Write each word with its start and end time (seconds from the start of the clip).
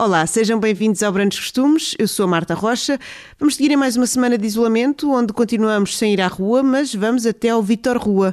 Olá, 0.00 0.24
sejam 0.28 0.60
bem-vindos 0.60 1.02
ao 1.02 1.10
Brandos 1.10 1.40
Costumes. 1.40 1.96
Eu 1.98 2.06
sou 2.06 2.24
a 2.24 2.28
Marta 2.28 2.54
Rocha. 2.54 3.00
Vamos 3.36 3.56
seguir 3.56 3.72
em 3.72 3.76
mais 3.76 3.96
uma 3.96 4.06
semana 4.06 4.38
de 4.38 4.46
isolamento, 4.46 5.10
onde 5.10 5.32
continuamos 5.32 5.98
sem 5.98 6.12
ir 6.12 6.20
à 6.20 6.28
rua, 6.28 6.62
mas 6.62 6.94
vamos 6.94 7.26
até 7.26 7.48
ao 7.48 7.60
Vitor 7.60 7.98
Rua. 7.98 8.32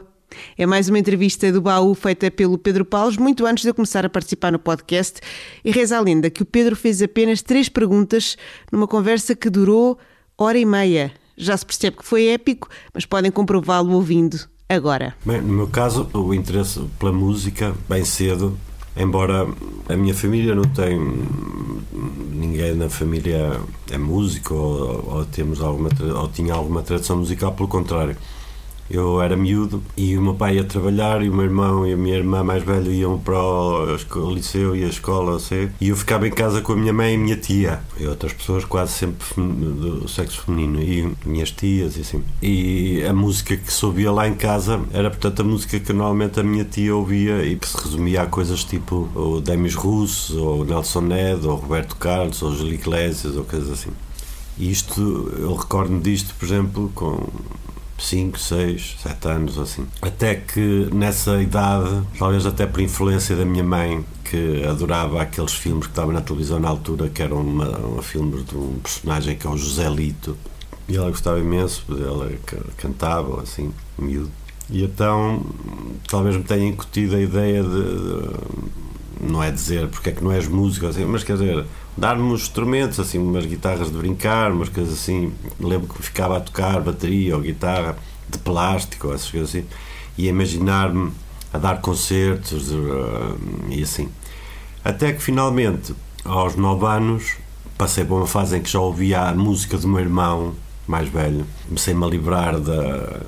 É 0.55 0.67
mais 0.67 0.89
uma 0.89 0.99
entrevista 0.99 1.51
do 1.51 1.59
baú 1.59 1.95
feita 1.95 2.29
pelo 2.29 2.55
Pedro 2.59 2.85
Paulos, 2.85 3.17
muito 3.17 3.47
antes 3.47 3.63
de 3.63 3.71
eu 3.71 3.73
começar 3.73 4.05
a 4.05 4.09
participar 4.09 4.51
no 4.51 4.59
podcast. 4.59 5.19
E 5.63 5.71
reza 5.71 5.97
a 5.97 6.01
lenda 6.01 6.29
que 6.29 6.43
o 6.43 6.45
Pedro 6.45 6.75
fez 6.75 7.01
apenas 7.01 7.41
três 7.41 7.67
perguntas 7.67 8.37
numa 8.71 8.87
conversa 8.87 9.33
que 9.33 9.49
durou 9.49 9.97
hora 10.37 10.59
e 10.59 10.65
meia. 10.65 11.11
Já 11.35 11.57
se 11.57 11.65
percebe 11.65 11.97
que 11.97 12.05
foi 12.05 12.27
épico, 12.27 12.69
mas 12.93 13.07
podem 13.07 13.31
comprová-lo 13.31 13.91
ouvindo 13.93 14.37
agora. 14.69 15.15
Bem, 15.25 15.41
no 15.41 15.51
meu 15.51 15.67
caso, 15.67 16.07
o 16.13 16.31
interesse 16.31 16.79
pela 16.99 17.11
música, 17.11 17.73
bem 17.89 18.05
cedo, 18.05 18.55
Embora 18.97 19.47
a 19.89 19.95
minha 19.95 20.13
família 20.13 20.55
não 20.55 20.63
tem 20.63 20.97
ninguém 22.31 22.75
na 22.75 22.89
família 22.89 23.59
é 23.91 23.97
músico 23.97 24.53
ou, 24.53 25.17
ou 25.17 25.25
temos 25.25 25.61
alguma 25.61 25.89
ou 26.17 26.27
tinha 26.29 26.53
alguma 26.53 26.81
tradição 26.81 27.17
musical, 27.17 27.53
pelo 27.53 27.67
contrário. 27.67 28.15
Eu 28.89 29.21
era 29.21 29.35
miúdo 29.35 29.81
e 29.97 30.15
o 30.17 30.21
meu 30.21 30.35
pai 30.35 30.57
ia 30.57 30.63
trabalhar 30.63 31.23
e 31.23 31.29
o 31.29 31.33
meu 31.33 31.45
irmão 31.45 31.87
e 31.87 31.93
a 31.93 31.97
minha 31.97 32.15
irmã 32.15 32.43
mais 32.43 32.63
velha 32.63 32.89
iam 32.89 33.17
para 33.17 33.35
o 33.35 34.31
liceu 34.31 34.75
e 34.75 34.83
a 34.83 34.87
escola 34.87 35.37
assim, 35.37 35.69
e 35.81 35.89
eu 35.89 35.95
ficava 35.95 36.27
em 36.27 36.31
casa 36.31 36.61
com 36.61 36.73
a 36.73 36.75
minha 36.75 36.93
mãe 36.93 37.13
e 37.13 37.15
a 37.15 37.17
minha 37.17 37.35
tia 37.35 37.79
e 37.99 38.05
outras 38.05 38.33
pessoas 38.33 38.63
quase 38.63 38.91
sempre 38.91 39.25
do 39.35 40.07
sexo 40.07 40.41
feminino 40.43 40.81
e 40.81 41.15
minhas 41.25 41.49
tias 41.49 41.97
e 41.97 42.01
assim. 42.01 42.23
E 42.41 43.03
a 43.09 43.13
música 43.13 43.57
que 43.57 43.73
se 43.73 43.85
ouvia 43.85 44.11
lá 44.11 44.27
em 44.27 44.35
casa 44.35 44.79
era 44.93 45.09
portanto 45.09 45.41
a 45.41 45.43
música 45.43 45.79
que 45.79 45.91
normalmente 45.91 46.39
a 46.39 46.43
minha 46.43 46.63
tia 46.63 46.95
ouvia 46.95 47.43
e 47.43 47.55
que 47.55 47.67
se 47.67 47.77
resumia 47.77 48.21
a 48.21 48.25
coisas 48.27 48.63
tipo 48.63 49.09
o 49.15 49.41
Demis 49.41 49.73
Russo 49.73 50.39
ou 50.43 50.63
Nelson 50.63 51.01
Ned 51.01 51.47
ou 51.47 51.55
Roberto 51.55 51.95
Carlos 51.95 52.41
ou 52.43 52.55
Júlio 52.55 52.75
Iglesias 52.75 53.35
ou 53.35 53.43
coisas 53.43 53.71
assim. 53.71 53.91
E 54.57 54.71
isto, 54.71 55.01
eu 55.37 55.53
recordo-me 55.53 55.99
disto, 56.01 56.33
por 56.39 56.45
exemplo, 56.45 56.91
com 56.95 57.27
5, 57.97 58.37
6, 58.37 58.97
7 59.01 59.27
anos 59.27 59.57
assim. 59.57 59.87
Até 60.01 60.35
que 60.35 60.89
nessa 60.93 61.41
idade, 61.41 62.01
talvez 62.17 62.45
até 62.45 62.65
por 62.65 62.81
influência 62.81 63.35
da 63.35 63.45
minha 63.45 63.63
mãe, 63.63 64.05
que 64.23 64.63
adorava 64.65 65.21
aqueles 65.21 65.53
filmes 65.53 65.85
que 65.85 65.91
estavam 65.91 66.13
na 66.13 66.21
televisão 66.21 66.59
na 66.59 66.69
altura, 66.69 67.09
que 67.09 67.21
eram 67.21 67.41
uma, 67.41 67.69
uma 67.77 68.03
filmes 68.03 68.45
de 68.45 68.55
um 68.55 68.79
personagem 68.81 69.35
que 69.35 69.47
é 69.47 69.49
o 69.49 69.57
José 69.57 69.87
Lito. 69.89 70.37
E 70.87 70.95
ela 70.95 71.09
gostava 71.09 71.39
imenso, 71.39 71.83
ela 71.89 72.31
cantava 72.77 73.41
assim, 73.41 73.71
miúdo. 73.97 74.31
E 74.69 74.83
então 74.83 75.45
talvez 76.07 76.35
me 76.35 76.43
tenha 76.43 76.67
incutido 76.67 77.15
a 77.15 77.21
ideia 77.21 77.63
de, 77.63 77.69
de 77.69 79.31
não 79.31 79.41
é 79.41 79.51
dizer 79.51 79.87
porque 79.87 80.09
é 80.09 80.11
que 80.11 80.23
não 80.23 80.31
és 80.31 80.47
músico, 80.47 80.87
assim, 80.87 81.05
mas 81.05 81.23
quer 81.23 81.33
dizer, 81.33 81.65
dar-me 81.97 82.23
uns 82.23 82.41
instrumentos, 82.41 82.99
assim, 82.99 83.17
umas 83.17 83.45
guitarras 83.45 83.91
de 83.91 83.97
brincar, 83.97 84.51
umas 84.51 84.69
coisas 84.69 84.93
assim. 84.93 85.33
Lembro 85.59 85.87
que 85.87 86.03
ficava 86.03 86.37
a 86.37 86.39
tocar 86.39 86.81
bateria 86.81 87.35
ou 87.35 87.41
guitarra 87.41 87.97
de 88.29 88.37
plástico, 88.39 89.13
essas 89.13 89.29
coisas 89.29 89.49
assim, 89.49 89.65
e 90.17 90.27
imaginar-me 90.27 91.11
a 91.53 91.57
dar 91.57 91.81
concertos 91.81 92.71
uh, 92.71 93.37
e 93.69 93.81
assim. 93.83 94.09
Até 94.83 95.13
que 95.13 95.21
finalmente, 95.21 95.95
aos 96.23 96.55
9 96.55 96.85
anos, 96.85 97.37
passei 97.77 98.03
por 98.03 98.17
uma 98.17 98.27
fase 98.27 98.57
em 98.57 98.61
que 98.61 98.69
já 98.69 98.79
ouvia 98.79 99.21
a 99.21 99.33
música 99.33 99.77
do 99.77 99.87
meu 99.87 99.99
irmão 99.99 100.53
mais 100.87 101.07
velho. 101.09 101.45
Comecei-me 101.67 102.03
a 102.03 102.07
livrar 102.07 102.59
da, 102.59 103.21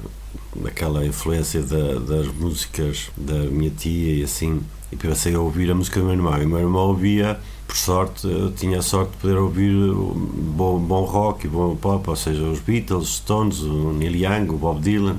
daquela 0.56 1.06
influência 1.06 1.62
da, 1.64 2.00
das 2.00 2.28
músicas 2.28 3.10
da 3.16 3.36
minha 3.36 3.72
tia 3.72 4.16
e 4.16 4.24
assim. 4.24 4.62
E 4.92 4.96
passei 4.96 5.36
a 5.36 5.40
ouvir 5.40 5.72
a 5.72 5.76
música 5.76 6.00
do 6.00 6.06
meu 6.06 6.16
irmão. 6.16 6.42
E 6.42 6.46
o 6.46 6.50
meu 6.50 6.60
irmão 6.60 6.88
ouvia 6.88 7.40
por 7.68 7.76
sorte, 7.76 8.28
tinha 8.56 8.80
a 8.80 8.82
sorte 8.82 9.12
de 9.12 9.18
poder 9.18 9.38
ouvir 9.38 9.74
bom, 9.94 10.80
bom 10.80 11.04
rock 11.04 11.46
e 11.46 11.50
bom 11.50 11.76
pop, 11.76 12.10
ou 12.10 12.16
seja, 12.16 12.42
os 12.44 12.60
Beatles, 12.60 13.04
os 13.04 13.16
Stones, 13.18 13.60
o 13.60 13.92
Neil 13.92 14.16
Young, 14.16 14.50
o 14.50 14.58
Bob 14.58 14.80
Dylan, 14.80 15.18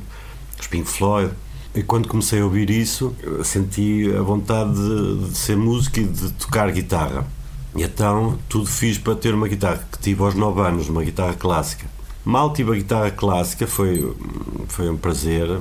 os 0.59 0.66
Pink 0.66 0.88
Floyd. 0.88 1.32
E 1.75 1.82
quando 1.82 2.09
comecei 2.09 2.41
a 2.41 2.44
ouvir 2.44 2.70
isso, 2.70 3.14
senti 3.44 4.10
a 4.19 4.22
vontade 4.22 4.72
de, 4.72 5.28
de 5.28 5.36
ser 5.36 5.56
músico 5.56 6.00
e 6.00 6.04
de 6.04 6.32
tocar 6.32 6.72
guitarra. 6.72 7.26
E 7.76 7.82
então 7.82 8.38
tudo 8.48 8.66
fiz 8.66 8.97
para 8.97 9.15
ter 9.15 9.34
uma 9.34 9.47
guitarra 9.47 9.86
que 9.92 9.98
tive 9.98 10.22
aos 10.22 10.34
9 10.34 10.60
anos, 10.62 10.88
uma 10.88 11.04
guitarra 11.04 11.34
clássica. 11.34 11.86
Mal 12.25 12.53
tive 12.53 12.72
a 12.72 12.75
guitarra 12.75 13.10
clássica, 13.10 13.66
foi, 13.66 14.15
foi 14.69 14.88
um 14.91 14.97
prazer, 14.97 15.60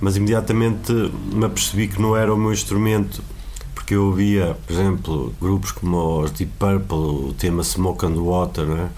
mas 0.00 0.16
imediatamente 0.16 0.92
me 1.32 1.44
apercebi 1.44 1.88
que 1.88 2.00
não 2.00 2.16
era 2.16 2.32
o 2.32 2.36
meu 2.36 2.52
instrumento 2.52 3.22
porque 3.92 3.94
eu 3.94 4.06
ouvia, 4.06 4.56
por 4.66 4.72
exemplo, 4.72 5.34
grupos 5.38 5.70
como 5.72 6.22
os 6.22 6.30
Deep 6.30 6.52
Purple, 6.58 6.96
o 7.28 7.34
tema 7.36 7.62
Smoke 7.62 8.06
and 8.06 8.14
Water, 8.14 8.64
né? 8.64 8.90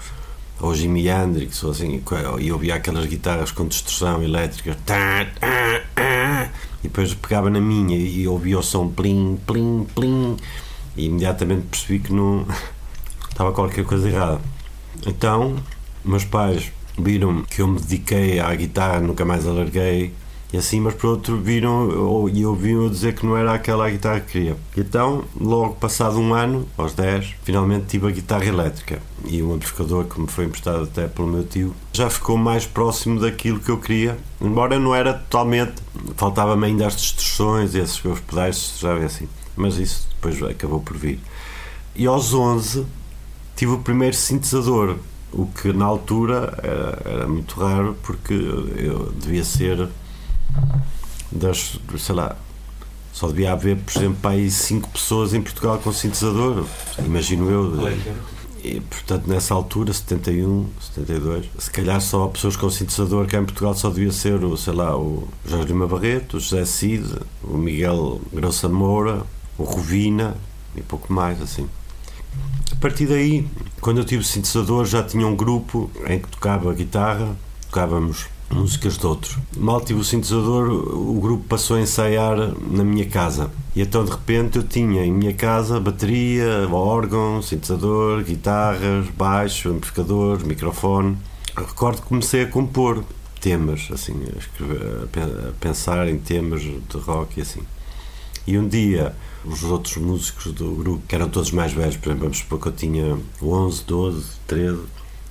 ou 0.61 0.73
Jimi 0.73 1.09
Hendrix, 1.09 1.61
ou 1.63 1.71
assim, 1.71 2.01
e 2.39 2.51
ouvia 2.51 2.75
aquelas 2.75 3.05
guitarras 3.05 3.51
com 3.51 3.67
distorção 3.67 4.23
elétrica, 4.23 4.77
e 6.79 6.87
depois 6.87 7.13
pegava 7.13 7.49
na 7.49 7.59
minha 7.59 7.97
e 7.97 8.25
ouvia 8.25 8.57
o 8.57 8.63
som 8.63 8.87
plim, 8.87 9.37
plim, 9.45 9.85
plim, 9.93 10.37
e 10.95 11.07
imediatamente 11.07 11.67
percebi 11.69 11.99
que 11.99 12.13
não 12.13 12.45
estava 13.29 13.51
qualquer 13.51 13.83
coisa 13.83 14.09
errada. 14.09 14.39
Então, 15.05 15.57
meus 16.05 16.23
pais 16.23 16.71
viram 16.97 17.43
que 17.43 17.61
eu 17.61 17.67
me 17.67 17.81
dediquei 17.81 18.39
à 18.39 18.55
guitarra, 18.55 19.01
nunca 19.01 19.25
mais 19.25 19.45
alarguei, 19.45 20.13
e 20.55 20.57
assim, 20.57 20.79
mas 20.79 20.93
por 20.93 21.07
outro 21.07 21.37
viram 21.37 22.29
e 22.29 22.45
ouviam 22.45 22.89
dizer 22.89 23.13
que 23.13 23.25
não 23.25 23.35
era 23.35 23.53
aquela 23.53 23.89
guitarra 23.89 24.21
que 24.21 24.31
queria. 24.31 24.55
Então, 24.77 25.25
logo 25.37 25.75
passado 25.75 26.17
um 26.17 26.33
ano, 26.33 26.65
aos 26.77 26.93
10, 26.93 27.35
finalmente 27.43 27.87
tive 27.87 28.07
a 28.07 28.11
guitarra 28.11 28.45
elétrica 28.45 29.01
e 29.25 29.43
um 29.43 29.53
amplificador 29.53 30.05
que 30.05 30.17
me 30.17 30.27
foi 30.29 30.45
emprestado 30.45 30.83
até 30.83 31.09
pelo 31.09 31.27
meu 31.27 31.43
tio 31.43 31.75
já 31.91 32.09
ficou 32.09 32.37
mais 32.37 32.65
próximo 32.65 33.19
daquilo 33.19 33.59
que 33.59 33.69
eu 33.69 33.77
queria, 33.77 34.17
embora 34.39 34.79
não 34.79 34.95
era 34.95 35.13
totalmente, 35.13 35.73
faltava-me 36.15 36.67
ainda 36.67 36.87
as 36.87 36.95
distorções 36.95 37.75
esses 37.75 38.01
meus 38.01 38.21
pedais, 38.21 38.77
já 38.79 38.93
vê 38.93 39.03
assim, 39.03 39.27
mas 39.57 39.77
isso 39.77 40.07
depois 40.15 40.41
acabou 40.41 40.79
por 40.79 40.95
vir. 40.95 41.19
E 41.93 42.07
aos 42.07 42.33
11 42.33 42.85
tive 43.57 43.73
o 43.73 43.79
primeiro 43.79 44.15
sintetizador, 44.15 44.95
o 45.33 45.47
que 45.47 45.73
na 45.73 45.83
altura 45.83 46.57
era, 46.63 47.01
era 47.03 47.27
muito 47.27 47.59
raro 47.59 47.97
porque 48.01 48.33
eu 48.33 49.11
devia 49.19 49.43
ser 49.43 49.89
das, 51.31 51.79
sei 51.97 52.15
lá, 52.15 52.35
só 53.11 53.27
devia 53.27 53.53
haver, 53.53 53.77
por 53.77 53.97
exemplo, 53.97 54.29
aí 54.29 54.51
cinco 54.51 54.89
pessoas 54.89 55.33
em 55.33 55.41
Portugal 55.41 55.79
com 55.79 55.91
sintetizador, 55.93 56.65
imagino 56.99 57.49
eu. 57.49 57.71
E, 58.61 58.81
portanto, 58.81 59.27
nessa 59.27 59.53
altura, 59.53 59.93
71, 59.93 60.67
72, 60.81 61.45
se 61.59 61.69
calhar 61.69 62.01
só 62.01 62.27
pessoas 62.27 62.57
com 62.57 62.69
sintetizador 62.69 63.27
cá 63.27 63.37
em 63.37 63.45
Portugal 63.45 63.75
só 63.75 63.89
devia 63.89 64.11
ser, 64.11 64.43
o, 64.43 64.57
sei 64.57 64.73
lá, 64.73 64.97
o 64.97 65.27
Jorge 65.47 65.67
Lima 65.67 65.87
Barreto, 65.87 66.37
o 66.37 66.39
José 66.39 66.65
Cid, 66.65 67.19
o 67.43 67.55
Miguel 67.57 68.19
Grossa 68.33 68.67
Moura, 68.67 69.23
o 69.57 69.63
Rovina 69.63 70.35
e 70.75 70.81
pouco 70.81 71.13
mais, 71.13 71.41
assim. 71.41 71.69
A 72.71 72.75
partir 72.77 73.05
daí, 73.05 73.47
quando 73.79 73.99
eu 73.99 74.03
tive 74.03 74.23
sintetizador, 74.23 74.83
já 74.85 75.03
tinha 75.03 75.25
um 75.25 75.35
grupo 75.35 75.89
em 76.07 76.19
que 76.19 76.27
tocava 76.27 76.73
guitarra, 76.73 77.37
tocávamos 77.69 78.25
músicas 78.49 78.97
de 78.97 79.05
outros. 79.05 79.37
Mal 79.57 79.81
tive 79.81 79.99
o 79.99 80.03
sintetizador, 80.03 80.69
o 80.71 81.19
grupo 81.19 81.43
passou 81.45 81.77
a 81.77 81.81
ensaiar 81.81 82.37
na 82.69 82.83
minha 82.83 83.05
casa. 83.05 83.49
E 83.75 83.81
então 83.81 84.03
de 84.05 84.11
repente 84.11 84.57
eu 84.57 84.63
tinha 84.63 85.05
em 85.05 85.11
minha 85.11 85.33
casa 85.33 85.79
bateria, 85.79 86.67
órgão, 86.71 87.41
sintetizador, 87.41 88.23
guitarras, 88.23 89.07
baixo, 89.09 89.69
amplificador, 89.69 90.45
microfone. 90.45 91.17
Recordo 91.55 92.01
que 92.01 92.07
comecei 92.07 92.43
a 92.43 92.47
compor 92.47 93.03
temas, 93.39 93.89
assim, 93.91 94.15
a, 94.33 94.39
escrever, 94.39 95.49
a 95.49 95.51
pensar 95.59 96.07
em 96.07 96.17
temas 96.17 96.61
de 96.61 96.81
rock 96.97 97.39
e 97.39 97.41
assim. 97.41 97.61
E 98.47 98.57
um 98.57 98.67
dia 98.67 99.15
os 99.43 99.63
outros 99.63 99.97
músicos 99.97 100.51
do 100.51 100.71
grupo, 100.71 101.03
que 101.07 101.15
eram 101.15 101.29
todos 101.29 101.51
mais 101.51 101.71
velhos, 101.71 101.97
por 101.97 102.09
exemplo, 102.09 102.23
vamos 102.23 102.37
supor 102.39 102.59
que 102.59 102.67
eu 102.67 102.71
tinha 102.71 103.17
11, 103.41 103.83
12, 103.85 104.25
13, 104.47 104.79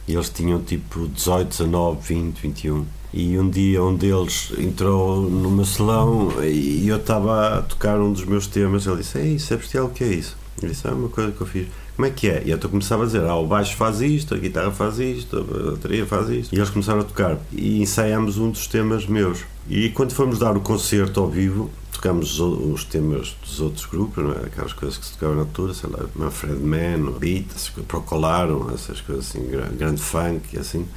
e 0.06 0.14
eles 0.14 0.30
tinham 0.30 0.62
tipo 0.62 1.08
18, 1.08 1.48
19, 1.48 2.00
20, 2.00 2.40
21 2.40 2.86
e 3.16 3.38
um 3.38 3.48
dia 3.48 3.80
um 3.80 3.94
deles 3.94 4.52
entrou 4.58 5.22
no 5.22 5.48
meu 5.48 5.64
salão 5.64 6.32
e 6.42 6.88
eu 6.88 6.96
estava 6.96 7.58
a 7.58 7.62
tocar 7.62 8.00
um 8.00 8.12
dos 8.12 8.24
meus 8.24 8.48
temas 8.48 8.86
ele 8.86 8.96
disse, 8.96 9.18
ei, 9.18 9.38
sabes 9.38 9.72
o 9.74 9.88
que 9.88 10.02
é 10.02 10.08
isso? 10.08 10.36
Eu 10.60 10.68
disse, 10.68 10.86
é 10.86 10.90
uma 10.90 11.08
coisa 11.08 11.30
que 11.30 11.40
eu 11.40 11.46
fiz 11.46 11.68
como 11.94 12.08
é 12.08 12.10
que 12.10 12.28
é? 12.28 12.42
E 12.44 12.50
então 12.50 12.68
começava 12.68 13.04
a 13.04 13.06
dizer, 13.06 13.22
ah, 13.22 13.36
o 13.36 13.46
baixo 13.46 13.76
faz 13.76 14.00
isto, 14.00 14.34
a 14.34 14.38
guitarra 14.38 14.72
faz 14.72 14.98
isto, 14.98 15.38
a 15.38 15.70
bateria 15.70 16.04
faz 16.04 16.28
isto. 16.28 16.52
E 16.52 16.58
eles 16.58 16.68
começaram 16.68 17.00
a 17.00 17.04
tocar. 17.04 17.38
E 17.52 17.80
ensaiámos 17.80 18.36
um 18.36 18.50
dos 18.50 18.66
temas 18.66 19.06
meus. 19.06 19.44
E 19.68 19.90
quando 19.90 20.12
fomos 20.12 20.40
dar 20.40 20.56
o 20.56 20.60
concerto 20.60 21.20
ao 21.20 21.28
vivo, 21.28 21.70
tocámos 21.92 22.40
os, 22.40 22.82
temas 22.82 23.36
dos 23.40 23.60
outros 23.60 23.86
grupos, 23.86 24.24
não 24.24 24.32
é? 24.32 24.46
aquelas 24.46 24.72
coisas 24.72 24.98
que 24.98 25.06
se 25.06 25.12
tocavam 25.12 25.36
na 25.36 25.42
altura, 25.42 25.72
sei 25.72 25.88
lá, 25.88 26.00
Manfred 26.16 26.58
Mann, 26.58 27.12
Beat, 27.12 27.46
Procolaram, 27.86 28.68
essas 28.74 29.00
coisas 29.00 29.28
assim, 29.28 29.48
grande 29.78 30.02
funk 30.02 30.48
e 30.52 30.58
assim. 30.58 30.88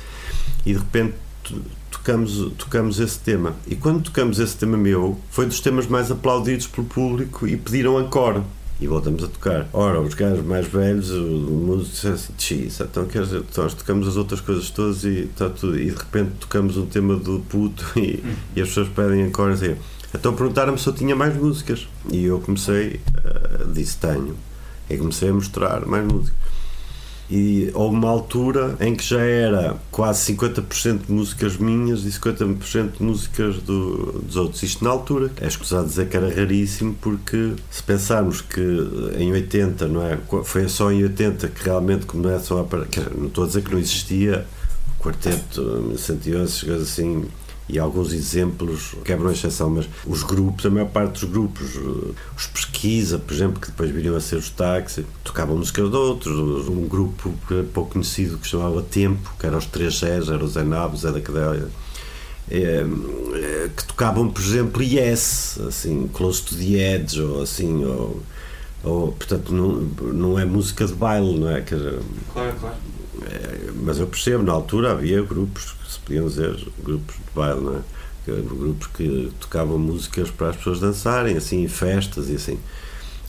E 0.65 0.73
de 0.73 0.79
repente 0.79 1.13
tocamos, 2.07 2.53
tocamos 2.57 2.99
esse 3.01 3.19
tema. 3.19 3.53
E 3.67 3.75
quando 3.75 4.01
tocamos 4.01 4.39
esse 4.39 4.55
tema 4.55 4.77
meu, 4.77 5.19
foi 5.29 5.45
dos 5.45 5.59
temas 5.59 5.87
mais 5.87 6.09
aplaudidos 6.09 6.65
pelo 6.65 6.87
público 6.87 7.45
e 7.45 7.57
pediram 7.57 7.99
encore. 7.99 8.41
E 8.79 8.87
voltamos 8.87 9.23
a 9.25 9.27
tocar. 9.27 9.67
Ora, 9.73 9.99
os 9.99 10.13
gajos 10.13 10.45
mais 10.45 10.67
velhos, 10.67 11.09
o 11.09 11.21
músico 11.21 11.91
disse 11.91 12.07
assim, 12.07 12.83
então 12.89 13.05
quer 13.05 13.23
dizer, 13.23 13.43
nós 13.57 13.73
tocamos 13.73 14.07
as 14.07 14.15
outras 14.15 14.39
coisas 14.39 14.69
todas 14.69 15.03
e, 15.03 15.23
está 15.23 15.49
tudo, 15.49 15.77
e 15.77 15.89
de 15.89 15.97
repente 15.97 16.31
tocamos 16.39 16.77
um 16.77 16.85
tema 16.85 17.17
do 17.17 17.39
puto 17.49 17.83
e, 17.99 18.23
e 18.55 18.61
as 18.61 18.69
pessoas 18.69 18.87
pedem 18.87 19.23
em 19.23 19.31
cor 19.31 19.51
assim. 19.51 19.75
Então 20.13 20.33
perguntaram-me 20.33 20.79
se 20.79 20.87
eu 20.87 20.93
tinha 20.93 21.15
mais 21.15 21.35
músicas. 21.35 21.89
E 22.09 22.23
eu 22.23 22.39
comecei, 22.39 23.01
uh, 23.17 23.69
disse 23.73 23.97
tenho. 23.97 24.37
E 24.89 24.95
comecei 24.95 25.29
a 25.29 25.33
mostrar 25.33 25.85
mais 25.85 26.05
músicas 26.05 26.47
e 27.29 27.69
houve 27.73 27.95
uma 27.95 28.09
altura 28.09 28.75
em 28.79 28.95
que 28.95 29.03
já 29.03 29.19
era 29.19 29.75
quase 29.91 30.33
50% 30.33 31.07
de 31.07 31.11
músicas 31.11 31.57
minhas 31.57 32.03
e 32.03 32.09
50% 32.09 32.97
de 32.97 33.03
músicas 33.03 33.57
do, 33.57 34.21
dos 34.21 34.35
outros. 34.37 34.63
Isto 34.63 34.83
na 34.83 34.91
altura, 34.91 35.31
é 35.41 35.47
escusado 35.47 35.87
dizer 35.87 36.07
que 36.07 36.15
era 36.15 36.33
raríssimo, 36.33 36.95
porque 37.01 37.53
se 37.69 37.83
pensarmos 37.83 38.41
que 38.41 38.61
em 39.17 39.31
80, 39.31 39.87
não 39.87 40.03
é? 40.03 40.17
Foi 40.43 40.67
só 40.69 40.91
em 40.91 41.03
80 41.03 41.49
que 41.49 41.63
realmente 41.65 42.05
começam 42.05 42.59
a. 42.59 42.77
Não 43.17 43.27
estou 43.27 43.43
a 43.43 43.47
dizer 43.47 43.61
que 43.61 43.71
não 43.71 43.79
existia 43.79 44.45
o 44.97 45.03
quarteto 45.03 45.93
111, 45.97 46.71
assim 46.71 47.25
e 47.69 47.77
alguns 47.77 48.13
exemplos 48.13 48.95
quebram 49.03 49.29
a 49.29 49.33
exceção, 49.33 49.69
mas 49.69 49.89
os 50.05 50.23
grupos, 50.23 50.65
a 50.65 50.69
maior 50.69 50.89
parte 50.89 51.19
dos 51.19 51.29
grupos, 51.29 51.75
os 52.35 52.47
pesquisa, 52.47 53.19
por 53.19 53.33
exemplo, 53.33 53.59
que 53.59 53.67
depois 53.67 53.91
viriam 53.91 54.15
a 54.15 54.21
ser 54.21 54.37
os 54.37 54.49
táxis, 54.49 55.05
tocavam 55.23 55.57
músicas 55.57 55.89
de 55.89 55.95
outros, 55.95 56.67
um 56.69 56.87
grupo 56.87 57.33
pouco 57.73 57.91
conhecido 57.91 58.37
que 58.37 58.47
chamava 58.47 58.81
Tempo, 58.81 59.33
que 59.37 59.45
era 59.45 59.57
os 59.57 59.65
três 59.65 59.95
Gés, 59.95 60.29
era 60.29 60.43
o 60.43 60.47
Zé 60.47 60.63
Nabo, 60.63 60.95
Zé 60.95 61.11
da 61.11 61.19
Cadeia, 61.19 61.67
é, 62.49 62.85
que 63.75 63.85
tocavam, 63.85 64.29
por 64.29 64.41
exemplo, 64.41 64.81
Yes, 64.81 65.59
assim, 65.67 66.07
Close 66.13 66.41
to 66.43 66.55
the 66.55 66.95
Edge, 66.95 67.21
ou 67.21 67.41
assim, 67.41 67.83
ou, 67.83 68.23
ou 68.81 69.11
portanto, 69.11 69.51
não, 69.51 69.81
não 70.13 70.39
é 70.39 70.45
música 70.45 70.85
de 70.85 70.93
baile, 70.93 71.37
não 71.37 71.49
é? 71.49 71.59
Claro, 71.61 72.01
claro. 72.33 72.75
É, 73.29 73.71
mas 73.83 73.99
eu 73.99 74.07
percebo, 74.07 74.43
na 74.43 74.53
altura 74.53 74.91
havia 74.91 75.21
grupos 75.21 75.76
podiam 75.95 76.27
dizer 76.27 76.57
grupos 76.83 77.15
de 77.15 77.21
baile, 77.33 77.61
não 77.61 77.75
é? 77.77 77.81
grupos 78.27 78.87
que 78.87 79.31
tocavam 79.39 79.79
músicas 79.79 80.29
para 80.29 80.49
as 80.49 80.57
pessoas 80.57 80.79
dançarem, 80.81 81.37
assim, 81.37 81.63
em 81.63 81.67
festas 81.67 82.29
e 82.29 82.35
assim. 82.35 82.59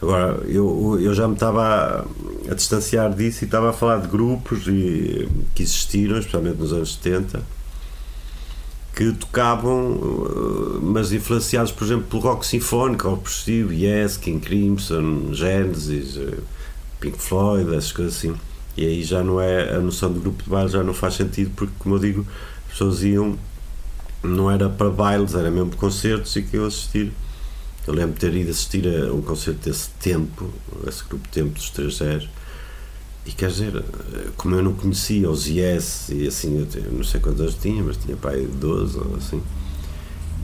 Agora, 0.00 0.42
eu, 0.46 0.98
eu 1.00 1.12
já 1.12 1.26
me 1.26 1.34
estava 1.34 1.62
a, 1.62 2.50
a, 2.50 2.54
distanciar 2.54 3.12
disso 3.12 3.44
e 3.44 3.46
estava 3.46 3.70
a 3.70 3.72
falar 3.72 3.98
de 3.98 4.08
grupos 4.08 4.66
e, 4.68 5.28
que 5.54 5.62
existiram, 5.62 6.18
especialmente 6.18 6.58
nos 6.58 6.72
anos 6.72 6.94
70, 6.94 7.42
que 8.94 9.12
tocavam, 9.12 9.96
eh, 9.96 10.78
mas 10.82 11.12
influenciados, 11.12 11.72
por 11.72 11.84
exemplo, 11.84 12.06
pelo 12.08 12.22
rock 12.22 12.46
sinfónico, 12.46 13.08
rock 13.08 13.22
progressivo, 13.22 13.72
Yes, 13.72 14.16
King 14.16 14.44
Crimson, 14.44 15.32
Genesis, 15.32 16.16
eh, 16.16 16.38
Pink 17.00 17.18
Floyd, 17.18 17.68
essas 17.74 17.92
coisas 17.92 18.16
assim. 18.16 18.34
E 18.78 18.86
aí 18.86 19.02
já 19.02 19.24
não 19.24 19.40
é, 19.40 19.74
a 19.74 19.80
noção 19.80 20.12
de 20.12 20.20
grupo 20.20 20.40
de 20.40 20.48
baile 20.48 20.70
já 20.70 20.84
não 20.84 20.94
faz 20.94 21.14
sentido, 21.14 21.50
porque, 21.56 21.72
como 21.80 21.96
eu 21.96 21.98
digo, 21.98 22.24
as 22.66 22.72
pessoas 22.74 23.02
iam, 23.02 23.36
não 24.22 24.48
era 24.48 24.68
para 24.68 24.88
bailes, 24.88 25.34
era 25.34 25.50
mesmo 25.50 25.74
concertos 25.74 26.36
e 26.36 26.42
que 26.42 26.56
eu 26.56 26.64
assistir. 26.64 27.12
Eu 27.88 27.92
lembro 27.92 28.12
de 28.14 28.20
ter 28.20 28.32
ido 28.32 28.50
assistir 28.50 28.86
a 28.86 29.12
um 29.12 29.20
concerto 29.20 29.68
desse 29.68 29.90
tempo, 30.00 30.48
esse 30.86 31.02
grupo 31.02 31.24
de 31.24 31.30
tempo 31.30 31.50
dos 31.54 31.70
3 31.70 31.92
0 31.92 32.28
e 33.26 33.32
quer 33.32 33.50
dizer, 33.50 33.84
como 34.36 34.54
eu 34.54 34.62
não 34.62 34.74
conhecia 34.74 35.28
os 35.28 35.48
Yes, 35.48 36.10
e 36.10 36.28
assim, 36.28 36.66
eu 36.76 36.92
não 36.92 37.02
sei 37.02 37.20
quantos 37.20 37.40
anos 37.40 37.56
tinha, 37.56 37.82
mas 37.82 37.96
tinha 37.96 38.16
pai 38.16 38.46
12 38.46 38.96
ou 38.96 39.16
assim, 39.16 39.42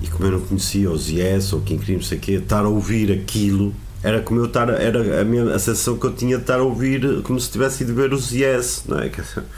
e 0.02 0.08
como 0.08 0.24
eu 0.24 0.32
não 0.32 0.40
conhecia 0.40 0.90
os 0.90 1.08
Yes 1.08 1.52
ou 1.52 1.60
quem 1.60 1.78
queria 1.78 1.96
não 1.98 2.02
sei 2.02 2.18
o 2.18 2.20
quê, 2.20 2.32
estar 2.32 2.64
a 2.64 2.68
ouvir 2.68 3.12
aquilo 3.12 3.72
era 4.04 4.20
como 4.20 4.40
eu 4.40 4.44
estar, 4.44 4.68
era 4.68 5.22
a, 5.22 5.24
minha, 5.24 5.44
a 5.44 5.58
sensação 5.58 5.96
que 5.96 6.04
eu 6.04 6.12
tinha 6.12 6.36
de 6.36 6.42
estar 6.42 6.60
a 6.60 6.62
ouvir 6.62 7.22
como 7.22 7.40
se 7.40 7.50
tivesse 7.50 7.84
ido 7.84 7.94
ver 7.94 8.12
os 8.12 8.32
Yes, 8.32 8.84
não 8.86 8.98
é? 8.98 9.10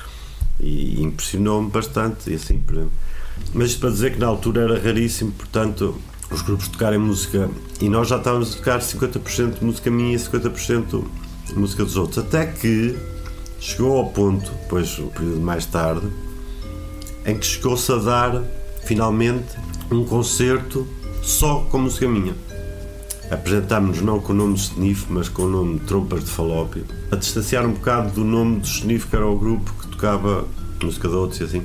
e 0.60 1.02
impressionou-me 1.02 1.68
bastante. 1.68 2.30
E 2.30 2.34
assim, 2.36 2.54
exemplo. 2.54 2.90
Mas 3.52 3.74
para 3.74 3.90
dizer 3.90 4.12
que 4.12 4.20
na 4.20 4.28
altura 4.28 4.62
era 4.62 4.80
raríssimo, 4.80 5.32
portanto, 5.32 5.96
os 6.30 6.42
grupos 6.42 6.68
tocarem 6.68 6.98
música 6.98 7.50
e 7.80 7.88
nós 7.88 8.06
já 8.06 8.18
estávamos 8.18 8.54
a 8.54 8.56
tocar 8.56 8.78
50% 8.78 9.58
de 9.58 9.64
música 9.64 9.90
minha 9.90 10.14
e 10.14 10.18
50% 10.18 11.04
de 11.48 11.54
música 11.54 11.84
dos 11.84 11.96
outros. 11.96 12.18
Até 12.18 12.46
que 12.46 12.96
chegou 13.58 13.98
ao 13.98 14.10
ponto, 14.10 14.48
depois 14.62 14.96
um 15.00 15.08
período 15.08 15.40
mais 15.40 15.66
tarde, 15.66 16.06
em 17.24 17.36
que 17.36 17.44
chegou-se 17.44 17.90
a 17.90 17.96
dar 17.96 18.44
finalmente 18.84 19.56
um 19.90 20.04
concerto 20.04 20.86
só 21.20 21.66
com 21.68 21.78
música 21.78 22.08
minha. 22.08 22.45
Apresentámos-nos 23.30 24.06
não 24.06 24.20
com 24.20 24.32
o 24.32 24.36
nome 24.36 24.54
de 24.54 24.60
Sniff, 24.60 25.06
mas 25.10 25.28
com 25.28 25.42
o 25.42 25.48
nome 25.48 25.80
de 25.80 25.86
Trompas 25.86 26.24
de 26.24 26.30
Falópio, 26.30 26.84
a 27.10 27.16
distanciar 27.16 27.66
um 27.66 27.72
bocado 27.72 28.12
do 28.12 28.24
nome 28.24 28.60
do 28.60 28.66
Sniff, 28.66 29.06
que 29.08 29.16
era 29.16 29.26
o 29.26 29.36
grupo 29.36 29.72
que 29.80 29.88
tocava 29.88 30.46
música 30.82 31.08
de 31.08 31.14
outros 31.14 31.40
e 31.40 31.44
assim. 31.44 31.62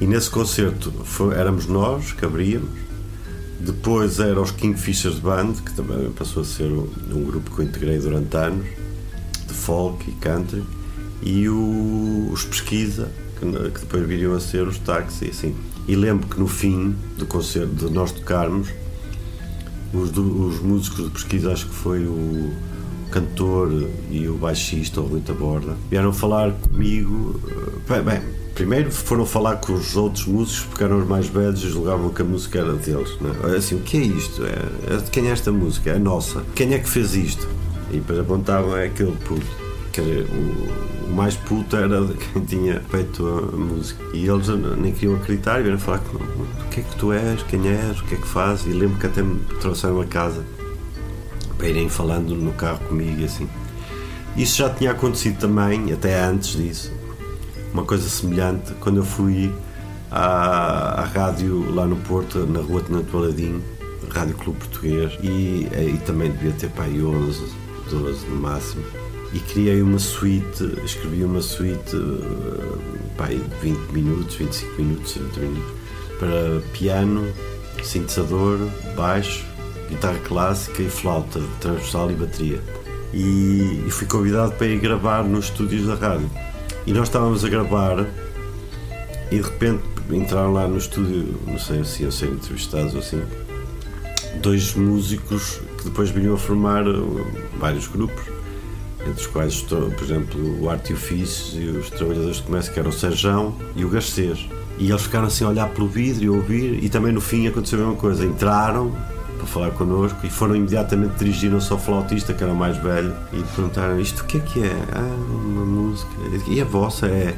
E 0.00 0.06
nesse 0.06 0.30
concerto 0.30 0.90
foi, 1.04 1.34
éramos 1.34 1.66
nós 1.66 2.12
que 2.12 2.24
abríamos, 2.24 2.70
depois 3.60 4.18
eram 4.18 4.42
os 4.42 4.50
Kingfishers 4.50 5.18
Band, 5.18 5.52
que 5.64 5.74
também 5.74 6.10
passou 6.12 6.42
a 6.42 6.46
ser 6.46 6.64
um, 6.64 6.88
um 7.12 7.24
grupo 7.24 7.54
que 7.54 7.60
eu 7.60 7.66
integrei 7.66 7.98
durante 7.98 8.34
anos, 8.34 8.66
de 9.46 9.52
folk 9.52 10.08
e 10.08 10.14
country, 10.14 10.62
e 11.22 11.46
o, 11.46 12.30
os 12.32 12.44
Pesquisa, 12.44 13.10
que, 13.38 13.46
que, 13.46 13.80
depois 13.80 14.06
viriam 14.06 14.34
a 14.34 14.40
ser 14.40 14.66
os 14.66 14.78
Táxi, 14.78 15.26
assim. 15.26 15.54
E 15.86 15.94
lembro 15.94 16.26
que 16.26 16.40
no 16.40 16.48
fim 16.48 16.94
do 17.18 17.26
concerto, 17.26 17.74
de 17.74 17.92
nós 17.92 18.12
tocarmos, 18.12 18.68
os, 19.92 20.16
os 20.16 20.60
músicos 20.60 21.04
de 21.04 21.10
pesquisa, 21.10 21.52
acho 21.52 21.66
que 21.66 21.74
foi 21.74 22.04
o 22.04 22.50
cantor 23.10 23.88
e 24.10 24.28
o 24.28 24.34
baixista, 24.34 25.00
o 25.00 25.06
Rui 25.06 25.20
Borda, 25.20 25.76
vieram 25.90 26.12
falar 26.12 26.52
comigo. 26.52 27.40
Eh, 27.48 27.94
bem, 27.94 28.02
bem, 28.02 28.20
primeiro 28.54 28.90
foram 28.90 29.26
falar 29.26 29.56
com 29.56 29.72
os 29.72 29.96
outros 29.96 30.26
músicos 30.26 30.66
porque 30.66 30.84
eram 30.84 30.98
os 30.98 31.08
mais 31.08 31.26
velhos 31.26 31.62
e 31.64 31.68
julgavam 31.68 32.10
que 32.10 32.22
a 32.22 32.24
música 32.24 32.60
era 32.60 32.72
deles. 32.74 33.16
Né? 33.20 33.56
Assim, 33.56 33.74
o 33.76 33.80
que 33.80 33.96
é 33.96 34.00
isto? 34.00 34.44
É, 34.44 34.94
é, 34.94 35.00
quem 35.10 35.28
é 35.28 35.30
esta 35.30 35.50
música? 35.50 35.90
É 35.90 35.98
nossa. 35.98 36.44
Quem 36.54 36.74
é 36.74 36.78
que 36.78 36.88
fez 36.88 37.14
isto? 37.14 37.48
E 37.90 37.94
depois 37.94 38.18
apontavam 38.18 38.76
é 38.76 38.86
aquele 38.86 39.16
puto. 39.24 39.59
Quer 39.92 40.02
dizer, 40.02 40.26
o, 40.30 41.10
o, 41.10 41.14
mais 41.14 41.36
puto 41.36 41.76
era 41.76 42.06
quem 42.32 42.44
tinha 42.44 42.80
feito 42.80 43.26
a 43.26 43.56
música. 43.56 44.04
E 44.14 44.26
eles 44.26 44.48
nem 44.78 44.92
queriam 44.92 45.16
acreditar 45.16 45.62
vieram 45.62 45.78
falar 45.78 45.98
comigo. 45.98 46.46
O 46.66 46.68
que 46.68 46.80
é 46.80 46.82
que 46.82 46.96
tu 46.96 47.12
és? 47.12 47.42
Quem 47.44 47.66
és? 47.68 48.00
O 48.00 48.04
que 48.04 48.14
é 48.14 48.18
que 48.18 48.26
fazes? 48.26 48.66
E 48.66 48.70
lembro 48.70 48.98
que 48.98 49.06
até 49.06 49.22
me 49.22 49.40
trouxeram 49.60 50.00
a 50.00 50.06
casa 50.06 50.44
para 51.56 51.68
irem 51.68 51.88
falando 51.88 52.34
no 52.34 52.52
carro 52.52 52.78
comigo 52.88 53.20
e 53.20 53.24
assim. 53.24 53.48
Isso 54.36 54.58
já 54.58 54.70
tinha 54.70 54.92
acontecido 54.92 55.38
também, 55.38 55.92
até 55.92 56.22
antes 56.22 56.56
disso, 56.56 56.92
uma 57.72 57.84
coisa 57.84 58.08
semelhante, 58.08 58.72
quando 58.80 58.98
eu 58.98 59.04
fui 59.04 59.52
à, 60.10 61.02
à 61.02 61.04
rádio 61.04 61.72
lá 61.74 61.84
no 61.84 61.96
Porto, 61.96 62.46
na 62.46 62.60
rua 62.60 62.80
Tenente 62.80 63.10
Baladim, 63.10 63.60
Rádio 64.08 64.36
Clube 64.36 64.58
Português, 64.58 65.18
e, 65.22 65.68
e 65.72 66.00
também 66.06 66.30
devia 66.30 66.52
ter 66.52 66.70
para 66.70 66.84
aí 66.84 67.02
11, 67.02 67.44
12 67.90 68.26
no 68.26 68.36
máximo. 68.36 68.82
E 69.32 69.38
criei 69.38 69.80
uma 69.80 69.98
suíte, 69.98 70.64
escrevi 70.84 71.22
uma 71.22 71.40
suíte, 71.40 71.96
pá, 73.16 73.26
20 73.62 73.92
minutos, 73.92 74.34
25 74.34 74.82
minutos, 74.82 75.12
30 75.12 75.40
minutos, 75.40 75.74
para 76.18 76.60
piano, 76.72 77.32
sintetizador, 77.82 78.58
baixo, 78.96 79.44
guitarra 79.88 80.18
clássica 80.26 80.82
e 80.82 80.90
flauta 80.90 81.40
transversal 81.60 82.10
e 82.10 82.14
bateria. 82.14 82.60
E, 83.12 83.84
e 83.86 83.90
fui 83.90 84.06
convidado 84.06 84.52
para 84.52 84.66
ir 84.66 84.80
gravar 84.80 85.24
nos 85.24 85.46
estúdios 85.46 85.86
da 85.86 85.94
rádio. 85.94 86.30
E 86.86 86.92
nós 86.92 87.08
estávamos 87.08 87.44
a 87.44 87.48
gravar 87.48 88.06
e 89.30 89.36
de 89.36 89.42
repente 89.42 89.82
entraram 90.10 90.52
lá 90.52 90.66
no 90.66 90.78
estúdio, 90.78 91.38
não 91.46 91.58
sei 91.58 91.84
se 91.84 92.02
iam 92.02 92.10
ser 92.10 92.30
entrevistados 92.30 92.94
ou 92.94 93.00
assim, 93.00 93.22
dois 94.42 94.74
músicos 94.74 95.60
que 95.78 95.84
depois 95.84 96.10
vinham 96.10 96.34
a 96.34 96.38
formar 96.38 96.86
uh, 96.86 97.26
vários 97.58 97.86
grupos, 97.86 98.22
entre 99.02 99.20
os 99.20 99.26
quais, 99.26 99.62
por 99.62 100.02
exemplo, 100.02 100.62
o 100.62 100.68
Arte 100.68 100.92
e 100.92 101.58
e 101.58 101.68
os 101.70 101.90
Trabalhadores 101.90 102.36
de 102.36 102.42
Comércio, 102.42 102.72
que 102.72 102.78
eram 102.78 102.90
o 102.90 102.92
Serjão 102.92 103.54
e 103.74 103.84
o 103.84 103.88
Garcês. 103.88 104.48
E 104.78 104.88
eles 104.88 105.02
ficaram 105.02 105.26
assim 105.26 105.44
a 105.44 105.48
olhar 105.48 105.68
pelo 105.70 105.88
vidro 105.88 106.24
e 106.24 106.26
a 106.28 106.32
ouvir, 106.32 106.82
e 106.82 106.88
também 106.88 107.12
no 107.12 107.20
fim 107.20 107.46
aconteceu 107.46 107.78
a 107.78 107.82
mesma 107.82 107.96
coisa. 108.00 108.24
Entraram, 108.24 108.94
para 109.40 109.46
falar 109.46 109.70
connosco 109.70 110.18
e 110.24 110.30
foram 110.30 110.54
imediatamente 110.54 111.14
dirigiram-se 111.18 111.72
ao 111.72 111.78
flautista, 111.78 112.34
que 112.34 112.44
era 112.44 112.52
o 112.52 112.56
mais 112.56 112.76
velho, 112.76 113.14
e 113.32 113.42
perguntaram: 113.54 113.98
Isto 113.98 114.22
o 114.22 114.26
que 114.26 114.36
é 114.36 114.40
que 114.40 114.62
é? 114.62 114.76
Ah, 114.92 115.16
uma 115.44 115.64
música. 115.64 116.10
E 116.46 116.60
a 116.60 116.64
vossa 116.64 117.06
é? 117.06 117.34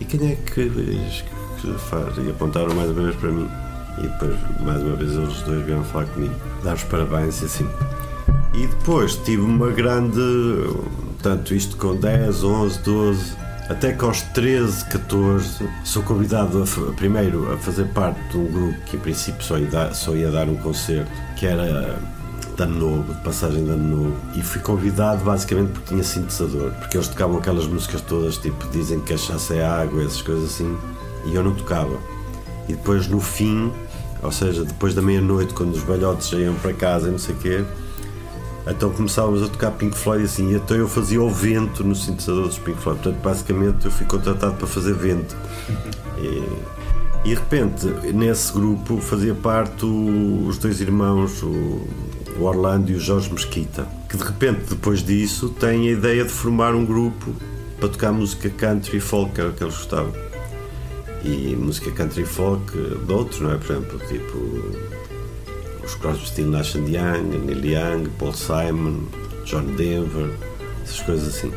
E 0.00 0.04
quem 0.04 0.32
é 0.32 0.34
que, 0.34 0.68
que 0.68 1.72
faz? 1.78 2.16
E 2.18 2.30
apontaram 2.30 2.74
mais 2.74 2.90
uma 2.90 3.02
vez 3.02 3.16
para 3.16 3.30
mim. 3.30 3.48
E 3.98 4.02
depois, 4.02 4.36
mais 4.60 4.82
uma 4.82 4.96
vez, 4.96 5.12
eles 5.12 5.42
dois 5.42 5.64
vieram 5.64 5.84
falar 5.84 6.06
comigo, 6.06 6.34
dar 6.64 6.74
os 6.74 6.82
parabéns 6.84 7.40
e 7.42 7.44
assim. 7.44 7.68
E 8.52 8.66
depois 8.66 9.14
tive 9.16 9.42
uma 9.42 9.70
grande. 9.70 10.20
Tanto 11.24 11.54
isto 11.54 11.78
com 11.78 11.96
10, 11.96 12.44
11, 12.44 12.78
12 12.80 13.32
até 13.70 13.94
que 13.94 14.04
aos 14.04 14.20
13, 14.20 14.84
14 14.84 15.66
sou 15.82 16.02
convidado 16.02 16.62
a, 16.62 16.92
primeiro 16.92 17.50
a 17.50 17.56
fazer 17.56 17.86
parte 17.86 18.20
de 18.28 18.36
um 18.36 18.44
grupo 18.44 18.78
que 18.82 18.96
em 18.98 19.00
princípio 19.00 19.42
só 19.42 19.56
ia 19.56 19.66
dar, 19.66 19.94
só 19.94 20.14
ia 20.14 20.30
dar 20.30 20.50
um 20.50 20.56
concerto, 20.56 21.10
que 21.34 21.46
era 21.46 21.98
de 22.54 22.62
ano 22.62 22.78
novo, 22.78 23.14
de 23.14 23.20
passagem 23.22 23.64
de 23.64 23.70
ano 23.70 23.96
novo, 23.96 24.16
e 24.34 24.42
fui 24.42 24.60
convidado 24.60 25.24
basicamente 25.24 25.70
porque 25.70 25.88
tinha 25.94 26.04
sintetizador, 26.04 26.72
porque 26.72 26.98
eles 26.98 27.08
tocavam 27.08 27.38
aquelas 27.38 27.66
músicas 27.66 28.02
todas, 28.02 28.36
tipo, 28.36 28.68
dizem 28.68 29.00
que 29.00 29.14
cachaça 29.14 29.54
é 29.54 29.64
água, 29.64 30.04
essas 30.04 30.20
coisas 30.20 30.44
assim, 30.44 30.76
e 31.24 31.34
eu 31.34 31.42
não 31.42 31.54
tocava. 31.54 31.98
E 32.68 32.74
depois 32.74 33.08
no 33.08 33.18
fim, 33.18 33.72
ou 34.22 34.30
seja, 34.30 34.62
depois 34.62 34.94
da 34.94 35.00
meia-noite, 35.00 35.54
quando 35.54 35.72
os 35.72 35.82
balhotes 35.84 36.30
iam 36.32 36.54
para 36.56 36.74
casa 36.74 37.08
e 37.08 37.12
não 37.12 37.18
sei 37.18 37.34
o 37.34 37.38
quê, 37.38 37.64
então 38.66 38.90
começávamos 38.90 39.42
a 39.42 39.48
tocar 39.48 39.72
Pink 39.72 39.96
Floyd 39.96 40.24
assim, 40.24 40.54
então 40.54 40.76
eu 40.76 40.88
fazia 40.88 41.20
o 41.20 41.28
vento 41.28 41.84
no 41.84 41.94
sintetizador 41.94 42.46
dos 42.46 42.58
Pink 42.58 42.80
Floyd. 42.80 43.00
Portanto, 43.02 43.22
basicamente 43.22 43.84
eu 43.84 43.90
fui 43.90 44.06
contratado 44.06 44.54
para 44.54 44.66
fazer 44.66 44.94
vento. 44.94 45.36
E, 46.18 47.28
e 47.28 47.28
de 47.28 47.34
repente, 47.34 47.86
nesse 48.14 48.52
grupo 48.52 48.98
fazia 48.98 49.34
parte 49.34 49.84
o, 49.84 50.46
os 50.46 50.56
dois 50.56 50.80
irmãos, 50.80 51.42
o, 51.42 51.86
o 52.38 52.42
Orlando 52.42 52.90
e 52.90 52.94
o 52.94 53.00
Jorge 53.00 53.30
Mesquita, 53.30 53.86
que 54.08 54.16
de 54.16 54.24
repente, 54.24 54.70
depois 54.70 55.02
disso, 55.02 55.50
têm 55.50 55.88
a 55.88 55.92
ideia 55.92 56.24
de 56.24 56.30
formar 56.30 56.74
um 56.74 56.86
grupo 56.86 57.34
para 57.78 57.88
tocar 57.90 58.12
música 58.12 58.48
country 58.48 58.98
folk, 58.98 59.34
que 59.34 59.40
era 59.42 59.50
o 59.50 59.52
que 59.52 59.62
eles 59.62 59.74
gostavam. 59.74 60.12
E 61.22 61.54
música 61.56 61.90
country 61.90 62.24
folk 62.24 62.72
de 62.72 63.12
outros, 63.12 63.40
não 63.40 63.52
é? 63.52 63.56
Por 63.56 63.70
exemplo, 63.70 63.98
tipo 64.08 64.93
os 65.84 65.94
Crosby, 65.94 66.26
Still 66.26 66.46
Nash 66.48 66.74
Young, 66.74 67.38
Neil 67.44 67.64
Young, 67.64 68.08
Paul 68.18 68.32
Simon, 68.32 69.00
John 69.44 69.64
Denver, 69.76 70.30
essas 70.82 71.00
coisas 71.00 71.36
assim. 71.36 71.52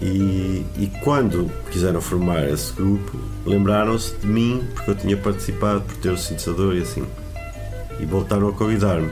E, 0.00 0.64
e 0.76 0.90
quando 1.02 1.50
quiseram 1.70 2.00
formar 2.00 2.48
esse 2.48 2.72
grupo, 2.72 3.18
lembraram-se 3.46 4.14
de 4.16 4.26
mim, 4.26 4.62
porque 4.74 4.90
eu 4.90 4.94
tinha 4.94 5.16
participado 5.16 5.82
por 5.82 5.96
ter 5.96 6.10
o 6.10 6.18
sintetizador 6.18 6.76
e 6.76 6.82
assim. 6.82 7.04
E 8.00 8.04
voltaram 8.04 8.48
a 8.48 8.52
convidar-me. 8.52 9.10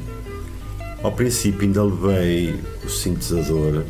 Ao 1.03 1.13
princípio 1.13 1.63
ainda 1.63 1.83
levei 1.83 2.61
o 2.85 2.89
sintetizador, 2.89 3.85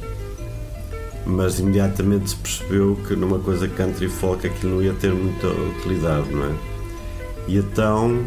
mas 1.27 1.59
imediatamente 1.59 2.31
se 2.31 2.37
percebeu 2.37 2.99
que 3.07 3.15
numa 3.15 3.39
coisa 3.39 3.69
country 3.69 4.09
folk 4.09 4.47
aquilo 4.47 4.77
não 4.77 4.83
ia 4.83 4.93
ter 4.95 5.13
muita 5.13 5.49
utilidade, 5.49 6.31
não 6.31 6.45
é? 6.45 6.55
E 7.49 7.57
então 7.59 8.23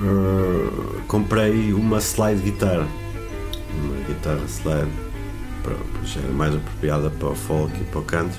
uh, 0.00 1.02
comprei 1.06 1.72
uma 1.72 1.98
slide 1.98 2.40
guitar, 2.42 2.86
uma 3.74 4.04
guitarra 4.06 4.44
slide, 4.46 4.90
já 6.04 6.20
era 6.20 6.32
mais 6.32 6.54
apropriada 6.54 7.10
para 7.10 7.28
o 7.28 7.34
folk 7.34 7.72
e 7.80 7.84
para 7.84 8.00
o 8.00 8.02
canto. 8.02 8.38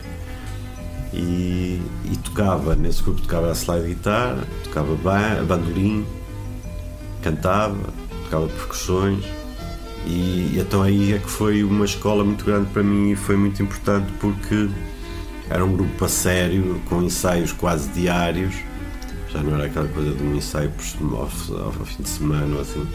E, 1.13 1.81
e, 2.05 2.17
tocava, 2.17 2.75
nesse 2.75 3.01
grupo 3.01 3.21
tocava 3.21 3.49
a 3.49 3.55
slide 3.55 3.87
guitar, 3.87 4.37
tocava 4.63 4.93
ban 4.95 5.45
bandolim, 5.45 6.05
cantava, 7.21 7.77
tocava 8.23 8.47
percussões. 8.47 9.23
E, 10.05 10.57
então 10.57 10.83
aí 10.83 11.13
é 11.13 11.17
que 11.17 11.29
foi 11.29 11.63
uma 11.63 11.85
escola 11.85 12.23
muito 12.23 12.45
grande 12.45 12.69
para 12.71 12.83
mim 12.83 13.11
e 13.11 13.15
foi 13.15 13.35
muito 13.35 13.61
importante 13.61 14.11
porque 14.19 14.69
era 15.49 15.63
um 15.63 15.75
grupo 15.75 16.05
a 16.05 16.09
sério, 16.09 16.81
com 16.85 17.01
ensaios 17.01 17.51
quase 17.51 17.89
diários 17.89 18.55
já 19.37 19.43
não 19.43 19.55
era 19.55 19.65
aquela 19.65 19.87
coisa 19.87 20.11
de 20.11 20.23
um 20.23 20.35
ensaio 20.35 20.71
ao, 21.11 21.19
ao 21.65 21.71
fim 21.71 22.01
de 22.01 22.09
semana 22.09 22.55
ou 22.55 22.61
assim 22.61 22.85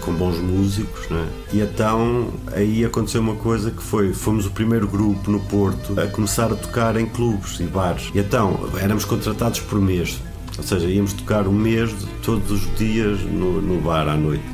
com 0.00 0.12
bons 0.12 0.38
músicos, 0.38 1.08
né? 1.08 1.26
E 1.52 1.60
então 1.60 2.28
aí 2.52 2.84
aconteceu 2.84 3.20
uma 3.20 3.36
coisa 3.36 3.70
que 3.70 3.82
foi, 3.82 4.12
fomos 4.12 4.46
o 4.46 4.50
primeiro 4.50 4.86
grupo 4.86 5.30
no 5.30 5.40
Porto 5.40 5.98
a 5.98 6.06
começar 6.06 6.52
a 6.52 6.54
tocar 6.54 6.96
em 6.96 7.06
clubes 7.06 7.58
e 7.60 7.64
bares. 7.64 8.10
E 8.14 8.18
então 8.18 8.68
éramos 8.80 9.04
contratados 9.04 9.60
por 9.60 9.80
mês, 9.80 10.20
ou 10.56 10.62
seja, 10.64 10.86
íamos 10.86 11.12
tocar 11.12 11.48
um 11.48 11.52
mês 11.52 11.94
todos 12.22 12.50
os 12.50 12.76
dias 12.76 13.20
no, 13.22 13.60
no 13.62 13.80
bar 13.80 14.08
à 14.08 14.16
noite. 14.16 14.44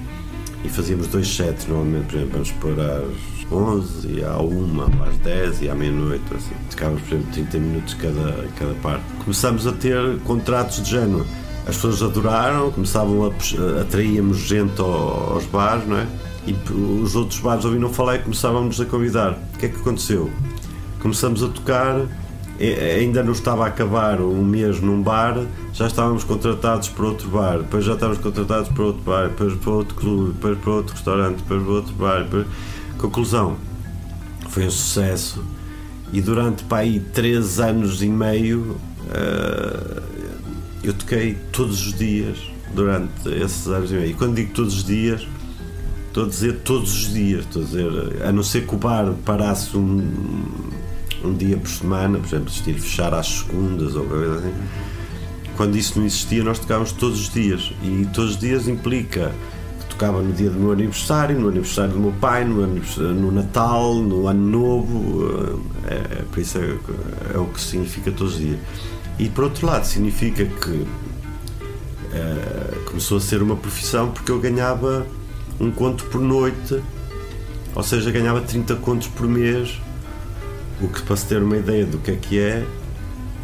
E 0.64 0.68
fazíamos 0.68 1.08
dois 1.08 1.26
sets 1.26 1.66
normalmente, 1.66 2.06
por 2.06 2.14
exemplo, 2.14 2.32
vamos 2.32 2.52
pôr 2.52 2.78
às 2.78 3.31
11 3.52 4.08
e 4.08 4.24
à 4.24 4.38
1, 4.40 5.02
às 5.08 5.16
10 5.18 5.62
e 5.62 5.68
à 5.68 5.74
meia-noite, 5.74 6.24
assim. 6.34 6.54
Tocávamos, 6.70 7.02
por 7.02 7.14
exemplo, 7.14 7.32
30 7.32 7.58
minutos 7.58 7.94
cada, 7.94 8.48
cada 8.58 8.74
parte. 8.82 9.04
Começámos 9.22 9.66
a 9.66 9.72
ter 9.72 10.18
contratos 10.20 10.82
de 10.82 10.90
género. 10.90 11.26
As 11.66 11.76
pessoas 11.76 12.02
adoraram, 12.02 12.72
começavam 12.72 13.24
a 13.24 13.80
atraíamos 13.80 14.38
gente 14.38 14.80
aos 14.80 15.44
bares, 15.46 15.86
não 15.86 15.96
é? 15.96 16.06
E 16.44 16.56
os 16.74 17.14
outros 17.14 17.38
bares 17.38 17.64
ouviram 17.64 17.88
falar 17.88 18.16
e 18.16 18.18
começávamos 18.18 18.80
a 18.80 18.84
convidar. 18.84 19.38
O 19.54 19.58
que 19.58 19.66
é 19.66 19.68
que 19.68 19.76
aconteceu? 19.76 20.28
Começamos 21.00 21.40
a 21.40 21.48
tocar, 21.48 22.00
ainda 22.98 23.22
não 23.22 23.32
estava 23.32 23.64
a 23.64 23.68
acabar 23.68 24.20
um 24.20 24.44
mês 24.44 24.80
num 24.80 25.00
bar, 25.00 25.36
já 25.72 25.86
estávamos 25.86 26.24
contratados 26.24 26.88
para 26.88 27.06
outro 27.06 27.28
bar, 27.28 27.58
depois 27.58 27.84
já 27.84 27.94
estávamos 27.94 28.20
contratados 28.20 28.68
para 28.68 28.82
outro 28.82 29.02
bar, 29.02 29.28
depois 29.28 29.54
para 29.54 29.70
outro 29.70 29.94
clube, 29.94 30.32
depois 30.32 30.58
para 30.58 30.72
outro 30.72 30.94
restaurante, 30.94 31.36
depois 31.36 31.62
para 31.62 31.72
outro 31.72 31.94
bar. 31.94 32.24
Depois 32.24 32.46
Conclusão, 32.98 33.56
foi 34.48 34.66
um 34.66 34.70
sucesso 34.70 35.44
e 36.12 36.20
durante 36.20 36.62
para 36.64 36.78
aí 36.78 37.00
três 37.00 37.58
anos 37.58 38.02
e 38.02 38.08
meio 38.08 38.76
uh, 39.06 40.02
eu 40.84 40.92
toquei 40.92 41.36
todos 41.52 41.86
os 41.86 41.94
dias 41.94 42.38
durante 42.74 43.28
esses 43.28 43.66
anos 43.66 43.90
e 43.90 43.94
meio. 43.94 44.10
E 44.10 44.14
quando 44.14 44.34
digo 44.34 44.52
todos 44.52 44.76
os 44.76 44.84
dias, 44.84 45.26
estou 46.08 46.24
a 46.24 46.28
dizer 46.28 46.60
todos 46.64 46.92
os 46.92 47.12
dias, 47.12 47.44
estou 47.44 47.62
a 47.62 47.64
dizer, 47.64 48.22
a 48.24 48.32
não 48.32 48.42
ser 48.42 48.66
que 48.66 48.74
o 48.74 48.78
bar 48.78 49.12
parasse 49.24 49.76
um, 49.76 50.42
um 51.24 51.34
dia 51.34 51.56
por 51.56 51.68
semana, 51.68 52.18
por 52.18 52.26
exemplo, 52.26 52.48
existir 52.48 52.74
fechar 52.74 53.14
às 53.14 53.26
segundas 53.26 53.94
ou 53.94 54.04
coisa 54.04 54.38
assim. 54.38 54.54
Quando 55.56 55.76
isso 55.76 55.98
não 55.98 56.06
existia, 56.06 56.42
nós 56.42 56.58
tocávamos 56.58 56.92
todos 56.92 57.20
os 57.20 57.32
dias 57.32 57.72
e 57.82 58.06
todos 58.12 58.32
os 58.32 58.38
dias 58.38 58.68
implica 58.68 59.32
tocava 60.02 60.20
no 60.20 60.32
dia 60.32 60.50
do 60.50 60.58
meu 60.58 60.72
aniversário, 60.72 61.38
no 61.38 61.48
aniversário 61.48 61.92
do 61.92 62.00
meu 62.00 62.12
pai, 62.12 62.44
no, 62.44 62.66
no 62.66 63.30
Natal, 63.30 63.94
no 63.94 64.26
Ano 64.26 64.50
Novo, 64.50 65.60
eh, 65.86 65.94
é, 65.94 65.94
é, 65.94 66.24
por 66.28 66.40
isso 66.40 66.58
é, 66.58 66.76
é, 67.32 67.38
o 67.38 67.44
que 67.46 67.60
significa 67.60 68.10
todos 68.10 68.34
os 68.34 68.40
dias. 68.40 68.58
E 69.16 69.28
por 69.28 69.44
outro 69.44 69.64
lado, 69.64 69.84
significa 69.84 70.44
que 70.44 70.86
é, 72.12 72.78
começou 72.86 73.18
a 73.18 73.20
ser 73.20 73.42
uma 73.42 73.54
profissão 73.54 74.10
porque 74.10 74.32
eu 74.32 74.40
ganhava 74.40 75.06
um 75.60 75.70
conto 75.70 76.04
por 76.06 76.20
noite, 76.20 76.82
ou 77.72 77.82
seja, 77.84 78.10
ganhava 78.10 78.40
30 78.40 78.74
contos 78.76 79.06
por 79.06 79.28
mês, 79.28 79.80
o 80.80 80.88
que 80.88 81.00
para 81.02 81.14
se 81.14 81.26
ter 81.26 81.40
uma 81.40 81.56
ideia 81.56 81.86
do 81.86 81.98
que 81.98 82.10
é 82.10 82.16
que 82.16 82.40
é, 82.40 82.66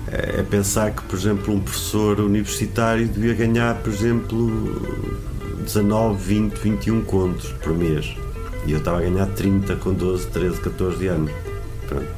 é 0.08 0.42
pensar 0.42 0.90
que, 0.90 1.02
por 1.02 1.16
exemplo, 1.16 1.54
um 1.54 1.60
professor 1.60 2.18
universitário 2.18 3.06
devia 3.06 3.34
ganhar, 3.34 3.76
por 3.76 3.92
exemplo, 3.92 5.27
19, 5.68 6.16
20, 6.16 6.54
21 6.56 7.04
contos 7.04 7.52
por 7.62 7.74
mês. 7.74 8.16
E 8.66 8.72
eu 8.72 8.78
estava 8.78 8.98
a 8.98 9.00
ganhar 9.02 9.26
30 9.26 9.76
com 9.76 9.92
12, 9.92 10.26
13, 10.28 10.60
14 10.60 11.06
anos. 11.06 11.30
Pronto. 11.86 12.08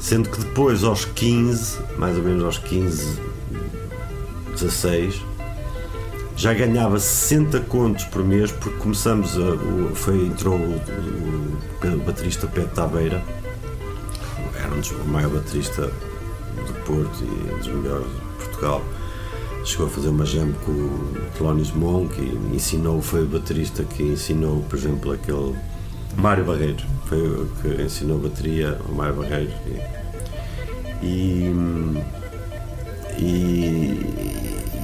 Sendo 0.00 0.28
que 0.28 0.40
depois, 0.40 0.82
aos 0.82 1.04
15, 1.04 1.78
mais 1.96 2.16
ou 2.16 2.24
menos 2.24 2.42
aos 2.42 2.58
15, 2.58 3.20
16, 4.50 5.22
já 6.36 6.52
ganhava 6.52 6.98
60 6.98 7.60
contos 7.60 8.04
por 8.06 8.24
mês 8.24 8.50
porque 8.50 8.76
começamos 8.78 9.36
a. 9.36 9.52
O, 9.54 9.94
foi, 9.94 10.26
entrou 10.26 10.56
o, 10.56 10.74
o, 10.74 11.94
o 11.94 11.96
baterista 12.04 12.48
Pedro 12.48 12.70
Tabeira, 12.70 13.22
era 14.56 14.74
um 14.74 14.80
dos 14.80 14.90
maiores 15.06 15.38
bateristas 15.38 15.86
do 15.86 16.72
Porto 16.84 17.16
e 17.22 17.54
um 17.54 17.58
dos 17.58 17.68
melhores 17.68 18.06
de 18.06 18.44
Portugal 18.44 18.82
chegou 19.64 19.86
a 19.86 19.90
fazer 19.90 20.08
uma 20.08 20.24
jam 20.24 20.52
com 20.64 20.72
o 20.72 21.14
Thelonious 21.36 21.72
Monk 21.72 22.20
e 22.20 22.56
ensinou, 22.56 23.00
foi 23.00 23.22
o 23.22 23.26
baterista 23.26 23.84
que 23.84 24.02
ensinou, 24.02 24.62
por 24.68 24.78
exemplo, 24.78 25.12
aquele 25.12 25.54
Mário 26.16 26.44
Barreiros, 26.44 26.84
foi 27.06 27.20
o 27.20 27.48
que 27.60 27.82
ensinou 27.82 28.18
bateria 28.18 28.78
ao 28.86 28.94
Mário 28.94 29.16
Barreiros. 29.16 29.54
E, 31.02 31.50
e, 33.18 33.22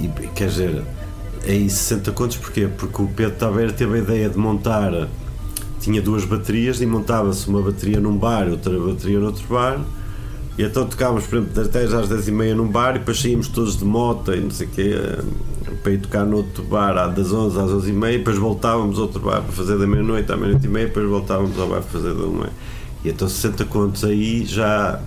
e, 0.01 0.05
e 0.05 0.29
quer 0.35 0.49
dizer, 0.49 0.85
aí 1.47 1.69
60 1.69 2.13
contos 2.13 2.37
porquê? 2.37 2.69
Porque 2.69 3.03
o 3.03 3.09
Pedro 3.09 3.37
Taveira 3.37 3.73
teve 3.73 3.99
a 3.99 3.99
ideia 3.99 4.29
de 4.29 4.39
montar, 4.39 5.09
tinha 5.81 6.01
duas 6.01 6.25
baterias 6.25 6.81
e 6.81 6.87
montava-se 6.87 7.49
uma 7.49 7.63
bateria 7.63 8.01
num 8.01 8.17
bar, 8.17 8.49
outra 8.49 8.79
bateria 8.79 9.19
noutro 9.19 9.47
bar 9.49 9.81
e 10.59 10.65
então 10.65 10.85
tocávamos, 10.85 11.25
por 11.29 11.37
exemplo, 11.37 11.55
das 11.55 11.69
10 11.69 11.95
às 11.95 12.09
10 12.09 12.29
e 12.29 12.33
meia 12.33 12.53
num 12.53 12.67
bar 12.67 12.97
e 12.97 12.99
depois 12.99 13.21
saímos 13.21 13.47
todos 13.47 13.79
de 13.79 13.85
moto 13.85 14.35
e 14.35 14.41
não 14.41 14.51
sei 14.51 14.67
o 14.67 14.71
quê 14.71 14.93
eh, 14.93 15.23
para 15.85 15.93
ir 15.93 15.99
tocar 15.99 16.27
no 16.27 16.39
outro 16.39 16.65
bar 16.65 16.95
das 17.15 17.33
11 17.33 17.61
às 17.61 17.71
11 17.71 17.89
e 17.89 17.93
meia 17.93 18.15
e 18.15 18.19
depois 18.19 18.37
voltávamos 18.37 18.97
ao 18.97 19.05
outro 19.05 19.21
bar 19.21 19.41
para 19.41 19.53
fazer 19.53 19.79
da 19.79 19.87
meia-noite 19.87 20.33
à 20.33 20.37
meia-noite 20.37 20.67
e 20.67 20.69
meia 20.69 20.85
e 20.85 20.87
depois 20.89 21.09
voltávamos 21.09 21.57
ao 21.57 21.69
bar 21.69 21.81
para 21.81 21.91
fazer 21.91 22.13
da 22.13 22.25
uma. 22.25 22.51
E 23.05 23.09
então 23.09 23.29
60 23.29 23.65
contos 23.67 24.03
aí 24.03 24.45
já, 24.45 25.01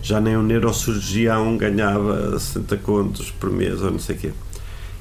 já 0.00 0.20
nem 0.20 0.36
um 0.36 0.44
neurocirurgião 0.44 1.56
ganhava 1.56 2.38
60 2.38 2.76
contos 2.76 3.32
por 3.32 3.50
mês 3.50 3.82
ou 3.82 3.90
não 3.90 3.98
sei 3.98 4.14
o 4.14 4.18
quê. 4.20 4.32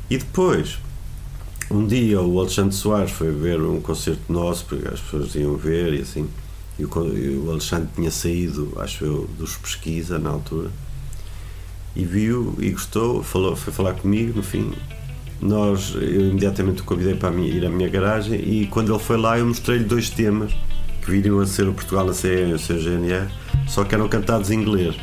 E 0.09 0.17
depois, 0.17 0.79
um 1.69 1.85
dia 1.85 2.19
o 2.19 2.39
Alexandre 2.39 2.73
Soares 2.73 3.11
foi 3.11 3.31
ver 3.31 3.61
um 3.61 3.79
concerto 3.79 4.33
nosso, 4.33 4.65
porque 4.65 4.87
as 4.87 4.99
pessoas 4.99 5.35
iam 5.35 5.55
ver 5.55 5.93
e 5.93 6.01
assim 6.01 6.27
e 6.77 6.85
o, 6.85 7.51
Alexandre 7.51 7.89
tinha 7.95 8.11
saído, 8.11 8.73
acho 8.77 9.05
eu, 9.05 9.29
dos 9.37 9.55
pesquisa 9.57 10.17
na 10.17 10.29
altura 10.29 10.69
e 11.95 12.03
viu 12.03 12.55
e 12.59 12.71
gostou, 12.71 13.21
falou, 13.21 13.55
foi 13.55 13.71
falar 13.71 13.93
comigo 13.93 14.37
no 14.37 14.43
fim 14.43 14.73
nós, 15.43 15.93
eu 15.95 16.29
imediatamente 16.29 16.81
o 16.81 16.85
convidei 16.85 17.15
para 17.15 17.35
ir 17.35 17.65
à 17.65 17.69
minha 17.69 17.89
garagem 17.89 18.39
e 18.39 18.67
quando 18.67 18.93
ele 18.93 19.03
foi 19.03 19.17
lá 19.17 19.37
eu 19.37 19.45
mostrei-lhe 19.45 19.83
dois 19.83 20.09
temas 20.09 20.53
que 21.01 21.11
viriam 21.11 21.39
a 21.39 21.45
ser 21.45 21.67
o 21.67 21.73
Portugal 21.73 22.09
a 22.09 22.13
ser 22.13 22.53
o 22.53 22.59
só 23.67 23.83
que 23.83 23.93
eram 23.93 24.07
cantados 24.07 24.49
em 24.51 24.61
inglês. 24.61 24.95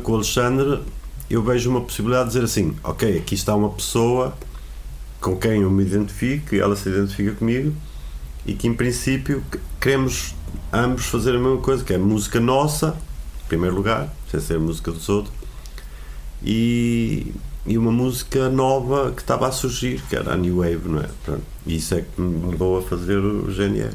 Com 0.00 0.12
o 0.12 0.14
Alexandre 0.16 0.80
eu 1.28 1.42
vejo 1.42 1.70
uma 1.70 1.80
possibilidade 1.80 2.30
de 2.30 2.34
dizer 2.34 2.44
assim, 2.44 2.76
ok, 2.82 3.18
aqui 3.18 3.34
está 3.34 3.54
uma 3.54 3.70
pessoa 3.70 4.34
com 5.20 5.36
quem 5.36 5.62
eu 5.62 5.70
me 5.70 5.84
identifico 5.84 6.54
ela 6.54 6.74
se 6.74 6.88
identifica 6.88 7.32
comigo 7.32 7.74
e 8.46 8.54
que 8.54 8.66
em 8.66 8.74
princípio 8.74 9.44
queremos 9.80 10.34
ambos 10.72 11.06
fazer 11.06 11.34
a 11.34 11.38
mesma 11.38 11.58
coisa, 11.58 11.84
que 11.84 11.92
é 11.92 11.98
música 11.98 12.40
nossa, 12.40 12.96
em 13.44 13.48
primeiro 13.48 13.74
lugar, 13.74 14.08
sem 14.30 14.40
ser 14.40 14.58
música 14.58 14.90
dos 14.90 15.08
outros, 15.08 15.34
e, 16.42 17.34
e 17.66 17.76
uma 17.76 17.92
música 17.92 18.48
nova 18.48 19.12
que 19.12 19.20
estava 19.20 19.48
a 19.48 19.52
surgir, 19.52 20.02
que 20.08 20.16
era 20.16 20.32
a 20.32 20.36
New 20.36 20.58
Wave, 20.58 20.88
não 20.88 21.00
é? 21.00 21.08
Pronto, 21.24 21.42
e 21.66 21.76
isso 21.76 21.94
é 21.94 22.02
que 22.02 22.20
me 22.20 22.50
levou 22.50 22.78
a 22.78 22.82
fazer 22.82 23.18
o 23.18 23.50
GNR. 23.50 23.94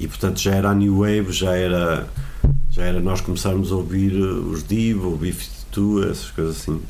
E 0.00 0.06
portanto 0.06 0.38
já 0.38 0.54
era 0.54 0.70
a 0.70 0.74
New 0.74 0.98
Wave, 1.00 1.32
já 1.32 1.56
era 1.56 2.08
já 2.78 2.84
era 2.84 3.00
nós 3.00 3.20
começarmos 3.20 3.72
a 3.72 3.74
ouvir 3.74 4.12
eh, 4.12 4.22
os 4.22 4.62
Divo, 4.62 5.12
o 5.12 5.16
Beef 5.16 5.48
Tu, 5.72 6.00
essas 6.04 6.30
coisas 6.30 6.56
assim. 6.58 6.80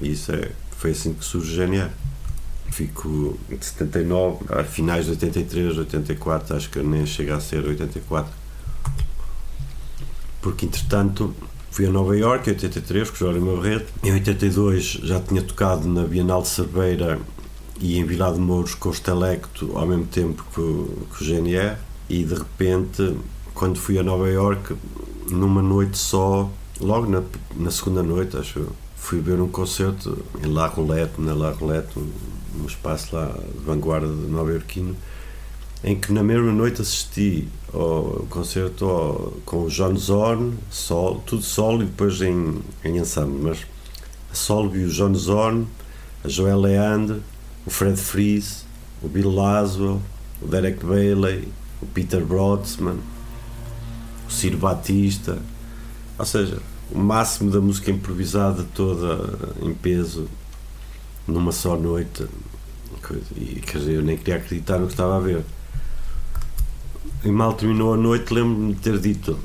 E 0.00 0.10
isso 0.10 0.32
é, 0.32 0.50
foi 0.72 0.90
assim 0.90 1.14
que 1.14 1.24
surge 1.24 1.62
o 1.62 1.66
GNA. 1.66 1.90
Fico 2.72 3.38
de 3.48 3.64
79, 3.64 4.46
a 4.48 4.64
finais 4.64 5.04
de 5.04 5.12
83, 5.12 5.78
84, 5.78 6.56
acho 6.56 6.70
que 6.70 6.80
nem 6.80 7.06
chega 7.06 7.36
a 7.36 7.40
ser 7.40 7.64
84. 7.64 8.32
Porque 10.40 10.66
entretanto 10.66 11.32
fui 11.70 11.86
a 11.86 11.90
Nova 11.90 12.16
York 12.16 12.50
em 12.50 12.54
83 12.54 13.10
com 13.10 13.14
o 13.14 13.18
Jorge 13.18 13.68
Rede. 13.68 13.86
Em 14.02 14.12
82 14.12 14.84
já 15.04 15.20
tinha 15.20 15.42
tocado 15.42 15.86
na 15.86 16.04
Bienal 16.04 16.42
de 16.42 16.48
Cerveira 16.48 17.20
e 17.80 17.96
em 17.96 18.04
Vila 18.04 18.32
de 18.32 18.40
Mouros 18.40 18.74
com 18.74 18.88
o 18.88 18.94
Stelecto 18.94 19.78
ao 19.78 19.86
mesmo 19.86 20.06
tempo 20.06 20.44
que 20.52 20.60
o, 20.60 21.06
que 21.14 21.22
o 21.22 21.26
GNR 21.26 21.76
e 22.08 22.24
de 22.24 22.34
repente 22.34 23.16
quando 23.54 23.78
fui 23.78 23.98
a 23.98 24.02
Nova 24.02 24.28
Numa 25.32 25.62
noite 25.62 25.96
só, 25.96 26.50
logo 26.80 27.10
na, 27.10 27.22
na 27.56 27.70
segunda 27.70 28.02
noite, 28.02 28.36
acho 28.36 28.66
fui 29.02 29.20
ver 29.20 29.40
um 29.40 29.48
concerto 29.48 30.24
em 30.42 30.46
La 30.46 30.68
Roulette, 30.68 31.20
na 31.20 31.34
La 31.34 31.50
Roulette, 31.50 31.98
um, 31.98 32.08
um 32.62 32.66
espaço 32.66 33.16
lá 33.16 33.26
de 33.26 33.64
vanguarda 33.64 34.06
de 34.06 34.30
Nova 34.30 34.52
Iorquino, 34.52 34.96
em 35.82 35.98
que 35.98 36.12
na 36.12 36.22
mesma 36.22 36.52
noite 36.52 36.80
assisti 36.80 37.48
ao 37.74 38.24
concerto 38.30 38.84
ao, 38.84 39.32
com 39.44 39.64
o 39.64 39.68
John 39.68 39.96
Zorn, 39.96 40.54
sol, 40.70 41.20
tudo 41.26 41.42
solo 41.42 41.82
e 41.82 41.86
depois 41.86 42.22
em, 42.22 42.60
em 42.84 42.98
ensemble, 42.98 43.40
mas 43.42 43.66
a 44.30 44.34
solo 44.34 44.70
vi 44.70 44.84
o 44.84 44.88
John 44.88 45.14
Zorn, 45.14 45.66
a 46.22 46.28
Joel 46.28 46.60
Leandre, 46.60 47.20
o 47.66 47.70
Fred 47.70 47.98
Fries, 47.98 48.64
o 49.02 49.08
Bill 49.08 49.30
Laswell, 49.30 50.00
o 50.40 50.46
Derek 50.46 50.84
Bailey, 50.86 51.48
o 51.82 51.86
Peter 51.86 52.24
Brodsman, 52.24 52.98
Ciro 54.42 54.58
Batista, 54.58 55.38
ou 56.18 56.24
seja, 56.24 56.58
o 56.90 56.98
máximo 56.98 57.48
da 57.48 57.60
música 57.60 57.92
improvisada 57.92 58.64
toda 58.74 59.38
em 59.62 59.72
peso 59.72 60.28
numa 61.28 61.52
só 61.52 61.76
noite. 61.76 62.26
E 63.36 63.60
quer 63.60 63.78
dizer, 63.78 63.94
eu 63.94 64.02
nem 64.02 64.16
queria 64.16 64.36
acreditar 64.36 64.78
no 64.78 64.86
que 64.86 64.94
estava 64.94 65.16
a 65.16 65.20
ver. 65.20 65.44
E 67.24 67.30
mal 67.30 67.52
terminou 67.52 67.94
a 67.94 67.96
noite, 67.96 68.34
lembro-me 68.34 68.74
de 68.74 68.80
ter 68.80 68.98
dito: 68.98 69.38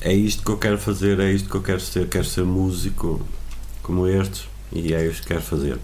é 0.00 0.14
isto 0.14 0.44
que 0.44 0.50
eu 0.50 0.58
quero 0.58 0.78
fazer, 0.78 1.18
é 1.18 1.32
isto 1.32 1.48
que 1.48 1.56
eu 1.56 1.62
quero 1.62 1.80
ser, 1.80 2.08
quero 2.08 2.24
ser 2.24 2.44
músico 2.44 3.20
como 3.82 4.06
estes 4.06 4.46
e 4.72 4.94
é 4.94 5.04
isto 5.08 5.22
que 5.22 5.28
quero 5.28 5.42
fazer. 5.42 5.76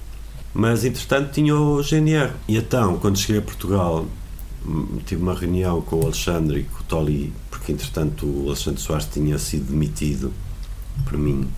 Mas 0.55 0.85
entretanto 0.85 1.33
tinha 1.33 1.57
o 1.57 1.83
GNR. 1.83 2.31
E 2.46 2.57
então, 2.57 2.96
quando 2.98 3.18
cheguei 3.18 3.38
a 3.38 3.42
Portugal, 3.42 4.07
tive 5.05 5.22
uma 5.22 5.35
reunião 5.35 5.81
com 5.81 5.96
o 6.01 6.03
Alexandre 6.05 6.61
e 6.61 6.64
com 6.64 6.81
o 6.81 6.85
Toli, 6.85 7.33
porque 7.51 7.72
entretanto 7.72 8.27
o 8.27 8.48
Alexandre 8.48 8.81
Soares 8.81 9.07
tinha 9.07 9.38
sido 9.38 9.70
demitido 9.70 10.33
por 11.05 11.18
mim 11.18 11.48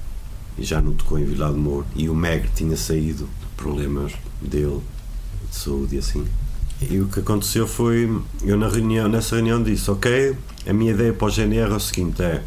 e 0.56 0.64
já 0.64 0.80
não 0.80 0.92
tocou 0.92 1.18
em 1.18 1.24
Vila 1.24 1.52
de 1.52 1.58
Moura. 1.58 1.86
E 1.94 2.08
o 2.08 2.14
Megre 2.14 2.50
tinha 2.54 2.76
saído 2.76 3.28
problemas 3.56 4.12
dele 4.40 4.80
de 5.50 5.56
saúde 5.56 5.96
e 5.96 5.98
assim. 5.98 6.24
E 6.80 7.00
o 7.00 7.06
que 7.08 7.20
aconteceu 7.20 7.66
foi 7.66 8.10
eu 8.42 8.56
na 8.56 8.68
reunião, 8.68 9.08
nessa 9.08 9.36
reunião 9.36 9.62
disse 9.62 9.90
ok, 9.90 10.36
a 10.66 10.72
minha 10.72 10.92
ideia 10.92 11.12
para 11.12 11.26
o 11.26 11.30
GNR 11.30 11.72
é 11.72 11.76
o 11.76 11.80
seguinte 11.80 12.22
é 12.22 12.42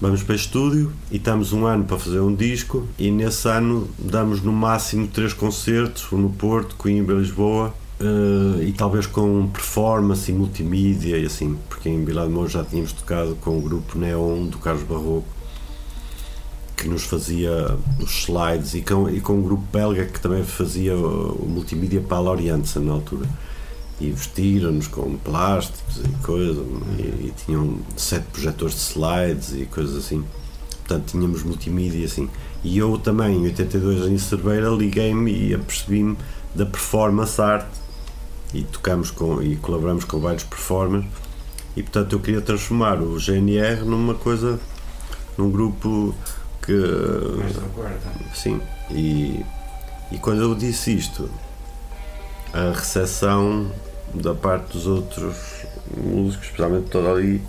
vamos 0.00 0.22
para 0.22 0.34
estúdio 0.34 0.92
e 1.10 1.16
estamos 1.16 1.52
um 1.52 1.66
ano 1.66 1.84
para 1.84 1.98
fazer 1.98 2.20
um 2.20 2.34
disco 2.34 2.86
e 2.98 3.10
nesse 3.10 3.48
ano 3.48 3.88
damos 3.98 4.40
no 4.40 4.52
máximo 4.52 5.06
três 5.08 5.32
concertos, 5.32 6.10
um 6.12 6.18
no 6.18 6.30
Porto, 6.30 6.76
Coimbra, 6.76 7.16
Lisboa 7.16 7.74
Uh, 8.00 8.60
e 8.62 8.72
talvez 8.72 9.06
com 9.06 9.48
performance 9.48 10.28
e 10.30 10.34
multimídia 10.34 11.16
e 11.16 11.26
assim, 11.26 11.56
porque 11.68 11.88
em 11.88 12.04
Vila 12.04 12.26
de 12.26 12.32
Mons 12.32 12.50
já 12.50 12.64
tínhamos 12.64 12.92
tocado 12.92 13.36
com 13.36 13.56
o 13.56 13.60
grupo 13.62 13.96
Neon 13.96 14.46
do 14.46 14.58
Carlos 14.58 14.82
Barroco 14.82 15.28
que 16.76 16.88
nos 16.88 17.04
fazia 17.04 17.78
os 17.98 18.24
slides 18.24 18.74
e 18.74 18.82
com, 18.82 19.08
e 19.08 19.20
com 19.20 19.34
um 19.34 19.42
grupo 19.42 19.64
belga 19.72 20.04
que 20.04 20.20
também 20.20 20.44
fazia 20.44 20.94
o, 20.94 21.32
o 21.32 21.48
multimídia 21.48 22.00
para 22.00 22.18
a 22.18 22.20
Loriança 22.20 22.78
na 22.78 22.92
altura. 22.92 23.26
E 24.00 24.10
vestiram-nos 24.10 24.88
com 24.88 25.16
plásticos 25.16 25.98
e 26.04 26.08
coisas 26.24 26.66
e, 26.98 27.02
e, 27.02 27.34
tinham 27.44 27.78
sete 27.96 28.24
projetores 28.24 28.74
de 28.74 28.80
slides 28.80 29.54
e 29.54 29.66
coisas 29.66 29.96
assim. 29.96 30.24
Portanto 30.80 31.12
tínhamos 31.12 31.42
multimídia 31.42 32.04
assim. 32.04 32.28
E 32.62 32.76
eu 32.76 32.98
também 32.98 33.36
em 33.36 33.44
82 33.44 34.10
em 34.10 34.18
Cerveira 34.18 34.68
liguei-me 34.68 35.32
e 35.32 35.54
apercebi-me 35.54 36.16
da 36.54 36.66
performance 36.66 37.40
art 37.40 37.66
e 38.54 38.62
tocamos 38.62 39.10
com 39.10 39.42
e 39.42 39.56
colaboramos 39.56 40.04
com 40.04 40.20
vários 40.20 40.44
performers. 40.44 41.04
E 41.76 41.82
portanto 41.82 42.12
eu 42.12 42.20
queria 42.20 42.40
transformar 42.40 43.02
o 43.02 43.18
GNR 43.18 43.84
numa 43.84 44.14
coisa 44.14 44.60
num 45.36 45.50
grupo 45.50 46.14
que 46.62 46.72
sim 48.32 48.60
e, 48.90 49.44
e 50.12 50.18
quando 50.18 50.40
eu 50.40 50.54
disse 50.54 50.96
isto 50.96 51.28
a 52.52 52.70
recepção 52.70 53.70
da 54.14 54.32
parte 54.32 54.72
dos 54.72 54.86
outros 54.86 55.36
músicos 55.96 56.46
especialmente 56.46 56.88
toda 56.88 57.10
ali 57.10 57.42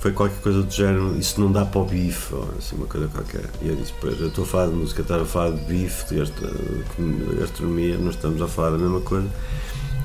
foi 0.00 0.12
qualquer 0.12 0.40
coisa 0.40 0.62
do 0.62 0.72
género, 0.72 1.18
isso 1.18 1.40
não 1.40 1.50
dá 1.50 1.64
para 1.64 1.80
o 1.80 1.84
bife, 1.84 2.32
ou 2.32 2.48
assim, 2.56 2.76
uma 2.76 2.86
coisa 2.86 3.08
qualquer. 3.08 3.42
E 3.60 3.68
eu 3.68 3.74
disse, 3.74 3.92
pois, 4.00 4.20
eu 4.20 4.28
estou 4.28 4.44
a 4.44 4.46
falar 4.46 4.66
de 4.68 4.74
música, 4.74 5.02
estar 5.02 5.20
a 5.20 5.24
falar 5.24 5.50
de 5.50 5.64
bife, 5.64 6.14
de 6.14 6.20
gastronomia, 7.40 7.98
nós 7.98 8.14
estamos 8.14 8.40
a 8.40 8.46
falar 8.46 8.70
da 8.70 8.78
mesma 8.78 9.00
coisa 9.00 9.28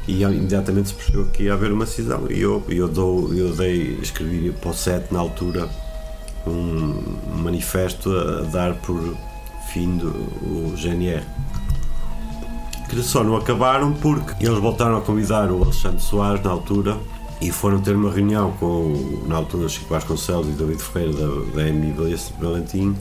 e 0.08 0.22
imediatamente 0.22 0.90
se 0.90 0.96
percebeu 0.96 1.26
que 1.28 1.44
ia 1.44 1.54
haver 1.54 1.72
uma 1.72 1.86
cisão 1.86 2.26
e 2.30 2.42
eu, 2.42 2.64
eu, 2.70 2.88
dou, 2.88 3.34
eu 3.34 3.56
dei, 3.56 3.98
escrevi 4.02 4.52
para 4.52 4.72
o 4.72 4.74
SET 4.74 5.12
na 5.12 5.20
altura 5.20 5.70
um 6.46 7.40
manifesto 7.42 8.12
a, 8.12 8.42
dar 8.52 8.76
por 8.76 9.16
fim 9.72 9.98
do 9.98 10.10
o 10.10 10.74
GNR 10.76 11.24
que 12.90 13.02
só 13.02 13.24
não 13.24 13.38
acabaram 13.38 13.94
porque 13.94 14.46
eles 14.46 14.60
voltaram 14.60 14.98
a 14.98 15.02
convidar 15.02 15.50
o 15.52 15.64
Alexandre 15.64 16.02
Soares 16.02 16.44
na 16.44 16.52
altura 16.52 16.98
e 17.42 17.52
foram 17.52 17.82
ter 17.82 17.96
uma 17.96 18.12
reunião 18.12 18.52
com 18.54 19.26
na 19.28 19.36
altura 19.36 19.68
Chico 19.68 19.90
Vasconcelos 19.90 20.48
e 20.48 20.52
David 20.52 20.82
Ferreira 20.82 21.14
da, 21.14 21.28
da 21.56 21.72
MI 21.72 21.94
Valentim. 22.40 22.96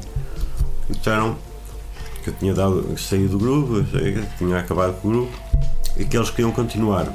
E 0.88 0.94
disseram 0.94 1.36
que 2.24 2.30
eu 2.30 2.34
tinha 2.34 2.54
dado, 2.54 2.98
saído 2.98 3.36
do 3.36 3.38
grupo, 3.38 3.84
que 3.84 4.38
tinha 4.38 4.58
acabado 4.58 5.00
com 5.00 5.08
o 5.08 5.10
grupo 5.12 5.32
e 5.96 6.04
que 6.04 6.16
eles 6.16 6.30
queriam 6.30 6.52
continuar 6.52 7.12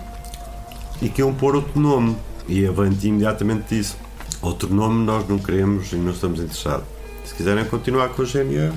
e 1.02 1.10
que 1.10 1.22
iam 1.22 1.34
pôr 1.34 1.56
outro 1.56 1.80
nome. 1.80 2.18
E 2.48 2.66
a 2.66 2.72
Valentim 2.72 3.10
imediatamente 3.10 3.76
disse: 3.76 3.96
Outro 4.42 4.74
nome 4.74 5.06
nós 5.06 5.28
não 5.28 5.38
queremos 5.38 5.92
e 5.92 5.96
não 5.96 6.12
estamos 6.12 6.40
interessados. 6.40 6.86
Se 7.26 7.34
quiserem 7.34 7.66
continuar 7.66 8.10
com 8.10 8.22
o 8.22 8.26
GNA, 8.26 8.74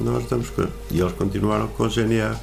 nós 0.00 0.24
estamos 0.24 0.50
com. 0.50 0.66
E 0.90 1.00
eles 1.00 1.12
continuaram 1.12 1.68
com 1.68 1.84
o 1.84 1.88
GNA. 1.88 2.36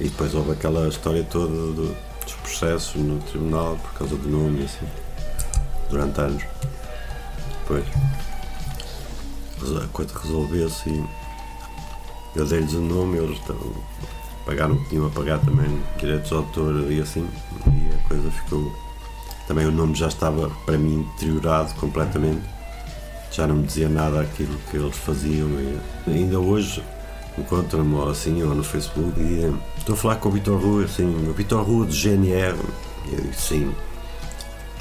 E 0.00 0.04
depois 0.04 0.34
houve 0.34 0.52
aquela 0.52 0.88
história 0.88 1.24
toda 1.24 1.48
do, 1.48 1.94
dos 2.24 2.34
processos 2.34 2.94
no 2.94 3.18
tribunal 3.20 3.76
por 3.76 3.98
causa 3.98 4.16
do 4.16 4.28
nome 4.28 4.64
assim, 4.64 4.86
durante 5.90 6.20
anos. 6.20 6.44
Depois 7.60 7.84
a 9.82 9.86
coisa 9.88 10.18
resolveu-se 10.22 10.88
e 10.88 11.04
eu 12.36 12.46
dei-lhes 12.46 12.72
o 12.74 12.80
nome, 12.80 13.18
eles 13.18 13.40
pagaram 14.48 14.76
o 14.76 14.78
que 14.78 14.88
tinham 14.88 15.06
a 15.06 15.10
pagar 15.10 15.38
também, 15.40 15.78
direitos 15.98 16.30
de 16.30 16.34
autor 16.34 16.90
e 16.90 17.02
assim, 17.02 17.28
e 17.66 17.94
a 17.94 18.08
coisa 18.08 18.30
ficou. 18.30 18.74
Também 19.46 19.66
o 19.66 19.70
nome 19.70 19.94
já 19.94 20.08
estava 20.08 20.48
para 20.64 20.78
mim 20.78 21.06
deteriorado 21.12 21.74
completamente, 21.74 22.40
já 23.30 23.46
não 23.46 23.56
me 23.56 23.64
dizia 23.64 23.90
nada 23.90 24.22
aquilo 24.22 24.56
que 24.70 24.78
eles 24.78 24.96
faziam. 24.96 25.48
E 25.50 25.78
ainda 26.06 26.40
hoje 26.40 26.82
encontram-me 27.36 28.10
assim, 28.10 28.42
ou 28.42 28.54
no 28.54 28.64
Facebook, 28.64 29.20
e 29.20 29.54
estou 29.76 29.94
a 29.94 29.98
falar 29.98 30.16
com 30.16 30.30
o 30.30 30.32
Vitor 30.32 30.58
Rua, 30.58 30.84
assim, 30.84 31.04
o 31.28 31.32
Vitor 31.34 31.62
Rua 31.62 31.84
do 31.84 31.92
GNR, 31.92 32.56
e 33.06 33.14
eu 33.14 33.20
disse 33.20 33.48
sim. 33.48 33.74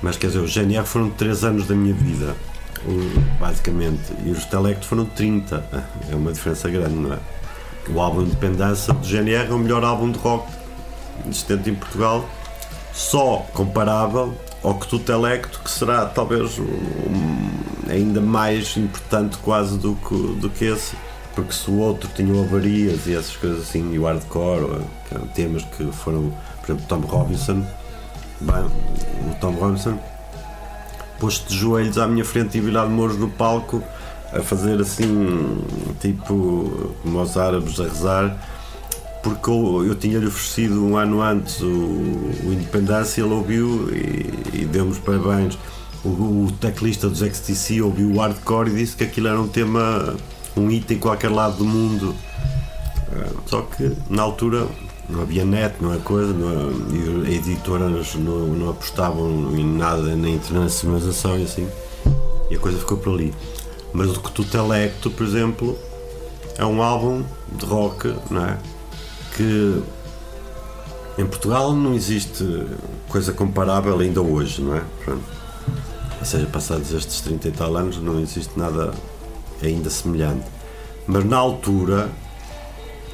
Mas 0.01 0.15
quer 0.15 0.27
dizer, 0.27 0.39
o 0.39 0.47
GNR 0.47 0.86
foram 0.86 1.10
3 1.10 1.43
anos 1.43 1.67
da 1.67 1.75
minha 1.75 1.93
vida, 1.93 2.36
basicamente, 3.38 4.13
e 4.25 4.32
os 4.32 4.45
Telecto 4.45 4.88
foram 4.88 5.03
30, 5.03 5.58
é 6.10 6.15
uma 6.15 6.32
diferença 6.32 6.69
grande, 6.69 6.95
não 6.95 7.13
é? 7.13 7.19
O 7.93 8.00
álbum 8.00 8.21
Independência 8.21 8.93
do 8.93 9.06
GNR 9.06 9.50
é 9.50 9.54
o 9.54 9.60
melhor 9.60 9.84
álbum 9.84 10.12
de 10.12 10.19
rock 10.19 10.47
existente 11.26 11.69
em 11.69 11.76
Portugal, 11.76 12.28
só 12.93 13.45
comparável 13.54 14.34
ao 14.63 14.76
que 14.76 14.88
tu 14.88 15.00
que 15.00 15.69
será 15.69 16.06
talvez 16.06 16.60
um, 16.60 16.65
ainda 17.89 18.19
mais 18.19 18.76
importante 18.78 19.38
quase 19.38 19.78
do 19.78 19.95
que, 19.95 20.15
do 20.39 20.50
que 20.50 20.65
esse, 20.65 20.95
porque 21.36 21.54
se 21.54 21.69
o 21.69 21.78
outro 21.78 22.10
tinha 22.15 22.41
avarias 22.41 23.08
e 23.08 23.15
essas 23.15 23.36
coisas 23.36 23.63
assim, 23.63 23.93
e 23.93 24.00
o 24.00 24.06
hardcore, 24.06 24.82
temas 25.34 25.63
que 25.63 25.86
foram, 25.91 26.34
por 26.62 26.71
exemplo, 26.71 26.86
Tom 26.88 27.00
Robinson, 27.02 27.65
bem, 28.41 28.65
o 29.32 29.36
Tom 29.39 29.52
Robinson 29.52 29.97
pôs-se 31.19 31.47
de 31.47 31.56
joelhos 31.56 31.97
à 31.97 32.08
minha 32.08 32.26
frente 32.26 32.58
e 32.58 32.62
virado 32.62 32.89
mouros 32.89 33.17
no 33.17 33.30
palco 33.30 33.82
a 34.34 34.42
fazer 34.42 34.80
assim, 34.82 35.58
tipo, 36.00 36.94
como 37.02 37.22
os 37.22 37.38
árabes 37.38 37.80
a 37.80 37.84
rezar, 37.84 38.38
porque 39.24 39.50
eu, 39.50 39.86
eu 39.86 39.96
tinha-lhe 39.96 40.28
oferecido 40.28 40.84
um 40.84 40.98
ano 40.98 41.22
antes 41.22 41.62
o, 41.62 41.66
o 41.66 42.54
Independência, 42.54 43.22
ele 43.22 43.34
ouviu 43.34 43.90
e, 43.94 44.62
e 44.62 44.66
deu-me 44.66 44.96
parabéns. 44.96 45.58
O, 46.04 46.10
o, 46.10 46.52
teclista 46.62 47.10
dos 47.10 47.22
XTC 47.22 47.82
ouviu 47.82 48.12
o 48.12 48.20
hardcore 48.20 48.70
e 48.70 48.76
disse 48.76 48.96
que 48.96 49.04
aquilo 49.04 49.28
era 49.28 49.40
um 49.40 49.48
tema, 49.48 50.16
um 50.56 50.70
item 50.72 50.98
em 50.98 51.00
qualquer 51.00 51.30
lado 51.30 51.58
do 51.58 51.66
mundo. 51.66 52.16
Ah, 53.12 53.30
só 53.46 53.63
que 53.63 53.94
na 54.10 54.22
altura 54.22 54.68
não 55.10 55.22
havia 55.22 55.44
net, 55.44 55.76
não 55.82 55.94
é 55.94 55.98
coisa, 55.98 56.32
não, 56.32 56.72
e 57.26 57.36
editoras 57.36 58.16
não, 58.16 58.48
não 58.48 58.70
apostavam 58.70 59.30
em 59.58 59.66
nada 59.66 60.16
na 60.16 60.30
internacionalização 60.30 61.38
e 61.40 61.44
assim. 61.44 61.68
E 62.50 62.56
a 62.56 62.60
coisa 62.60 62.78
ficou 62.78 62.98
por 62.98 63.13
ali. 63.13 63.34
Mas 63.93 64.15
o 64.15 64.19
que 64.19 64.32
tu 64.32 64.43
Telecto, 64.43 65.10
por 65.10 65.26
exemplo, 65.26 65.78
é 66.58 66.65
um 66.65 66.82
álbum 66.82 67.23
de 67.52 67.65
rock, 67.65 68.13
não 68.30 68.45
é? 68.45 68.58
Que 69.36 69.82
em 71.17 71.26
Portugal 71.26 71.73
não 71.73 71.93
existe 71.93 72.43
coisa 73.10 73.34
comparável 73.34 73.97
ainda 74.00 74.21
hoje, 74.21 74.62
não 74.62 74.76
é? 74.76 74.84
Pronto. 75.04 75.23
Ou 76.19 76.26
seja, 76.26 76.45
passados 76.47 76.91
estes 76.91 77.21
30 77.21 77.47
e 77.47 77.52
tal 77.52 77.76
anos, 77.76 77.97
não 77.97 78.19
existe 78.19 78.58
nada 78.58 78.93
ainda 79.62 79.89
semelhante. 79.89 80.45
Mas 81.08 81.23
na 81.26 81.38
altura, 81.38 82.10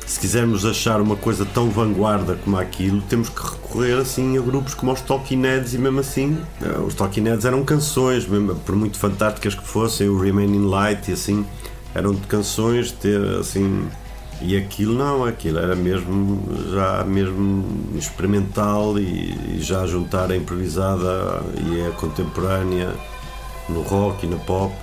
se 0.06 0.20
quisermos 0.20 0.66
achar 0.66 1.00
uma 1.02 1.16
coisa 1.16 1.46
tão 1.46 1.70
vanguarda 1.70 2.36
como 2.44 2.58
aquilo, 2.58 3.02
temos 3.02 3.30
que 3.30 3.42
recorrer 3.42 3.98
assim 3.98 4.38
a 4.38 4.42
grupos 4.42 4.74
como 4.74 4.92
os 4.92 5.02
Talking 5.02 5.42
Heads 5.42 5.74
e 5.74 5.78
mesmo 5.78 6.00
assim, 6.00 6.38
eh, 6.62 6.80
os 6.80 6.94
Talking 6.94 7.24
Heads 7.24 7.46
eram 7.46 7.64
canções, 7.64 8.28
mesmo, 8.28 8.56
por 8.56 8.76
muito 8.76 8.98
fantásticas 9.00 9.56
que 9.56 9.66
fossem, 9.66 10.10
o 10.10 10.20
Remaining 10.20 10.68
Light 10.68 11.10
e 11.10 11.14
assim, 11.14 11.46
eram 11.96 12.16
canções, 12.16 12.92
ter 12.92 13.22
assim, 13.40 13.88
e 14.42 14.58
aquilo 14.58 14.94
não, 14.94 15.24
aquilo 15.24 15.60
era 15.60 15.76
mesmo 15.76 16.44
já 16.72 17.04
mesmo 17.06 17.64
experimental 17.96 19.00
e, 19.00 19.56
e 19.56 19.62
já 19.62 19.86
juntar 19.86 20.32
a 20.32 20.36
improvisada 20.36 21.42
e 21.66 21.88
a 21.88 21.92
contemporânea 21.92 22.94
no 23.70 23.82
rock 23.82 24.26
e 24.26 24.30
no 24.30 24.38
pop 24.40 24.74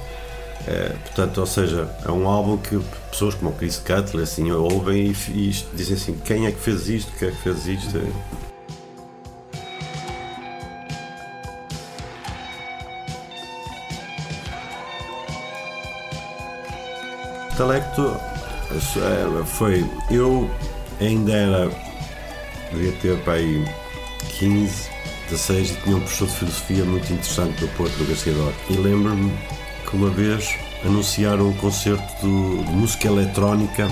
é, 0.67 0.91
portanto, 1.05 1.39
ou 1.39 1.47
seja, 1.47 1.89
é 2.05 2.11
um 2.11 2.29
álbum 2.29 2.57
que 2.57 2.79
pessoas 3.11 3.35
como 3.35 3.51
o 3.51 3.55
Chris 3.55 3.79
Cutler 3.79 4.25
assim, 4.25 4.51
ouvem 4.51 5.07
e, 5.07 5.11
e, 5.31 5.51
dizem 5.75 5.97
assim: 5.97 6.19
quem 6.25 6.47
é 6.47 6.53
que 6.53 6.61
fez 6.61 6.89
isto? 6.89 7.13
Quem 7.19 7.29
é 7.29 7.31
que 7.31 7.43
fez 7.43 7.67
isto? 7.67 7.99
Intelecto 17.53 18.17
é, 18.73 19.45
foi. 19.45 19.85
Eu 20.11 20.51
ainda 21.01 21.33
era. 21.33 21.71
devia 22.71 22.93
ter 23.01 23.19
para 23.23 23.35
aí 23.35 23.65
15, 24.39 24.89
16 25.31 25.71
e 25.71 25.75
tinha 25.77 25.97
um 25.97 26.01
professor 26.01 26.29
de 26.29 26.35
filosofia 26.35 26.85
muito 26.85 27.13
interessante 27.13 27.63
no 27.63 27.69
Porto 27.73 27.93
do 27.97 28.07
Garcia 28.07 28.33
E 28.69 28.75
lembro-me 28.75 29.33
que 29.91 29.97
uma 29.97 30.09
vez 30.09 30.57
anunciaram 30.85 31.49
um 31.49 31.53
concerto 31.55 32.03
de, 32.23 32.65
de 32.65 32.73
música 32.73 33.09
eletrónica, 33.09 33.89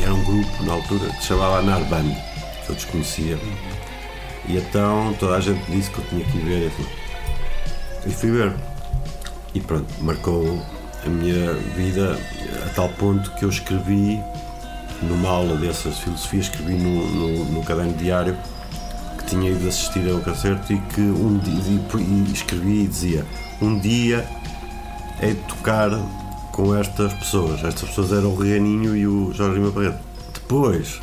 era 0.00 0.12
um 0.12 0.22
grupo 0.24 0.62
na 0.62 0.74
altura 0.74 1.08
que 1.10 1.22
se 1.22 1.28
chamava 1.28 1.62
Narband, 1.62 2.14
que 2.64 2.70
eu 2.70 2.74
desconhecia. 2.74 3.38
E 4.46 4.56
então 4.56 5.14
toda 5.18 5.36
a 5.36 5.40
gente 5.40 5.64
disse 5.70 5.90
que 5.90 5.98
eu 5.98 6.04
tinha 6.06 6.24
que 6.24 6.36
ir 6.36 6.44
ver. 6.44 6.72
E 8.06 8.10
fui 8.10 8.30
ver. 8.30 8.52
E 9.54 9.60
pronto, 9.60 9.86
marcou 10.00 10.62
a 11.04 11.08
minha 11.08 11.54
vida 11.76 12.18
a 12.66 12.68
tal 12.74 12.88
ponto 12.90 13.30
que 13.32 13.44
eu 13.44 13.48
escrevi 13.48 14.22
numa 15.02 15.28
aula 15.28 15.56
dessas 15.56 15.98
filosofias, 15.98 16.44
escrevi 16.44 16.74
no, 16.74 17.06
no, 17.08 17.44
no 17.46 17.62
caderno 17.64 17.94
diário 17.94 18.36
que 19.18 19.24
tinha 19.24 19.50
ido 19.50 19.66
assistir 19.66 20.08
ao 20.10 20.20
concerto 20.20 20.72
e 20.72 20.78
que 20.78 21.00
um 21.00 21.38
dia 21.38 21.80
e 21.98 22.32
escrevi 22.32 22.84
e 22.84 22.86
dizia 22.86 23.26
um 23.60 23.78
dia 23.78 24.26
é 25.22 25.34
tocar 25.34 25.90
com 26.50 26.74
estas 26.74 27.12
pessoas. 27.14 27.64
Estas 27.64 27.88
pessoas 27.88 28.12
eram 28.12 28.30
o 28.30 28.36
Reininho 28.36 28.96
e 28.96 29.06
o 29.06 29.32
Jorge 29.32 29.54
Lima 29.54 29.70
Barreto. 29.70 30.00
Depois, 30.34 31.00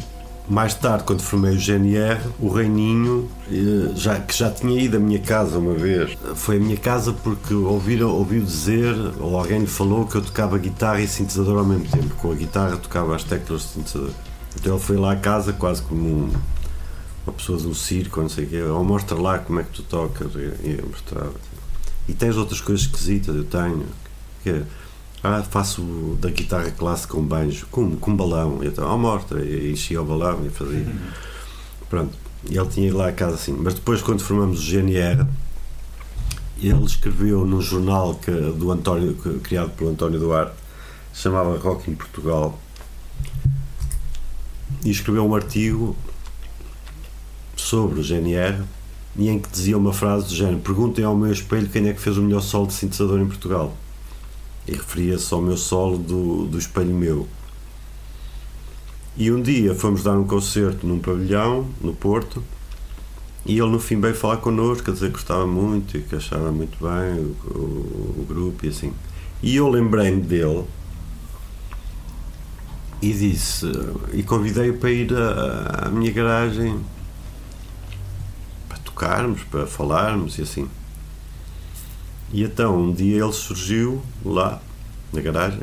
mais 0.47 0.73
tarde, 0.73 1.05
quando 1.05 1.21
formei 1.21 1.55
o 1.55 1.57
GNR, 1.57 2.19
o 2.37 2.49
Reininho, 2.49 3.29
eh, 3.49 3.91
já, 3.95 4.19
que 4.19 4.37
já 4.37 4.51
tinha 4.51 4.79
ido 4.81 4.97
à 4.97 4.99
minha 4.99 5.19
casa 5.19 5.57
uma 5.57 5.73
vez, 5.73 6.17
foi 6.35 6.57
à 6.57 6.59
minha 6.59 6.75
casa 6.75 7.13
porque 7.13 7.53
ouviram, 7.53 8.09
ouviu 8.09 8.43
dizer, 8.43 8.93
ou 9.19 9.37
alguém 9.37 9.59
lhe 9.59 9.67
falou 9.67 10.05
que 10.05 10.15
eu 10.15 10.21
tocava 10.21 10.57
guitarra 10.57 10.99
e 10.99 11.07
sintetizador 11.07 11.57
ao 11.57 11.65
mesmo 11.65 11.87
tempo. 11.87 12.13
Com 12.15 12.31
a 12.31 12.35
guitarra 12.35 12.75
tocava 12.75 13.15
as 13.15 13.23
teclas 13.23 13.61
de 13.61 13.67
sintetizador. 13.67 14.11
Então 14.59 14.73
ele 14.73 14.83
foi 14.83 14.97
lá 14.97 15.13
à 15.13 15.15
casa 15.15 15.53
quase 15.53 15.81
como 15.81 16.01
um, 16.01 16.33
uma 17.25 17.33
pessoa 17.33 17.57
um 17.59 17.73
circo, 17.73 18.19
não 18.19 18.27
sei 18.27 18.43
o 18.43 18.47
quê, 18.47 18.61
ou 18.63 18.83
mostra 18.83 19.17
lá 19.17 19.39
como 19.39 19.61
é 19.61 19.63
que 19.63 19.71
tu 19.71 19.83
tocas. 19.83 20.33
E 20.35 20.77
eu 20.77 20.87
mostrava. 20.87 21.33
E 22.07 22.13
tens 22.13 22.35
outras 22.35 22.59
coisas 22.59 22.85
esquisitas, 22.85 23.33
eu 23.33 23.45
tenho 23.45 23.85
é, 24.49 24.63
ah, 25.23 25.43
faço 25.43 26.17
da 26.21 26.29
guitarra 26.29 26.71
clássica 26.71 27.17
um 27.17 27.25
banjo, 27.25 27.67
com, 27.69 27.95
com 27.97 28.11
um 28.11 28.15
balão. 28.15 28.63
Então, 28.63 28.89
à 28.89 28.97
morta, 28.97 29.39
enchia 29.39 30.01
o 30.01 30.05
balão 30.05 30.45
e 30.45 30.49
fazia. 30.49 30.87
Pronto, 31.89 32.17
e 32.49 32.57
ele 32.57 32.69
tinha 32.69 32.95
lá 32.95 33.09
a 33.09 33.11
casa 33.11 33.35
assim. 33.35 33.51
Mas 33.51 33.73
depois, 33.73 34.01
quando 34.01 34.21
formamos 34.21 34.59
o 34.59 34.63
GNR, 34.63 35.25
ele 36.61 36.85
escreveu 36.85 37.45
num 37.45 37.61
jornal 37.61 38.15
que, 38.15 38.31
do 38.31 38.71
António, 38.71 39.15
que, 39.15 39.39
criado 39.39 39.71
pelo 39.71 39.89
António 39.89 40.19
Duarte, 40.19 40.55
chamava 41.13 41.57
Rock 41.57 41.91
em 41.91 41.95
Portugal, 41.95 42.57
e 44.85 44.89
escreveu 44.89 45.25
um 45.25 45.35
artigo 45.35 45.95
sobre 47.57 47.99
o 47.99 48.03
GNR 48.03 48.63
e 49.17 49.27
em 49.27 49.37
que 49.37 49.49
dizia 49.49 49.77
uma 49.77 49.91
frase 49.91 50.27
do 50.27 50.35
género: 50.35 50.59
Perguntem 50.59 51.03
ao 51.03 51.15
meu 51.15 51.31
espelho 51.31 51.67
quem 51.67 51.89
é 51.89 51.93
que 51.93 51.99
fez 51.99 52.17
o 52.17 52.21
melhor 52.21 52.41
solo 52.41 52.67
de 52.67 52.73
sintetizador 52.73 53.19
em 53.19 53.27
Portugal 53.27 53.75
e 54.69 54.75
referia-se 54.75 55.33
ao 55.33 55.41
meu 55.41 55.57
solo 55.57 55.97
do, 55.97 56.45
do 56.45 56.57
espelho 56.57 56.93
meu. 56.93 57.27
E 59.17 59.31
um 59.31 59.41
dia 59.41 59.73
fomos 59.73 60.03
dar 60.03 60.17
um 60.17 60.25
concerto 60.25 60.85
num 60.85 60.99
pavilhão, 60.99 61.67
no 61.81 61.93
Porto, 61.93 62.43
e 63.45 63.57
ele 63.57 63.69
no 63.69 63.79
fim 63.79 63.99
veio 63.99 64.15
falar 64.15 64.37
connosco, 64.37 64.89
a 64.89 64.93
dizer 64.93 65.07
que 65.07 65.13
gostava 65.13 65.47
muito 65.47 65.97
e 65.97 66.01
que 66.01 66.15
achava 66.15 66.51
muito 66.51 66.77
bem 66.79 67.19
o, 67.19 67.57
o, 67.57 68.21
o 68.21 68.25
grupo 68.27 68.65
e 68.65 68.69
assim. 68.69 68.93
E 69.41 69.55
eu 69.55 69.67
lembrei-me 69.67 70.21
dele 70.21 70.65
e 73.01 73.11
disse, 73.11 73.65
e 74.13 74.21
convidei-o 74.21 74.77
para 74.77 74.91
ir 74.91 75.13
à, 75.13 75.87
à 75.87 75.89
minha 75.89 76.11
garagem 76.11 76.79
para 78.67 78.77
tocarmos, 78.79 79.43
para 79.43 79.65
falarmos 79.65 80.37
e 80.37 80.43
assim. 80.43 80.69
E 82.31 82.43
então 82.43 82.79
um 82.79 82.91
dia 82.91 83.23
ele 83.23 83.33
surgiu 83.33 84.01
lá 84.23 84.61
na 85.11 85.21
garagem 85.21 85.61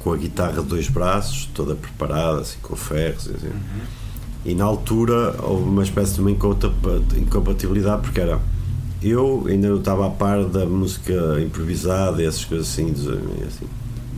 com 0.00 0.12
a 0.12 0.16
guitarra 0.16 0.60
de 0.60 0.68
dois 0.68 0.88
braços, 0.88 1.46
toda 1.54 1.74
preparada, 1.74 2.40
assim, 2.40 2.58
com 2.60 2.76
ferros. 2.76 3.28
Assim. 3.28 3.46
Uhum. 3.46 3.80
E 4.44 4.54
na 4.54 4.64
altura 4.64 5.34
houve 5.42 5.64
uma 5.64 5.82
espécie 5.82 6.14
de 6.14 6.20
uma 6.20 6.30
incompatibilidade, 6.30 8.02
porque 8.02 8.20
era. 8.20 8.38
Eu 9.02 9.44
ainda 9.48 9.68
não 9.68 9.78
estava 9.78 10.06
a 10.06 10.10
par 10.10 10.44
da 10.44 10.64
música 10.66 11.40
improvisada 11.40 12.22
e 12.22 12.26
essas 12.26 12.44
coisas 12.44 12.68
assim, 12.68 12.90
assim. 13.46 13.66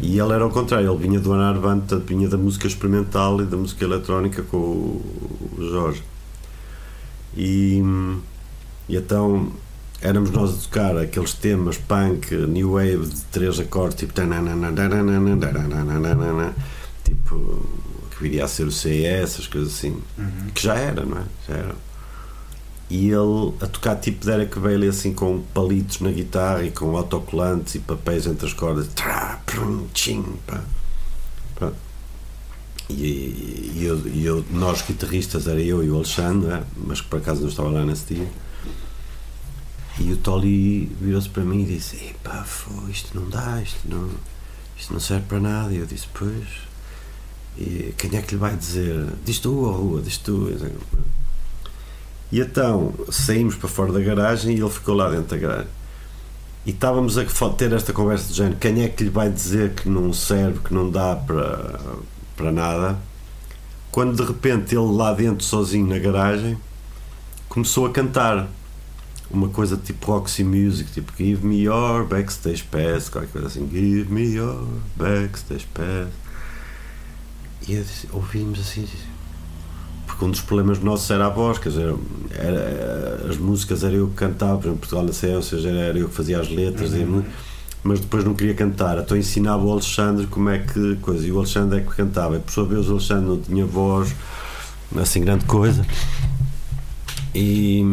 E 0.03 0.19
ele 0.19 0.33
era 0.33 0.45
ao 0.45 0.51
contrário, 0.51 0.93
ele 0.93 0.99
vinha 1.09 1.19
do 1.19 1.33
Anarvan, 1.33 1.81
vinha 2.07 2.29
da 2.29 2.37
música 2.37 2.67
experimental 2.67 3.41
e 3.41 3.45
da 3.45 3.57
música 3.57 3.85
eletrónica 3.85 4.43
com 4.43 4.57
o 4.59 5.57
Jorge. 5.59 6.03
E, 7.37 7.83
e 8.89 8.97
então 8.97 9.53
éramos 10.01 10.31
nós 10.31 10.53
a 10.53 10.63
tocar 10.63 10.97
aqueles 10.99 11.33
temas 11.33 11.77
punk, 11.77 12.35
new 12.35 12.73
wave 12.73 13.07
de 13.07 13.21
três 13.33 13.59
acordes, 13.59 13.97
tipo 13.97 14.13
tipo 17.05 17.69
que 18.11 18.23
viria 18.23 18.45
a 18.45 18.49
ser 18.49 18.67
o 18.67 18.73
CES, 18.73 19.05
essas 19.05 19.47
coisas 19.47 19.75
assim, 19.75 20.01
uhum. 20.19 20.51
que 20.55 20.63
já 20.63 20.75
era, 20.75 21.05
não 21.05 21.19
é? 21.19 21.25
Já 21.49 21.55
era. 21.55 21.75
E 22.89 23.09
ele 23.09 23.53
a 23.61 23.67
tocar 23.67 23.97
tipo 23.97 24.25
Derek 24.25 24.59
Bailey 24.59 24.89
assim 24.89 25.13
com 25.13 25.43
palitos 25.53 26.01
na 26.01 26.11
guitarra 26.11 26.63
e 26.63 26.71
com 26.71 26.97
autocolantes 26.97 27.75
e 27.75 27.81
papéis 27.81 28.27
entre 28.27 28.47
as 28.47 28.53
cordas. 28.53 28.87
Trá, 28.95 29.41
prum, 29.45 29.87
tchim, 29.93 30.25
pá. 30.47 30.63
E, 32.89 33.73
e, 33.75 33.85
eu, 33.85 34.01
e 34.07 34.25
eu, 34.25 34.45
nós 34.51 34.83
guitarristas 34.83 35.49
era 35.49 35.61
eu 35.61 35.83
e 35.83 35.91
o 35.91 35.97
Alexandre, 35.97 36.53
é? 36.53 36.63
mas 36.77 37.01
que 37.01 37.09
por 37.09 37.19
acaso 37.19 37.41
não 37.41 37.49
estava 37.49 37.69
lá 37.69 37.85
nesse 37.85 38.15
dia. 38.15 38.29
E 39.99 40.13
o 40.13 40.17
Tolly 40.19 40.87
virou-se 41.01 41.29
para 41.29 41.43
mim 41.43 41.63
e 41.63 41.67
disse: 41.67 41.97
Epá, 41.97 42.45
isto 42.91 43.19
não 43.19 43.29
dá, 43.29 43.63
isto 43.63 43.81
não, 43.89 44.11
isto 44.77 44.93
não 44.93 45.01
serve 45.01 45.25
para 45.27 45.41
nada. 45.41 45.73
E 45.73 45.79
eu 45.79 45.87
disse: 45.87 46.07
Pois, 46.13 46.47
e 47.57 47.95
quem 47.97 48.17
é 48.17 48.23
que 48.23 48.35
lhe 48.35 48.41
vai 48.41 48.55
dizer? 48.55 49.07
Diz 49.25 49.39
tu 49.39 49.55
ou 49.55 49.73
rua, 49.73 50.03
diz 50.03 50.19
tu. 50.19 50.49
E 52.31 52.41
então 52.41 52.93
saímos 53.11 53.55
para 53.55 53.69
fora 53.69 53.93
da 53.93 54.01
garagem 54.01 54.57
e 54.57 54.61
ele 54.61 54.71
ficou 54.71 54.95
lá 54.95 55.09
dentro 55.09 55.29
da 55.29 55.37
garagem. 55.37 55.71
E 56.67 56.71
estávamos 56.71 57.17
a 57.17 57.25
ter 57.57 57.73
esta 57.73 57.93
conversa 57.93 58.29
de 58.29 58.35
género: 58.35 58.57
quem 58.57 58.83
é 58.83 58.89
que 58.89 59.05
lhe 59.05 59.11
vai 59.11 59.31
dizer 59.31 59.73
que 59.73 59.89
não 59.89 60.13
serve, 60.13 60.59
que 60.59 60.75
não 60.75 60.91
dá 60.91 61.17
para, 61.17 61.81
para 62.37 62.53
nada? 62.53 62.99
Quando 63.91 64.15
de 64.15 64.31
repente 64.31 64.75
ele 64.75 64.93
lá 64.93 65.15
dentro, 65.15 65.43
sozinho 65.43 65.87
na 65.87 65.99
garagem, 65.99 66.59
começou 67.49 67.87
a 67.87 67.91
cantar 67.91 68.47
uma 69.31 69.49
coisa 69.49 69.77
tipo 69.77 70.13
Roxy 70.13 70.45
Music, 70.45 70.91
tipo 70.93 71.13
Give 71.17 71.47
me 71.47 71.63
your 71.63 72.05
backstage 72.05 72.65
pass, 72.65 73.09
qualquer 73.09 73.31
coisa 73.31 73.49
assim, 73.49 73.69
Give 73.71 74.13
me 74.13 74.35
your 74.35 74.67
backstage 74.97 75.67
pass. 75.75 76.09
E 77.69 77.85
ouvimos 78.13 78.61
assim, 78.61 78.87
porque 80.07 80.25
um 80.25 80.31
dos 80.31 80.41
problemas 80.41 80.79
nossos 80.79 81.11
era 81.11 81.27
a 81.27 81.29
voz, 81.29 81.59
quer 81.59 81.71
dizer, 81.71 81.95
era, 82.31 83.27
as 83.29 83.37
músicas 83.37 83.83
era 83.83 83.95
eu 83.95 84.09
que 84.09 84.15
cantava, 84.15 84.59
por 84.59 84.67
exemplo, 84.67 84.79
Portugal 84.79 85.05
na 85.05 85.13
Céu, 85.13 85.37
ou 85.37 85.43
seja, 85.43 85.69
era 85.71 85.99
eu 85.99 86.09
que 86.09 86.15
fazia 86.15 86.41
as 86.41 86.49
letras, 86.49 86.93
uhum. 86.93 87.21
e, 87.21 87.25
mas 87.83 88.01
depois 88.01 88.25
não 88.25 88.35
queria 88.35 88.55
cantar, 88.55 88.99
então 88.99 89.17
ensinava 89.17 89.65
o 89.65 89.73
Alexandre 89.73 90.27
como 90.27 90.49
é 90.49 90.61
que 90.61 90.97
coisa, 90.97 91.27
e 91.27 91.33
o 91.33 91.39
Alexandre 91.39 91.81
é 91.81 91.83
que 91.83 91.95
cantava, 91.95 92.37
e 92.37 92.41
por 92.41 92.53
sua 92.53 92.65
vez 92.65 92.89
o 92.89 92.93
Alexandre 92.93 93.27
não 93.27 93.41
tinha 93.41 93.67
voz, 93.67 94.15
assim 94.97 95.21
grande 95.21 95.45
coisa, 95.45 95.85
e 97.35 97.85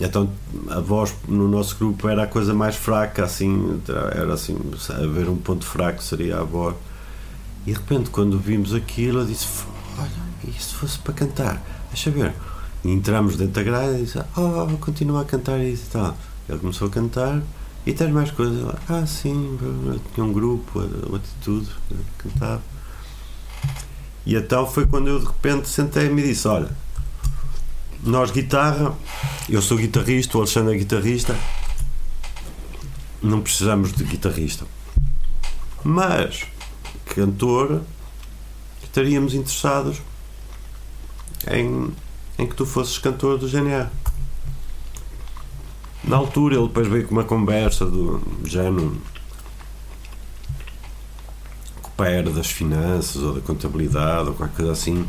então 0.00 0.30
a 0.68 0.80
voz 0.80 1.14
no 1.28 1.46
nosso 1.48 1.76
grupo 1.76 2.08
era 2.08 2.24
a 2.24 2.26
coisa 2.26 2.52
mais 2.54 2.76
fraca, 2.76 3.24
assim, 3.24 3.80
era 4.14 4.34
assim, 4.34 4.58
haver 4.90 5.28
um 5.28 5.36
ponto 5.36 5.64
fraco 5.64 6.02
seria 6.02 6.40
a 6.40 6.44
voz. 6.44 6.74
E 7.66 7.72
de 7.72 7.78
repente, 7.78 8.10
quando 8.10 8.38
vimos 8.38 8.74
aquilo, 8.74 9.20
eu 9.20 9.26
disse: 9.26 9.46
Olha, 9.98 10.10
e 10.48 10.52
se 10.52 10.74
fosse 10.74 10.98
para 10.98 11.14
cantar? 11.14 11.62
Deixa 11.90 12.10
ver. 12.10 12.34
E 12.84 12.90
entramos 12.90 13.36
dentro 13.36 13.52
da 13.52 13.62
grade 13.62 14.00
e 14.00 14.04
disse: 14.04 14.18
Oh, 14.36 14.76
continua 14.78 15.22
a 15.22 15.24
cantar 15.24 15.60
isso 15.60 15.84
e 15.88 15.90
tal. 15.92 16.16
Ele 16.48 16.58
começou 16.58 16.88
a 16.88 16.90
cantar 16.90 17.40
e 17.86 17.92
tens 17.92 18.10
mais 18.10 18.30
coisas. 18.30 18.74
Ah, 18.88 19.06
sim, 19.06 19.58
tinha 20.14 20.24
um 20.24 20.32
grupo, 20.32 20.80
o 20.80 21.16
Atitude, 21.16 21.68
cantava. 22.18 22.62
E 24.24 24.34
então 24.34 24.66
foi 24.66 24.86
quando 24.86 25.08
eu 25.08 25.18
de 25.18 25.26
repente 25.26 25.68
sentei-me 25.68 26.22
e 26.22 26.28
disse: 26.28 26.48
Olha, 26.48 26.70
nós 28.02 28.30
guitarra, 28.32 28.94
eu 29.48 29.62
sou 29.62 29.78
guitarrista, 29.78 30.36
o 30.36 30.40
Alexandre 30.40 30.74
é 30.74 30.78
guitarrista, 30.78 31.36
não 33.22 33.40
precisamos 33.40 33.92
de 33.92 34.02
guitarrista. 34.02 34.66
Mas 35.84 36.44
cantor, 37.06 37.82
estaríamos 38.82 39.34
interessados 39.34 40.00
em, 41.48 41.92
em 42.38 42.46
que 42.46 42.54
tu 42.54 42.66
fosses 42.66 42.98
cantor 42.98 43.38
do 43.38 43.48
GNR. 43.48 43.88
Na 46.02 46.16
altura 46.16 46.56
ele 46.56 46.66
depois 46.66 46.88
veio 46.88 47.06
com 47.06 47.14
uma 47.14 47.24
conversa 47.24 47.86
do 47.86 48.20
género 48.44 49.00
que 51.96 52.02
era 52.02 52.30
das 52.30 52.50
finanças 52.50 53.22
ou 53.22 53.34
da 53.34 53.40
contabilidade 53.40 54.30
ou 54.30 54.34
qualquer 54.34 54.56
coisa 54.56 54.72
assim 54.72 55.06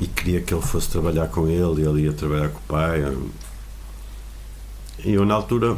e 0.00 0.06
queria 0.06 0.40
que 0.40 0.52
ele 0.52 0.62
fosse 0.62 0.88
trabalhar 0.88 1.28
com 1.28 1.48
ele 1.48 1.82
e 1.82 1.86
ele 1.86 2.02
ia 2.02 2.12
trabalhar 2.12 2.48
com 2.48 2.58
o 2.58 2.62
pai. 2.62 3.00
E 5.04 5.12
eu 5.12 5.24
na 5.24 5.34
altura 5.34 5.76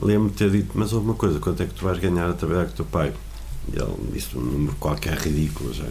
lembro-me 0.00 0.30
de 0.30 0.36
ter 0.36 0.50
dito, 0.50 0.70
mas 0.74 0.92
uma 0.92 1.14
coisa, 1.14 1.38
quanto 1.38 1.62
é 1.62 1.66
que 1.66 1.74
tu 1.74 1.84
vais 1.84 1.98
ganhar 1.98 2.28
a 2.28 2.32
trabalhar 2.32 2.64
com 2.66 2.72
o 2.72 2.76
teu 2.76 2.84
pai? 2.84 3.12
E 3.72 3.78
ele 3.78 4.10
disse 4.12 4.36
um 4.36 4.40
número 4.40 4.74
qualquer 4.76 5.16
ridículo, 5.18 5.72
já. 5.72 5.84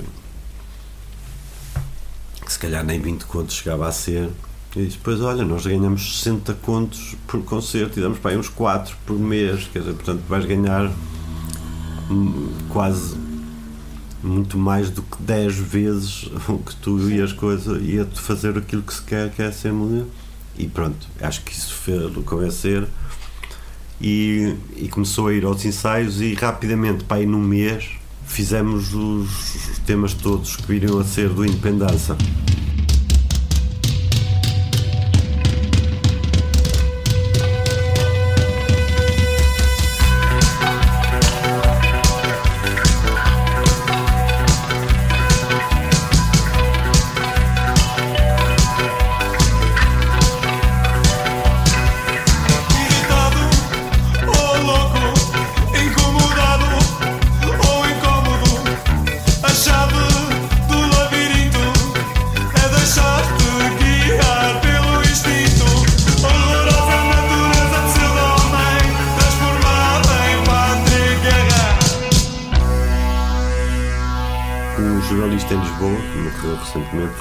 Que 2.43 2.51
se 2.51 2.59
calhar 2.59 2.83
nem 2.83 2.99
20 2.99 3.25
contos 3.25 3.55
chegava 3.55 3.87
a 3.87 3.91
ser. 3.91 4.29
E 4.75 4.85
disse, 4.85 4.97
pois 5.01 5.21
olha, 5.21 5.43
nós 5.43 5.65
ganhamos 5.65 6.19
60 6.19 6.53
contos 6.55 7.15
por 7.27 7.43
concerto 7.43 7.99
e 7.99 8.01
damos 8.01 8.19
para 8.19 8.31
aí 8.31 8.37
uns 8.37 8.49
4 8.49 8.95
por 9.05 9.19
mês, 9.19 9.67
quer 9.71 9.79
dizer, 9.79 9.93
portanto 9.93 10.21
vais 10.29 10.45
ganhar 10.45 10.89
hum, 12.09 12.49
quase 12.69 13.17
muito 14.23 14.57
mais 14.57 14.89
do 14.89 15.01
que 15.01 15.21
10 15.21 15.55
vezes 15.55 16.29
o 16.47 16.57
que 16.57 16.75
tu 16.75 17.09
ias 17.09 17.33
coisa 17.33 17.77
ia-te 17.79 18.19
fazer 18.19 18.57
aquilo 18.57 18.81
que 18.81 18.93
se 18.93 19.01
quer, 19.01 19.31
que 19.31 19.41
é 19.41 19.51
ser 19.51 19.73
mulher. 19.73 20.05
E 20.57 20.67
pronto, 20.67 21.07
acho 21.19 21.43
que 21.43 21.51
isso 21.51 21.73
fez-o 21.73 22.21
convencer 22.23 22.87
e, 23.99 24.55
e 24.75 24.87
começou 24.89 25.27
a 25.27 25.33
ir 25.33 25.45
aos 25.45 25.63
ensaios 25.63 26.21
e 26.21 26.33
rapidamente, 26.33 27.03
para 27.03 27.17
aí 27.17 27.25
num 27.25 27.41
mês, 27.41 27.89
fizemos 28.25 28.93
os 28.93 29.79
temas 29.85 30.13
todos 30.13 30.55
que 30.55 30.67
viriam 30.67 30.99
a 30.99 31.03
ser 31.03 31.29
do 31.29 31.45
Independência. 31.45 32.15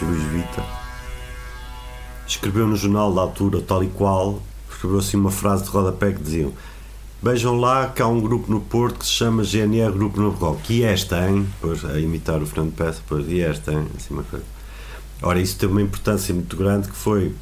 Luís 0.05 0.23
Vita, 0.25 0.65
escreveu 2.27 2.67
no 2.67 2.77
jornal 2.77 3.13
da 3.15 3.21
altura, 3.21 3.61
tal 3.61 3.83
e 3.85 3.89
qual, 3.89 4.41
escreveu 4.71 4.99
assim 4.99 5.17
uma 5.17 5.31
frase 5.31 5.65
de 5.65 5.71
rodapé 5.71 6.13
que 6.13 6.23
diziam 6.23 6.53
Vejam 7.23 7.61
lá 7.61 7.87
que 7.87 8.01
há 8.01 8.07
um 8.07 8.19
grupo 8.19 8.51
no 8.51 8.63
Porto 8.63 9.01
que 9.01 9.05
se 9.05 9.13
chama 9.13 9.45
GNR 9.45 9.93
Grupo 9.93 10.19
Novo 10.19 10.43
Rock. 10.43 10.73
E 10.73 10.85
esta, 10.85 11.29
hein? 11.29 11.47
Pois, 11.61 11.85
a 11.85 12.01
imitar 12.01 12.41
o 12.41 12.47
Fernando 12.47 12.73
Peça, 12.73 13.03
pois, 13.07 13.29
e 13.29 13.43
esta, 13.43 13.75
hein? 13.75 13.87
Assim 13.95 14.15
uma 14.15 14.23
coisa. 14.23 14.45
Ora, 15.21 15.39
isso 15.39 15.59
teve 15.59 15.71
uma 15.71 15.83
importância 15.83 16.33
muito 16.33 16.57
grande 16.57 16.89
que 16.89 16.97
foi 16.97 17.35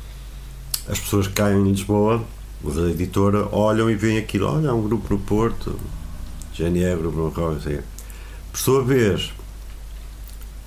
as 0.89 0.99
pessoas 0.99 1.29
que 1.29 1.35
caem 1.35 1.61
em 1.61 1.71
Lisboa, 1.71 2.25
os 2.61 2.75
da 2.75 2.91
editora, 2.91 3.49
olham 3.53 3.89
e 3.89 3.95
veem 3.95 4.19
aquilo, 4.19 4.53
olha, 4.53 4.71
há 4.71 4.75
um 4.75 4.83
grupo 4.83 5.15
no 5.15 5.21
Porto, 5.21 5.79
GNR 6.57 6.97
Grupo 6.97 7.17
Novo 7.17 7.41
Rock, 7.41 7.59
assim. 7.59 7.79
Por 8.51 8.59
sua 8.59 8.83
vez, 8.83 9.33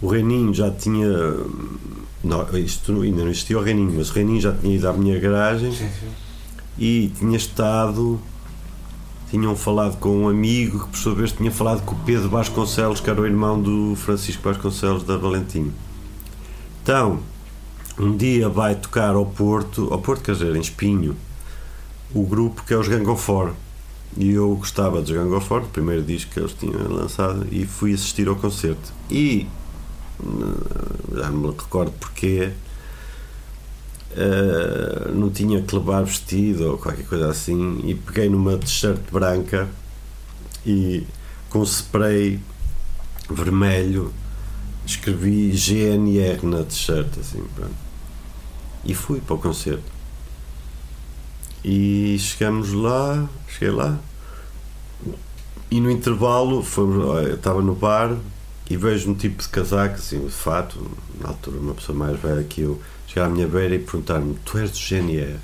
o 0.01 0.07
Reininho 0.07 0.53
já 0.53 0.71
tinha. 0.71 1.07
Não, 2.23 2.47
isto 2.57 3.01
ainda 3.01 3.23
não 3.23 3.31
existia 3.31 3.57
o 3.57 3.61
Reininho, 3.61 3.93
mas 3.95 4.09
o 4.09 4.13
Reininho 4.13 4.41
já 4.41 4.53
tinha 4.53 4.75
ido 4.75 4.87
à 4.87 4.93
minha 4.93 5.19
garagem 5.19 5.71
sim, 5.71 5.87
sim. 5.87 6.11
e 6.77 7.11
tinha 7.17 7.37
estado. 7.37 8.19
tinham 9.29 9.55
falado 9.55 9.97
com 9.97 10.23
um 10.23 10.29
amigo 10.29 10.79
que, 10.79 10.87
por 10.87 10.97
sua 10.97 11.15
vez, 11.15 11.31
tinha 11.31 11.51
falado 11.51 11.83
com 11.83 11.95
o 11.95 11.99
Pedro 11.99 12.29
Vasconcelos, 12.29 12.99
que 12.99 13.09
era 13.09 13.21
o 13.21 13.25
irmão 13.25 13.61
do 13.61 13.95
Francisco 13.95 14.43
Vasconcelos 14.43 15.03
da 15.03 15.17
Valentim. 15.17 15.71
Então, 16.83 17.19
um 17.97 18.15
dia 18.15 18.49
vai 18.49 18.75
tocar 18.75 19.15
ao 19.15 19.25
Porto, 19.25 19.87
ao 19.91 19.99
Porto, 19.99 20.23
quer 20.23 20.33
dizer, 20.33 20.55
em 20.55 20.61
Espinho, 20.61 21.15
o 22.13 22.23
grupo 22.23 22.63
que 22.63 22.73
é 22.73 22.77
os 22.77 22.87
Gangofor. 22.87 23.53
E 24.17 24.31
eu 24.31 24.55
gostava 24.55 25.01
dos 25.01 25.11
Gangofor, 25.11 25.61
o 25.61 25.67
primeiro 25.67 26.03
disco 26.03 26.31
que 26.31 26.39
eles 26.39 26.53
tinham 26.53 26.87
lançado, 26.89 27.47
e 27.51 27.65
fui 27.65 27.93
assistir 27.93 28.27
ao 28.27 28.35
concerto. 28.35 28.91
E 29.09 29.47
já 31.13 31.29
me 31.29 31.47
recordo 31.47 31.91
porque 31.99 32.51
uh, 34.11 35.11
não 35.13 35.29
tinha 35.29 35.61
que 35.61 35.75
levar 35.75 36.03
vestido 36.03 36.71
ou 36.71 36.77
qualquer 36.77 37.05
coisa 37.05 37.29
assim, 37.29 37.81
e 37.85 37.95
peguei 37.95 38.29
numa 38.29 38.57
t-shirt 38.57 38.99
branca 39.11 39.67
e 40.65 41.05
com 41.49 41.63
spray 41.63 42.39
vermelho 43.29 44.13
escrevi 44.85 45.51
GNR 45.51 46.45
na 46.45 46.63
t-shirt, 46.63 47.19
assim, 47.19 47.43
pronto. 47.55 47.91
E 48.83 48.93
fui 48.93 49.21
para 49.21 49.35
o 49.35 49.39
concerto. 49.39 49.83
E 51.63 52.17
chegamos 52.19 52.73
lá, 52.73 53.29
cheguei 53.47 53.69
lá, 53.69 53.99
e 55.71 55.79
no 55.79 55.89
intervalo 55.89 56.61
fomos, 56.61 57.29
estava 57.29 57.61
no 57.61 57.73
bar 57.73 58.17
e 58.71 58.77
vejo 58.77 59.11
um 59.11 59.13
tipo 59.13 59.43
de 59.43 59.49
casaco, 59.49 59.95
assim, 59.95 60.25
de 60.25 60.31
fato, 60.31 60.79
na 61.19 61.27
altura 61.27 61.57
uma 61.57 61.73
pessoa 61.73 61.97
mais 61.97 62.17
velha 62.17 62.41
que 62.41 62.61
eu, 62.61 62.81
chegar 63.05 63.25
à 63.25 63.29
minha 63.29 63.45
beira 63.45 63.75
e 63.75 63.79
perguntar-me, 63.79 64.33
tu 64.45 64.57
és 64.57 64.71
do 64.71 64.77
GNR? 64.77 65.35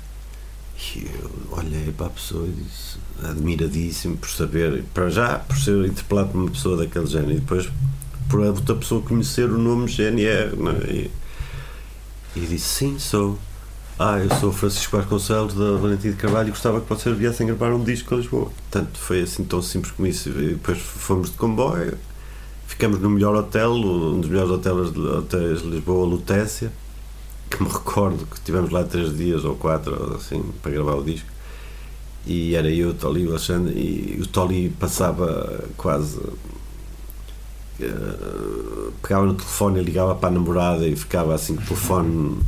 E 0.96 1.04
eu 1.04 1.30
olhei 1.50 1.92
para 1.92 2.06
a 2.06 2.10
pessoa 2.10 2.46
e 2.46 2.52
disse, 2.52 2.96
admiradíssimo 3.22 4.16
por 4.16 4.30
saber, 4.30 4.82
para 4.94 5.10
já, 5.10 5.40
por 5.40 5.58
ser 5.58 5.84
interpelado 5.84 6.30
por 6.30 6.38
uma 6.38 6.50
pessoa 6.50 6.78
daquele 6.78 7.04
género, 7.04 7.32
e 7.32 7.40
depois 7.40 7.68
por 8.30 8.40
outra 8.40 8.74
pessoa 8.74 9.02
conhecer 9.02 9.50
o 9.50 9.58
nome 9.58 9.90
GNR. 9.90 10.54
É? 10.86 10.90
E, 10.90 11.10
e 12.34 12.40
disse: 12.40 12.66
Sim, 12.66 12.98
sou. 12.98 13.38
Ah, 13.98 14.18
eu 14.18 14.34
sou 14.38 14.52
Francisco 14.52 14.96
Vasconcelos 14.96 15.52
da 15.54 15.72
Valentim 15.72 16.12
de 16.12 16.16
Carvalho 16.16 16.48
e 16.48 16.50
gostava 16.52 16.80
que 16.80 16.88
vocês 16.88 17.18
viessem 17.18 17.46
gravar 17.46 17.74
um 17.74 17.82
disco 17.82 18.14
a 18.14 18.18
Lisboa. 18.18 18.44
Portanto, 18.44 18.96
foi 18.96 19.22
assim 19.22 19.44
tão 19.44 19.60
simples 19.60 19.92
como 19.92 20.06
isso. 20.06 20.28
E 20.28 20.50
depois 20.50 20.78
fomos 20.78 21.30
de 21.30 21.36
comboio, 21.36 21.98
ficamos 22.68 23.00
no 23.00 23.10
melhor 23.10 23.34
hotel, 23.34 23.72
um 23.72 24.20
dos 24.20 24.30
melhores 24.30 24.50
hotéis 24.52 24.92
de, 24.92 25.00
hotéis 25.00 25.62
de 25.62 25.68
Lisboa, 25.68 26.06
Lutécia, 26.06 26.70
que 27.50 27.60
me 27.62 27.68
recordo 27.72 28.24
que 28.26 28.40
tivemos 28.42 28.70
lá 28.70 28.84
três 28.84 29.16
dias 29.16 29.44
ou 29.44 29.56
quatro, 29.56 30.14
assim, 30.14 30.44
para 30.62 30.70
gravar 30.70 30.94
o 30.94 31.02
disco. 31.02 31.26
E 32.26 32.54
era 32.54 32.70
eu, 32.70 32.90
o 32.90 32.94
Toli 32.94 33.22
e 33.22 33.26
o 33.26 33.30
Alexandre, 33.30 33.74
e 33.74 34.20
o 34.20 34.26
Toli 34.26 34.68
passava 34.78 35.64
quase 35.76 36.20
Uh, 37.80 38.90
pegava 39.00 39.24
no 39.24 39.34
telefone 39.34 39.78
e 39.78 39.84
ligava 39.84 40.12
para 40.16 40.30
a 40.30 40.32
namorada 40.32 40.84
e 40.84 40.96
ficava 40.96 41.32
assim 41.32 41.54
com 41.54 41.62
o 41.62 41.64
telefone 41.64 42.40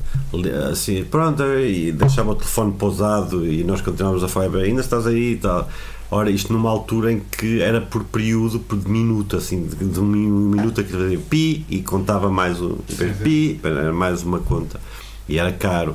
assim, 0.73 1.05
pronto, 1.05 1.45
e 1.45 1.93
deixava 1.93 2.33
o 2.33 2.35
telefone 2.35 2.73
pousado 2.73 3.47
e 3.47 3.63
nós 3.63 3.81
continuávamos 3.81 4.25
a 4.25 4.29
falar, 4.29 4.53
ainda 4.57 4.81
estás 4.81 5.07
aí 5.07 5.35
e 5.35 5.37
tal. 5.37 5.69
Ora, 6.11 6.31
isto 6.31 6.53
numa 6.53 6.69
altura 6.69 7.13
em 7.13 7.21
que 7.21 7.61
era 7.61 7.81
por 7.81 8.03
período, 8.05 8.59
por 8.59 8.77
minuto, 8.89 9.37
assim, 9.37 9.67
de, 9.67 9.77
de 9.77 10.01
um 10.01 10.05
minuto 10.07 10.83
que 10.83 10.91
fazia 10.91 11.19
pi 11.19 11.65
e 11.69 11.83
contava 11.83 12.29
mais 12.29 12.61
um, 12.61 12.77
pi, 13.23 13.61
era 13.63 13.93
mais 13.93 14.23
uma 14.23 14.41
conta. 14.41 14.81
E 15.29 15.39
era 15.39 15.53
caro. 15.53 15.95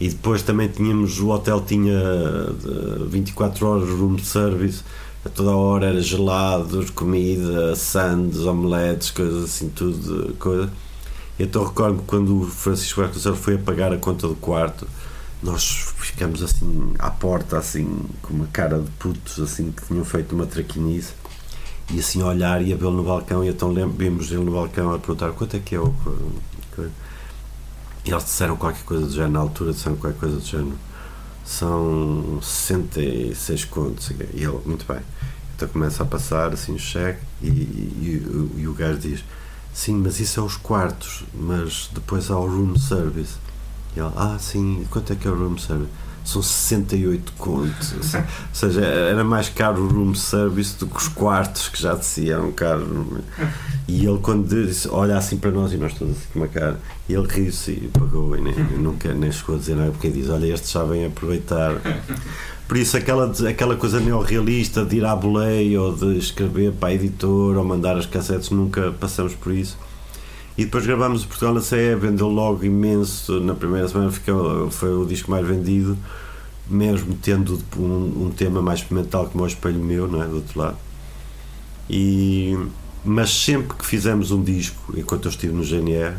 E 0.00 0.08
depois 0.08 0.42
também 0.42 0.68
tínhamos, 0.68 1.20
o 1.20 1.28
hotel 1.28 1.60
tinha 1.60 2.00
24 3.10 3.66
horas 3.66 3.88
room 3.90 4.16
service 4.18 4.82
a 5.24 5.28
toda 5.28 5.50
a 5.50 5.56
hora 5.56 5.86
era 5.86 6.00
gelados, 6.00 6.90
comida, 6.90 7.74
sandes, 7.74 8.40
omeletes, 8.40 9.10
coisas 9.10 9.44
assim, 9.44 9.68
tudo. 9.68 10.34
Coisa. 10.38 10.70
Então 11.38 11.64
recordo 11.64 12.02
quando 12.06 12.40
o 12.40 12.46
Francisco 12.46 13.00
Vasconcelos 13.00 13.38
foi 13.38 13.54
a 13.54 13.58
pagar 13.58 13.92
a 13.92 13.98
conta 13.98 14.26
do 14.26 14.34
quarto, 14.34 14.86
nós 15.42 15.92
ficamos 15.98 16.42
assim 16.42 16.94
à 16.98 17.10
porta, 17.10 17.58
assim, 17.58 18.04
com 18.22 18.34
uma 18.34 18.46
cara 18.46 18.78
de 18.78 18.90
putos, 18.92 19.38
assim, 19.40 19.72
que 19.72 19.86
tinham 19.86 20.04
feito 20.04 20.34
uma 20.34 20.46
traquinice, 20.46 21.12
e 21.90 22.00
assim 22.00 22.22
a 22.22 22.26
olhar 22.26 22.60
e 22.62 22.72
a 22.72 22.76
vê-lo 22.76 22.92
no 22.92 23.04
balcão, 23.04 23.44
e 23.44 23.48
então 23.48 23.72
vimos 23.88 24.30
ele 24.30 24.44
no 24.44 24.52
balcão 24.52 24.94
a 24.94 24.98
perguntar 24.98 25.32
quanto 25.32 25.56
é 25.56 25.60
que 25.60 25.74
é 25.74 25.80
o. 25.80 25.94
E 28.04 28.10
eles 28.10 28.24
disseram 28.24 28.56
qualquer 28.56 28.84
coisa 28.84 29.06
do 29.06 29.12
género, 29.12 29.32
na 29.32 29.40
altura 29.40 29.72
disseram 29.72 29.96
qualquer 29.96 30.18
coisa 30.18 30.36
do 30.36 30.44
género 30.44 30.88
são 31.48 32.38
66 32.42 33.64
contos. 33.64 34.10
E 34.10 34.42
ele, 34.44 34.60
muito 34.66 34.84
bem. 34.86 35.00
Então 35.56 35.66
começa 35.68 36.02
a 36.02 36.06
passar 36.06 36.52
assim 36.52 36.74
o 36.74 36.78
cheque 36.78 37.20
e, 37.42 37.48
e, 37.48 38.52
e, 38.58 38.68
o 38.68 38.74
gajo 38.74 38.98
diz: 38.98 39.24
Sim, 39.72 39.96
mas 39.96 40.20
isso 40.20 40.38
é 40.38 40.42
os 40.42 40.56
quartos, 40.56 41.24
mas 41.34 41.90
depois 41.92 42.30
há 42.30 42.38
o 42.38 42.46
room 42.46 42.76
service. 42.78 43.34
E 43.98 44.00
ele: 44.00 44.12
Ah, 44.16 44.36
sim, 44.38 44.86
quanto 44.90 45.12
é 45.12 45.16
que 45.16 45.26
é 45.26 45.30
o 45.30 45.34
room 45.34 45.58
service? 45.58 45.90
são 46.28 46.42
68 46.42 47.32
contos. 47.38 47.94
Ou 47.94 48.02
seja, 48.52 48.82
era 48.82 49.24
mais 49.24 49.48
caro 49.48 49.82
o 49.82 49.88
room 49.88 50.14
service 50.14 50.78
do 50.78 50.86
que 50.86 50.96
os 50.96 51.08
quartos, 51.08 51.68
que 51.68 51.80
já 51.80 51.94
de 51.94 52.04
si 52.04 52.30
eram 52.30 52.52
caros. 52.52 52.86
E 53.88 54.04
ele, 54.04 54.18
quando 54.18 54.46
disse, 54.46 54.86
olha 54.88 55.16
assim 55.16 55.38
para 55.38 55.50
nós, 55.50 55.72
e 55.72 55.78
nós 55.78 55.94
todos 55.94 56.14
assim 56.14 56.26
com 56.30 56.40
uma 56.40 56.48
cara, 56.48 56.78
e 57.08 57.14
ele 57.14 57.26
riu-se 57.26 57.70
e 57.70 57.88
pagou, 57.88 58.36
e 58.36 58.42
nem, 58.42 58.54
nunca, 58.76 59.14
nem 59.14 59.32
chegou 59.32 59.56
a 59.56 59.58
dizer 59.58 59.74
nada, 59.74 59.90
porque 59.90 60.10
diz: 60.10 60.28
Olha, 60.28 60.52
estes 60.52 60.70
já 60.70 60.84
vêm 60.84 61.06
aproveitar. 61.06 61.80
Por 62.68 62.76
isso, 62.76 62.98
aquela, 62.98 63.32
aquela 63.48 63.76
coisa 63.76 63.98
neorrealista 63.98 64.84
de 64.84 64.98
ir 64.98 65.04
à 65.06 65.16
boleia 65.16 65.80
ou 65.80 65.96
de 65.96 66.18
escrever 66.18 66.72
para 66.72 66.90
a 66.90 66.94
editora 66.94 67.58
ou 67.58 67.64
mandar 67.64 67.96
as 67.96 68.04
cassetes, 68.04 68.50
nunca 68.50 68.92
passamos 69.00 69.34
por 69.34 69.54
isso. 69.54 69.78
E 70.58 70.64
depois 70.64 70.84
gravámos 70.84 71.22
o 71.22 71.28
Portugal 71.28 71.54
na 71.54 71.60
CE, 71.60 71.94
vendeu 71.94 72.26
logo 72.26 72.64
imenso. 72.64 73.38
Na 73.38 73.54
primeira 73.54 73.86
semana 73.86 74.10
ficou, 74.10 74.68
foi 74.72 74.92
o 74.92 75.06
disco 75.06 75.30
mais 75.30 75.46
vendido, 75.46 75.96
mesmo 76.68 77.14
tendo 77.14 77.62
um, 77.76 78.24
um 78.24 78.32
tema 78.36 78.60
mais 78.60 78.80
experimental 78.80 79.26
como 79.26 79.44
o 79.44 79.46
Espelho 79.46 79.78
Meu, 79.78 80.08
não 80.08 80.20
é? 80.20 80.26
Do 80.26 80.34
outro 80.34 80.58
lado. 80.58 80.76
E, 81.88 82.58
mas 83.04 83.30
sempre 83.30 83.76
que 83.76 83.86
fizemos 83.86 84.32
um 84.32 84.42
disco, 84.42 84.98
enquanto 84.98 85.26
eu 85.26 85.30
estive 85.30 85.54
no 85.54 85.62
GNR, 85.62 86.16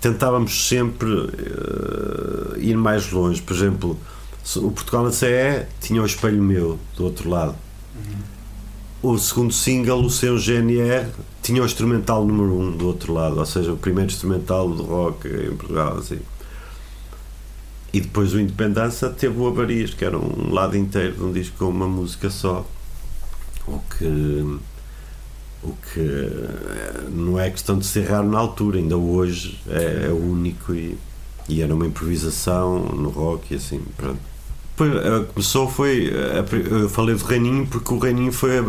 tentávamos 0.00 0.66
sempre 0.66 1.10
uh, 1.10 2.56
ir 2.56 2.74
mais 2.74 3.12
longe. 3.12 3.42
Por 3.42 3.54
exemplo, 3.54 3.98
o 4.56 4.70
Portugal 4.70 5.04
na 5.04 5.12
CE 5.12 5.66
tinha 5.78 6.00
o 6.00 6.06
Espelho 6.06 6.42
Meu 6.42 6.78
do 6.96 7.04
outro 7.04 7.28
lado. 7.28 7.54
Uhum. 7.94 8.33
O 9.04 9.18
segundo 9.18 9.52
single, 9.52 10.02
o 10.02 10.08
seu 10.08 10.38
GNR, 10.38 11.10
tinha 11.42 11.60
o 11.60 11.66
instrumental 11.66 12.24
número 12.24 12.58
um 12.58 12.74
do 12.74 12.86
outro 12.86 13.12
lado, 13.12 13.38
ou 13.38 13.44
seja, 13.44 13.70
o 13.70 13.76
primeiro 13.76 14.10
instrumental 14.10 14.66
do 14.66 14.82
rock 14.82 15.28
em 15.28 15.54
Portugal, 15.54 15.98
assim. 15.98 16.20
E 17.92 18.00
depois 18.00 18.32
o 18.32 18.40
Independência 18.40 19.10
teve 19.10 19.38
o 19.38 19.46
Avarias, 19.46 19.92
que 19.92 20.06
era 20.06 20.18
um 20.18 20.50
lado 20.54 20.74
inteiro 20.74 21.16
de 21.16 21.22
um 21.22 21.32
disco 21.34 21.54
com 21.58 21.68
uma 21.68 21.86
música 21.86 22.30
só. 22.30 22.66
O 23.68 23.78
que. 23.78 24.58
O 25.62 25.72
que 25.92 26.00
eh, 26.00 27.08
não 27.10 27.38
é 27.38 27.50
questão 27.50 27.78
de 27.78 27.84
ser 27.84 28.08
raro 28.08 28.30
na 28.30 28.38
altura, 28.38 28.78
ainda 28.78 28.96
hoje 28.96 29.60
é, 29.68 30.06
é 30.06 30.12
único 30.12 30.74
e, 30.74 30.96
e 31.46 31.60
era 31.60 31.74
uma 31.74 31.86
improvisação 31.86 32.78
no 32.86 33.10
rock 33.10 33.52
e 33.52 33.56
assim, 33.58 33.82
pronto. 33.98 34.33
Eh, 34.80 35.24
começou 35.32 35.68
foi. 35.68 36.08
Eh, 36.08 36.44
eu 36.82 36.88
falei 36.88 37.14
do 37.14 37.24
Reininho 37.24 37.64
porque 37.66 37.94
o 37.94 37.98
Reininho 37.98 38.32
foi 38.32 38.58
a, 38.58 38.62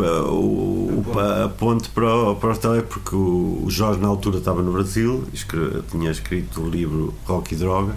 a, 1.20 1.44
a 1.46 1.48
ponte 1.48 1.88
para 1.88 2.14
o, 2.14 2.36
para 2.36 2.52
o 2.52 2.56
tele, 2.56 2.82
porque 2.82 3.16
o, 3.16 3.64
Jorge 3.68 4.00
na 4.00 4.06
altura 4.06 4.38
estava 4.38 4.62
no 4.62 4.72
Brasil, 4.72 5.24
tinha 5.90 6.10
escrito 6.10 6.60
o 6.60 6.70
livro 6.70 7.12
Rock 7.24 7.54
e 7.54 7.56
Droga, 7.58 7.96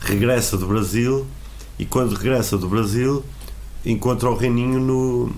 regressa 0.00 0.56
do 0.56 0.66
Brasil 0.66 1.26
e 1.78 1.84
quando 1.84 2.14
regressa 2.14 2.56
do 2.56 2.68
Brasil 2.68 3.22
encontra 3.84 4.30
o 4.30 4.34
Reininho 4.34 4.80
no. 4.80 5.30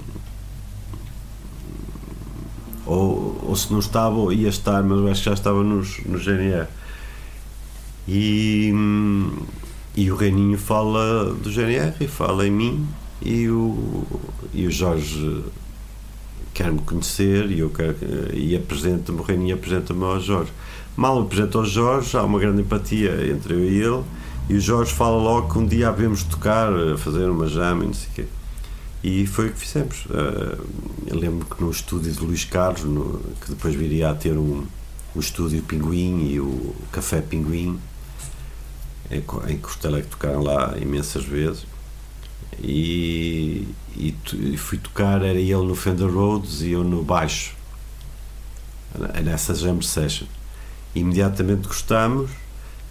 Ou, 2.86 3.40
ou 3.42 3.56
se 3.56 3.72
não 3.72 3.80
estava, 3.80 4.32
ia 4.32 4.48
estar, 4.48 4.82
mas 4.84 4.98
eu 4.98 5.08
acho 5.08 5.22
que 5.22 5.28
já 5.28 5.34
estava 5.34 5.64
nos, 5.64 5.98
no 6.06 6.16
GNR. 6.16 6.68
E 8.06 8.72
hum, 8.72 9.32
e 9.98 10.12
o 10.12 10.14
Reininho 10.14 10.56
fala 10.56 11.34
do 11.34 11.50
GNR, 11.50 12.06
fala 12.06 12.46
em 12.46 12.52
mim 12.52 12.86
e 13.20 13.48
o, 13.48 14.04
e 14.54 14.64
o 14.64 14.70
Jorge 14.70 15.42
quer-me 16.54 16.78
conhecer 16.78 17.50
e 17.50 17.58
eu 17.58 17.72
e 18.32 18.54
apresenta-me, 18.54 19.18
o 19.18 19.22
Reininho 19.24 19.56
apresenta-me 19.56 20.04
ao 20.04 20.20
Jorge. 20.20 20.52
Mal 20.96 21.20
apresenta 21.20 21.58
ao 21.58 21.64
Jorge, 21.64 22.16
há 22.16 22.22
uma 22.22 22.38
grande 22.38 22.62
empatia 22.62 23.28
entre 23.28 23.54
eu 23.54 23.64
e 23.64 23.82
ele 23.82 24.04
e 24.48 24.54
o 24.54 24.60
Jorge 24.60 24.94
fala 24.94 25.16
logo 25.16 25.52
que 25.52 25.58
um 25.58 25.66
dia 25.66 25.88
havemos 25.88 26.22
tocar, 26.22 26.70
fazer 26.98 27.28
uma 27.28 27.48
jam 27.48 27.82
e 27.82 27.86
não 27.86 27.92
sei 27.92 28.08
o 28.08 28.14
quê. 28.14 28.24
E 29.02 29.26
foi 29.26 29.48
o 29.48 29.52
que 29.52 29.58
fizemos. 29.58 30.06
Eh, 30.10 30.58
eu 31.08 31.18
lembro 31.18 31.44
que 31.44 31.60
no 31.60 31.72
estúdio 31.72 32.12
de 32.12 32.20
Luís 32.20 32.44
Carlos, 32.44 32.84
no, 32.84 33.18
que 33.40 33.50
depois 33.50 33.74
viria 33.74 34.10
a 34.10 34.14
ter 34.14 34.38
um, 34.38 34.64
o 35.12 35.18
estúdio 35.18 35.60
Pinguim 35.62 36.30
e 36.30 36.38
o 36.40 36.72
Café 36.92 37.20
Pinguim, 37.20 37.78
em, 39.10 39.22
em 39.52 39.58
Costa 39.58 39.88
Alegre 39.88 40.08
tocaram 40.10 40.42
lá 40.42 40.74
imensas 40.80 41.24
vezes 41.24 41.66
E, 42.62 43.66
e, 43.96 44.14
e, 44.34 44.56
fui 44.56 44.78
tocar, 44.78 45.22
era 45.22 45.38
ele 45.38 45.54
no 45.54 45.74
Fender 45.74 46.10
Rhodes 46.12 46.62
e 46.62 46.72
eu 46.72 46.84
no 46.84 47.02
baixo, 47.02 47.54
nessa 49.22 49.54
jam 49.54 49.80
session. 49.80 50.26
Imediatamente 50.94 51.68
gostámos 51.68 52.30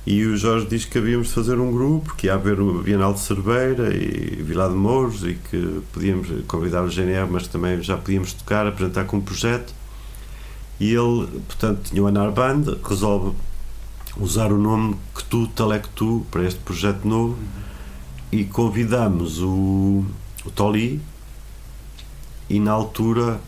e 0.07 0.24
o 0.26 0.38
Jorge 0.38 0.68
disse 0.68 0.88
que 0.88 0.97
havíamos 0.97 1.28
de 1.28 1.34
fazer 1.34 1.59
um 1.59 1.70
grupo, 1.70 2.15
que 2.15 2.28
ia 2.28 2.36
haver 2.36 2.61
o 2.61 2.82
Bienal 2.82 3.13
de 3.13 3.20
Cerveira 3.20 3.93
e 3.93 4.41
Vila 4.41 4.70
de 4.70 4.76
Mouros 4.76 5.22
e 5.26 5.34
que 5.34 5.82
podíamos 5.91 6.30
convidar 6.47 6.82
o 6.84 6.88
GNR, 6.88 7.30
mas 7.30 7.45
também 7.49 7.82
já 7.84 7.97
podíamos 7.97 8.32
tocar, 8.32 8.65
apresentar 8.65 9.03
como 9.03 9.22
projeto. 9.22 9.74
E 10.80 10.93
ele, 10.93 11.28
portanto, 11.45 11.89
tinha 11.89 12.01
o 12.01 12.07
Anar 12.07 12.32
Band, 12.32 12.78
resolve 12.88 13.36
usar 14.20 14.51
o 14.51 14.57
nome 14.57 14.95
que 15.15 15.24
tu, 15.24 15.47
Talectu, 15.47 16.26
para 16.32 16.43
este 16.43 16.59
projeto 16.59 17.07
novo 17.07 17.38
e 18.32 18.43
convidamos 18.43 19.39
o, 19.41 20.03
o 20.45 20.51
Toli 20.51 21.01
e 22.49 22.59
na 22.59 22.72
altura 22.72 23.39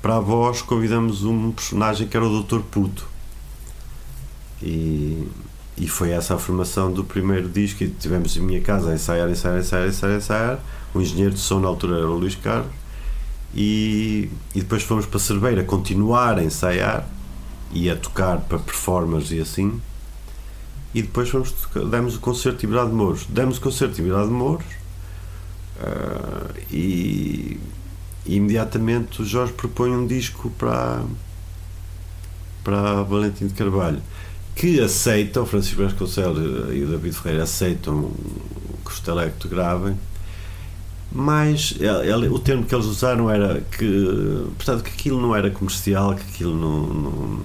para 0.00 0.16
a 0.16 0.20
voz 0.20 0.62
convidamos 0.62 1.24
um 1.24 1.52
personagem 1.52 2.06
que 2.06 2.16
era 2.16 2.26
o 2.26 2.42
Dr. 2.42 2.60
Puto. 2.60 3.06
E 4.62 5.28
e 5.76 5.88
foi 5.88 6.10
essa 6.10 6.34
a 6.34 6.38
formação 6.38 6.92
do 6.92 7.02
primeiro 7.02 7.48
disco 7.48 7.82
e 7.82 7.88
tivemos 7.88 8.36
em 8.36 8.40
minha 8.40 8.60
casa 8.60 8.90
a 8.90 8.94
ensaiar, 8.94 9.28
ensaiar, 9.28 9.58
ensaiar, 9.58 9.88
ensaiar, 9.88 10.16
ensaiar. 10.16 10.60
O 10.94 11.00
engenheiro 11.00 11.34
de 11.34 11.40
som 11.40 11.58
na 11.58 11.66
altura 11.66 11.98
era 11.98 12.08
o 12.08 12.16
Luís 12.16 12.36
Carlos 12.36 12.70
e, 13.52 14.30
e 14.54 14.60
depois 14.60 14.84
fomos 14.84 15.06
para 15.06 15.18
Cerveira 15.18 15.64
continuar 15.64 16.38
a 16.38 16.44
ensaiar 16.44 17.08
e 17.72 17.90
a 17.90 17.96
tocar 17.96 18.38
para 18.42 18.58
performance 18.58 19.34
e 19.34 19.40
assim 19.40 19.80
e 20.94 21.02
depois 21.02 21.28
fomos 21.28 21.52
demos 21.90 22.16
o 22.16 22.20
concerto 22.20 22.64
em 22.64 22.68
Ibirá 22.68 22.84
de 22.84 22.92
Mouros. 22.92 23.26
Demos 23.28 23.58
o 23.58 23.60
concerto 23.60 24.00
em 24.00 24.04
Ibirá 24.04 24.24
de 24.24 24.30
Mouros 24.30 24.66
uh, 25.80 26.54
e, 26.70 27.58
e, 28.24 28.36
imediatamente 28.36 29.20
o 29.20 29.24
Jorge 29.24 29.52
propõe 29.52 29.90
um 29.90 30.06
disco 30.06 30.50
para 30.50 31.02
para 32.62 33.02
Valentim 33.02 33.46
de 33.46 33.54
Carvalho 33.54 34.00
que 34.54 34.80
aceitam, 34.80 35.42
o 35.42 35.46
Francisco 35.46 35.82
Vasconcelos 35.82 36.72
e 36.72 36.82
o 36.82 36.88
David 36.88 37.16
Ferreira 37.16 37.42
aceitam 37.42 38.10
que 38.84 38.90
os 38.90 39.00
Telecto 39.00 39.48
gravem, 39.48 39.98
mas 41.10 41.74
ele, 41.80 42.28
o 42.28 42.38
termo 42.38 42.64
que 42.64 42.74
eles 42.74 42.86
usaram 42.86 43.30
era 43.30 43.60
que, 43.60 44.46
portanto, 44.56 44.84
que 44.84 44.90
aquilo 44.90 45.20
não 45.20 45.34
era 45.34 45.50
comercial, 45.50 46.14
que 46.14 46.22
aquilo 46.22 46.56
não, 46.56 46.86
não, 46.86 47.40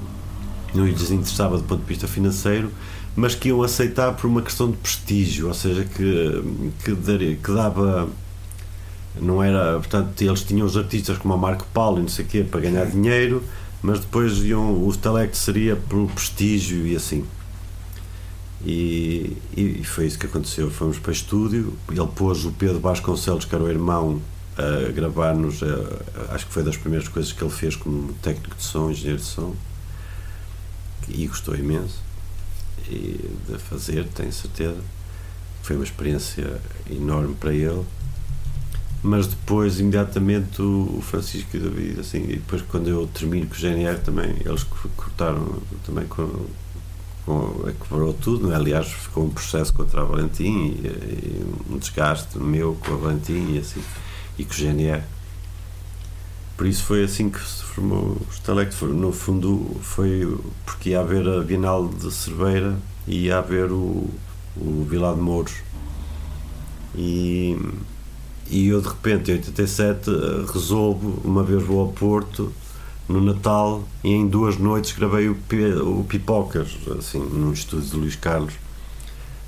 não 0.74 0.86
lhes 0.86 1.12
interessava 1.12 1.58
do 1.58 1.64
ponto 1.64 1.82
de 1.82 1.88
vista 1.88 2.08
financeiro, 2.08 2.72
mas 3.16 3.36
que 3.36 3.50
iam 3.50 3.62
aceitar 3.62 4.14
por 4.14 4.28
uma 4.28 4.42
questão 4.42 4.72
de 4.72 4.78
prestígio, 4.78 5.48
ou 5.48 5.54
seja, 5.54 5.84
que, 5.84 6.44
que, 6.84 6.94
daria, 6.94 7.36
que 7.36 7.52
dava. 7.52 8.10
Não 9.20 9.44
era, 9.44 9.74
portanto, 9.80 10.22
eles 10.22 10.44
tinham 10.44 10.66
os 10.66 10.78
artistas 10.78 11.18
como 11.18 11.34
a 11.34 11.38
Marco 11.38 11.66
Paulo 11.74 12.00
e 12.00 12.02
não 12.04 12.08
sei 12.08 12.24
o 12.24 12.28
quê 12.28 12.44
para 12.44 12.62
ganhar 12.62 12.86
dinheiro, 12.86 13.44
mas 13.82 14.00
depois 14.00 14.38
iam, 14.44 14.88
o 14.88 14.96
Telect 14.96 15.36
seria 15.36 15.76
pelo 15.76 16.08
prestígio 16.08 16.86
e 16.88 16.96
assim. 16.96 17.26
E, 18.64 19.38
e, 19.56 19.84
foi 19.84 20.06
isso 20.06 20.20
que 20.20 20.26
aconteceu. 20.26 20.70
Fomos 20.70 21.00
para 21.00 21.12
estúdio, 21.12 21.74
ele 21.90 22.08
pôs 22.16 22.46
o 22.46 22.52
Pedro 22.52 22.80
Vasconcelos, 22.80 23.46
que 23.46 23.56
era 23.56 23.64
o 23.64 23.70
irmão, 23.70 24.22
a 24.58 24.92
gravar-nos. 24.92 25.62
Acho 26.30 26.46
que 26.46 26.54
foi 26.54 26.64
das 26.64 26.78
primeiras 26.78 27.08
coisas 27.08 27.32
que 27.32 27.44
ele 27.44 27.52
fez 27.52 27.76
como 27.76 28.14
técnico 28.22 28.56
de 28.56 28.64
som, 28.64 28.92
engenheiro 28.92 29.20
de 29.20 29.26
som, 29.26 29.56
e 31.10 31.26
gostou 31.28 31.56
imenso 31.56 32.09
e 32.90 33.30
de 33.48 33.58
fazer, 33.58 34.06
tenho 34.08 34.32
certeza. 34.32 34.82
Foi 35.64 35.76
uma 35.76 35.86
experiência 35.86 36.60
enorme 36.90 37.36
para 37.36 37.54
ele 37.54 37.86
mas 39.02 39.28
depois 39.28 39.80
imediatamente 39.80 40.62
o 40.62 41.00
Francisco 41.02 41.56
e 41.56 41.60
o 41.60 41.64
David 41.64 42.00
assim, 42.00 42.24
e 42.24 42.36
depois 42.36 42.62
quando 42.64 42.90
eu 42.90 43.08
termino 43.08 43.48
com 43.48 43.54
o 43.54 43.58
GNR 43.58 44.00
também 44.00 44.36
eles 44.46 44.64
cortaram 44.98 45.62
também 45.86 46.06
com, 46.06 46.46
com 47.26 47.64
quebrou 47.82 48.14
tudo, 48.14 48.52
é? 48.52 48.56
aliás 48.56 48.88
ficou 48.88 49.26
um 49.26 49.30
processo 49.30 49.74
contra 49.74 50.02
a 50.02 50.04
Valentim 50.04 50.78
e, 50.84 50.88
e, 50.88 51.56
um 51.70 51.78
desgaste 51.78 52.38
meu 52.38 52.76
com 52.76 52.94
a 52.94 52.98
Valentim 52.98 53.54
e 53.54 53.60
assim 53.60 53.82
e 54.38 54.44
com 54.44 54.52
o 54.52 54.56
GNR 54.56 55.02
por 56.60 56.68
isso 56.68 56.84
foi 56.84 57.06
assim 57.06 57.30
que 57.30 57.40
se 57.40 57.64
formou 57.64 58.18
o 58.20 58.28
Stalect 58.34 58.84
no 58.84 59.14
fundo 59.14 59.78
foi 59.80 60.38
porque 60.66 60.90
ia 60.90 61.00
haver 61.00 61.26
a 61.26 61.42
Bienal 61.42 61.88
de 61.88 62.12
Cerveira 62.12 62.76
e 63.08 63.28
ia 63.28 63.38
haver 63.38 63.72
o, 63.72 64.10
o 64.58 64.86
Vila 64.90 65.14
de 65.14 65.22
Mouros. 65.22 65.54
E 66.94 67.58
e 68.50 68.68
eu 68.68 68.82
de 68.82 68.90
repente, 68.90 69.32
em 69.32 69.36
87, 69.36 70.12
resolvo, 70.52 71.22
uma 71.24 71.44
vez 71.44 71.64
vou 71.64 71.80
ao 71.80 71.94
Porto, 71.94 72.52
no 73.08 73.22
Natal, 73.22 73.88
e 74.04 74.10
em 74.10 74.28
duas 74.28 74.58
noites 74.58 74.92
gravei 74.92 75.30
o, 75.30 75.38
o 75.98 76.04
Pipocas, 76.04 76.76
assim, 76.98 77.20
num 77.20 77.54
estúdio 77.54 77.90
de 77.90 77.96
Luís 77.96 78.18
Carlos. 78.18 78.56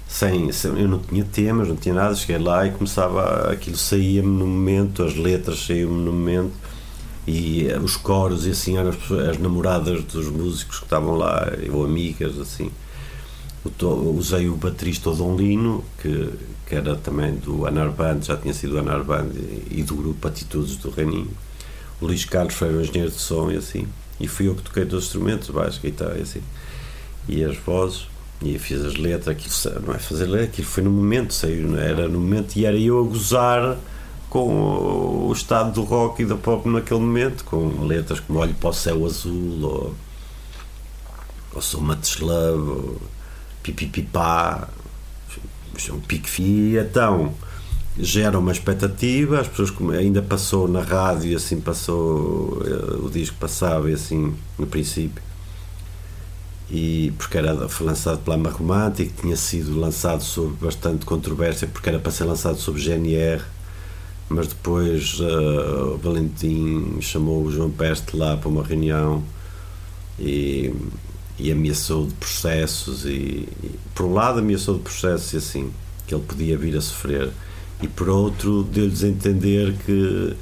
Sem, 0.08 0.50
sem, 0.54 0.80
eu 0.80 0.88
não 0.88 1.00
tinha 1.00 1.26
temas, 1.26 1.68
não 1.68 1.76
tinha 1.76 1.94
nada, 1.94 2.16
cheguei 2.16 2.38
lá 2.38 2.66
e 2.66 2.72
começava, 2.72 3.52
aquilo 3.52 3.76
saía-me 3.76 4.30
no 4.30 4.48
momento, 4.48 5.04
as 5.04 5.16
letras 5.18 5.66
saíam-me 5.66 6.06
no 6.06 6.14
momento, 6.14 6.61
e 7.28 7.68
eh, 7.68 7.80
os 7.80 7.96
coros, 7.96 8.46
e 8.46 8.52
assim, 8.52 8.78
eram 8.78 8.90
as, 8.90 9.12
as 9.30 9.38
namoradas 9.38 10.04
dos 10.04 10.28
músicos 10.28 10.80
que 10.80 10.86
estavam 10.86 11.16
lá, 11.16 11.48
ou 11.72 11.86
amigas, 11.86 12.40
assim. 12.40 12.72
Usei 14.18 14.50
o 14.50 14.56
baterista 14.56 15.12
Dom 15.12 15.36
Lino, 15.36 15.84
que 16.02 16.32
que 16.72 16.76
era 16.78 16.96
também 16.96 17.36
do 17.36 17.68
Anarband, 17.68 18.22
já 18.22 18.38
tinha 18.38 18.54
sido 18.54 18.72
do 18.72 18.80
Anarband 18.80 19.28
e, 19.36 19.80
e 19.80 19.84
do 19.84 19.94
grupo 19.94 20.26
Atitudes 20.26 20.78
do 20.78 20.90
Reininho. 20.90 21.30
O 22.00 22.06
Luís 22.06 22.24
Carlos 22.24 22.54
foi 22.54 22.74
o 22.74 22.80
engenheiro 22.80 23.12
de 23.12 23.20
som 23.20 23.52
e 23.52 23.58
assim. 23.58 23.90
E 24.22 24.26
fui 24.26 24.48
eu 24.48 24.56
que 24.56 24.62
toquei 24.62 24.86
dos 24.86 25.04
instrumentos, 25.04 25.50
baixo, 25.50 25.82
guitarra 25.82 26.16
e 26.18 26.22
assim. 26.22 26.42
E 27.28 27.44
as 27.44 27.58
vozes, 27.58 28.08
e 28.42 28.58
fiz 28.58 28.80
as 28.86 28.96
letras. 28.96 29.28
Aquilo, 29.28 29.82
não 29.86 29.94
é 29.94 30.00
fazer 30.00 30.28
letra, 30.28 30.46
aquilo 30.46 30.66
foi 30.66 30.82
no 30.82 30.92
momento, 30.92 31.34
saiu, 31.34 31.78
era 31.78 32.08
no 32.08 32.22
momento, 32.22 32.56
e 32.56 32.66
era 32.66 32.78
eu 32.78 33.02
a 33.02 33.04
gozar 33.04 33.78
com 34.32 35.28
o 35.28 35.34
estado 35.34 35.74
do 35.74 35.84
rock 35.84 36.22
e 36.22 36.26
da 36.26 36.38
pop 36.38 36.68
naquele 36.70 37.02
momento, 37.02 37.44
com 37.44 37.84
letras 37.84 38.22
como 38.22 38.40
Olho 38.40 38.54
para 38.54 38.70
o 38.70 38.74
Céu 38.74 39.06
Azul, 39.06 39.62
ou, 39.62 39.96
ou 41.54 41.62
Sou 41.62 41.82
Mateslove, 41.82 42.70
ou 42.70 43.02
Pipipipá, 43.62 44.70
um 45.92 46.00
pique 46.00 46.30
fio, 46.30 46.80
então 46.80 47.34
gera 48.00 48.40
uma 48.40 48.54
expectativa, 48.54 49.42
as 49.42 49.50
pessoas 49.50 49.74
ainda 50.00 50.22
passou 50.22 50.66
na 50.66 50.82
rádio, 50.82 51.36
assim 51.36 51.60
passou, 51.60 52.64
eh, 52.66 53.06
o 53.06 53.10
disco 53.10 53.36
passava 53.38 53.92
e 53.92 53.94
assim 53.96 54.34
no 54.58 54.66
princípio, 54.66 55.22
e 56.70 57.12
porque 57.18 57.38
era, 57.38 57.68
foi 57.68 57.86
lançado 57.86 58.20
pela 58.20 58.38
Ama 58.38 58.94
tinha 59.22 59.36
sido 59.36 59.78
lançado 59.78 60.24
sob 60.24 60.56
bastante 60.62 61.06
controvérsia, 61.06 61.68
porque 61.68 61.90
era 61.90 62.00
para 62.00 62.14
ser 62.14 62.24
lançado 62.24 62.58
sob 62.58 62.80
GNR, 62.80 63.44
mas 64.32 64.48
depois 64.48 65.20
uh, 65.20 65.94
o 65.94 65.98
Valentim 65.98 66.98
chamou 67.02 67.44
o 67.44 67.52
João 67.52 67.70
Peste 67.70 68.16
lá 68.16 68.38
para 68.38 68.50
uma 68.50 68.64
reunião 68.64 69.24
e 70.20 70.74
e 71.42 71.52
ameaçou 71.52 72.06
de 72.06 72.14
processos 72.14 73.04
e, 73.06 73.10
e, 73.64 73.80
por 73.96 74.06
um 74.06 74.14
lado 74.14 74.40
ameaçou 74.40 74.76
de 74.76 74.82
processos 74.82 75.34
e 75.34 75.38
assim 75.38 75.72
que 76.06 76.14
ele 76.14 76.24
podia 76.24 76.56
vir 76.56 76.78
a 76.78 76.82
sofrer. 76.82 77.32
E 77.82 77.88
por 77.88 78.10
outro 78.10 78.64
deu-lhes 78.64 79.04
a 79.04 79.08
entender 79.08 79.74
que 79.86 80.36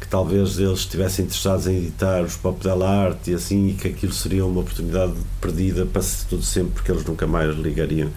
que 0.00 0.06
talvez 0.06 0.58
eles 0.60 0.78
estivessem 0.78 1.24
interessados 1.24 1.66
em 1.66 1.78
editar 1.78 2.22
os 2.22 2.36
pop 2.36 2.62
da 2.62 2.88
arte 2.88 3.32
e 3.32 3.34
assim 3.34 3.70
e 3.70 3.74
que 3.74 3.88
aquilo 3.88 4.12
seria 4.12 4.46
uma 4.46 4.60
oportunidade 4.60 5.12
perdida 5.40 5.84
para 5.84 6.00
tudo 6.28 6.42
sempre 6.42 6.74
porque 6.74 6.92
eles 6.92 7.04
nunca 7.04 7.26
mais 7.26 7.56
ligariam. 7.56 8.08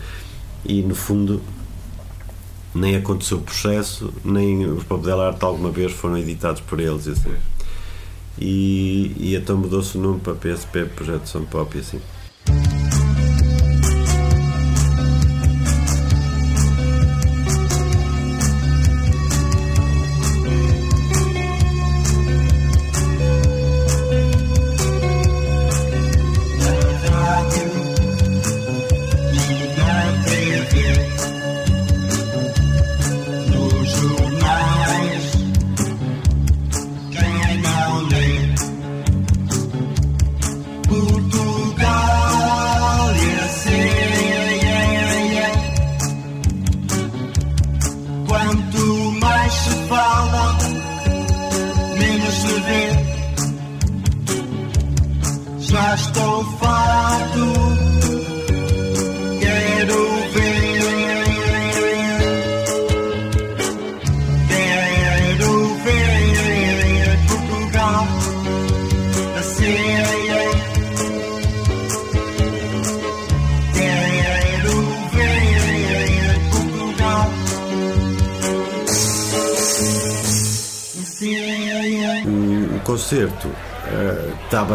E 0.64 0.84
no 0.84 0.94
fundo 0.94 1.42
nem 2.74 2.96
aconteceu 2.96 3.38
o 3.38 3.42
processo 3.42 4.14
nem 4.24 4.66
os 4.66 4.84
da 4.84 5.28
arte 5.28 5.44
alguma 5.44 5.70
vez 5.70 5.92
foram 5.92 6.18
editados 6.18 6.62
por 6.62 6.80
eles 6.80 7.06
e 7.06 7.12
assim. 7.12 7.36
E, 8.40 9.12
e 9.18 9.36
então 9.36 9.58
mudou-se 9.58 9.98
o 9.98 10.02
nome 10.02 10.20
para 10.20 10.34
PSP 10.34 10.86
Projeto 10.86 11.28
São 11.28 11.44
Pop 11.46 11.78
e 11.78 11.82
assim 11.82 12.02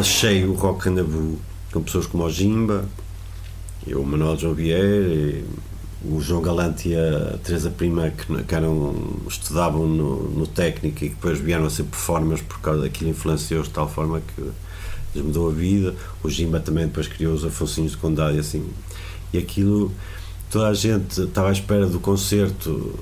cheio 0.07 0.53
o 0.53 0.55
Rock 0.55 0.89
Nabu 0.89 1.39
com 1.73 1.83
pessoas 1.83 2.07
como 2.07 2.25
o 2.25 2.31
Jimba, 2.31 2.85
e 3.87 3.95
o 3.95 4.05
Manuel 4.05 4.39
João 4.39 4.55
Vieira, 4.55 5.43
o 6.05 6.21
João 6.21 6.41
Galante 6.41 6.91
e 6.91 6.97
a 6.97 7.39
Teresa 7.43 7.71
Prima 7.71 8.11
que, 8.11 8.45
que 8.45 8.55
eram, 8.55 8.95
estudavam 9.29 9.87
no, 9.87 10.31
no, 10.31 10.47
técnico 10.47 11.05
e 11.05 11.09
que 11.09 11.15
depois 11.15 11.39
vieram 11.39 11.67
a 11.67 11.71
ser 11.71 11.85
performers 11.85 12.41
por 12.41 12.61
causa 12.61 12.83
daquilo 12.83 13.11
influenciou-os 13.11 13.67
de 13.67 13.75
tal 13.75 13.89
forma 13.89 14.21
que 14.21 14.43
lhes 15.15 15.25
mudou 15.25 15.49
a 15.49 15.53
vida. 15.53 15.95
O 16.23 16.31
Jimba 16.31 16.61
também 16.61 16.87
depois 16.87 17.09
criou 17.09 17.35
os 17.35 17.45
Afonsinhos 17.45 17.93
de 17.93 17.99
Condado 17.99 18.37
e 18.37 18.39
assim. 18.39 18.65
E 19.33 19.39
aquilo 19.39 19.93
toda 20.51 20.69
a 20.69 20.75
gente 20.75 21.23
estava 21.23 21.49
à 21.49 21.53
espera 21.53 21.87
do 21.87 21.99
concerto 21.99 22.95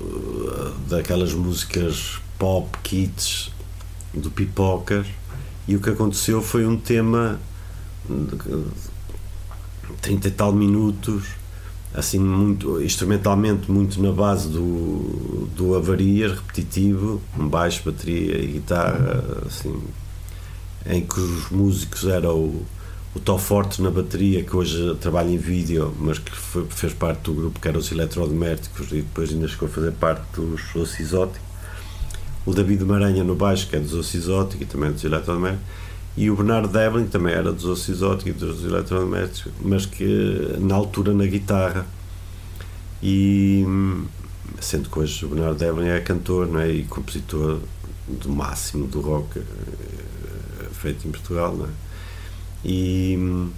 eh, 0.47 0.71
daquelas 0.89 1.33
músicas 1.33 2.19
pop, 2.39 2.67
kits 2.83 3.51
do 4.13 4.31
Pipoca 4.31 5.05
e 5.67 5.75
o 5.75 5.79
que 5.79 5.89
aconteceu 5.89 6.41
foi 6.41 6.65
um 6.65 6.77
tema 6.77 7.39
de 8.07 9.95
30 10.01 10.27
e 10.27 10.31
tal 10.31 10.53
minutos 10.53 11.23
assim 11.93 12.19
muito 12.19 12.81
instrumentalmente 12.81 13.71
muito 13.71 14.01
na 14.01 14.11
base 14.11 14.49
do, 14.49 15.47
do 15.55 15.75
avarias 15.75 16.33
repetitivo 16.33 17.21
um 17.37 17.47
baixo, 17.47 17.81
bateria 17.85 18.37
e 18.37 18.47
guitarra 18.47 19.43
assim 19.45 19.81
em 20.85 21.01
que 21.01 21.19
os 21.19 21.49
músicos 21.49 22.05
eram 22.05 22.35
o, 22.35 22.65
o 23.15 23.19
Tó 23.19 23.37
Forte 23.37 23.81
na 23.81 23.89
bateria 23.89 24.43
que 24.43 24.55
hoje 24.55 24.95
trabalha 24.99 25.29
em 25.29 25.37
vídeo 25.37 25.95
mas 25.99 26.19
que 26.19 26.35
foi, 26.35 26.65
fez 26.69 26.93
parte 26.93 27.21
do 27.21 27.33
grupo 27.33 27.59
que 27.59 27.67
era 27.67 27.77
os 27.77 27.91
Eletrodomésticos 27.91 28.91
e 28.91 28.97
depois 28.97 29.31
ainda 29.31 29.47
chegou 29.47 29.67
a 29.67 29.71
fazer 29.71 29.91
parte 29.93 30.23
dos 30.35 30.99
Exótico 30.99 31.54
o 32.45 32.53
David 32.53 32.83
Maranha 32.83 33.23
no 33.23 33.35
baixo, 33.35 33.67
que 33.67 33.75
é 33.75 33.79
dos 33.79 33.93
Osso 33.93 34.15
Exótico 34.15 34.63
e 34.63 34.65
também 34.65 34.91
dos 34.91 35.03
Eletrodomésticos, 35.03 35.65
e 36.17 36.29
o 36.29 36.35
Bernardo 36.35 36.69
Devlin, 36.69 37.05
que 37.05 37.11
também 37.11 37.33
era 37.33 37.51
dos 37.51 37.65
Osso 37.65 37.91
Exótico 37.91 38.29
e 38.29 38.33
dos 38.33 38.63
Eletrodomésticos, 38.63 39.51
mas 39.61 39.85
que 39.85 40.55
na 40.59 40.75
altura 40.75 41.13
na 41.13 41.25
guitarra. 41.25 41.85
E 43.03 43.65
sendo 44.61 44.89
que 44.89 44.99
hoje 44.99 45.25
o 45.25 45.29
Bernardo 45.29 45.57
Devlin 45.57 45.87
é 45.87 45.99
cantor 45.99 46.47
não 46.47 46.59
é? 46.59 46.71
e 46.71 46.83
compositor 46.83 47.59
do 48.07 48.29
máximo 48.29 48.87
do 48.87 49.01
rock 49.01 49.39
eh, 49.39 49.43
feito 50.71 51.07
em 51.07 51.11
Portugal. 51.11 51.55
Não 51.55 51.65
é? 51.65 51.69
E, 52.63 53.49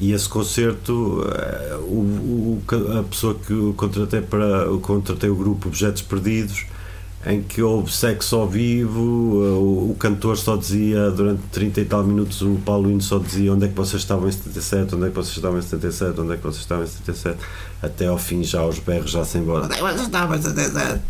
e 0.00 0.12
esse 0.12 0.28
concerto, 0.28 1.24
eh, 1.28 1.76
o, 1.82 2.00
o, 2.00 2.62
a 2.98 3.02
pessoa 3.02 3.34
que 3.34 3.72
contratei 3.76 4.22
para 4.22 4.66
contratei 4.80 5.28
o 5.28 5.36
grupo 5.36 5.68
Objetos 5.68 6.02
Perdidos 6.02 6.66
em 7.26 7.42
que 7.42 7.62
houve 7.62 7.90
sexo 7.90 8.36
ao 8.36 8.48
vivo, 8.48 9.00
o, 9.00 9.90
o, 9.90 9.96
cantor 9.98 10.36
só 10.36 10.56
dizia 10.56 11.10
durante 11.10 11.40
30 11.52 11.80
e 11.80 11.84
tal 11.86 12.04
minutos, 12.04 12.42
o 12.42 12.56
Paulo 12.56 12.90
Hino 12.90 13.00
só 13.00 13.18
dizia 13.18 13.52
onde 13.52 13.64
é 13.64 13.68
que 13.68 13.74
vocês 13.74 14.02
estavam 14.02 14.28
em 14.28 14.32
77, 14.32 14.94
onde 14.94 15.06
é 15.06 15.08
que 15.08 15.14
vocês 15.14 15.36
estavam 15.36 15.58
em 15.58 15.62
77, 15.62 16.20
onde 16.20 16.34
é 16.34 16.36
que 16.36 16.42
vocês 16.42 16.60
estavam 16.60 16.84
em 16.84 16.88
77, 16.88 17.38
até 17.82 18.06
ao 18.08 18.18
fim 18.18 18.44
já 18.44 18.64
os 18.64 18.78
berros 18.78 19.10
já 19.10 19.24
se 19.24 19.38
embora, 19.38 19.64
onde 19.64 19.74
é 19.74 19.76
que 19.76 19.82
vocês 19.82 20.02
estavam 20.02 20.36
em 20.36 20.42
77? 20.42 21.00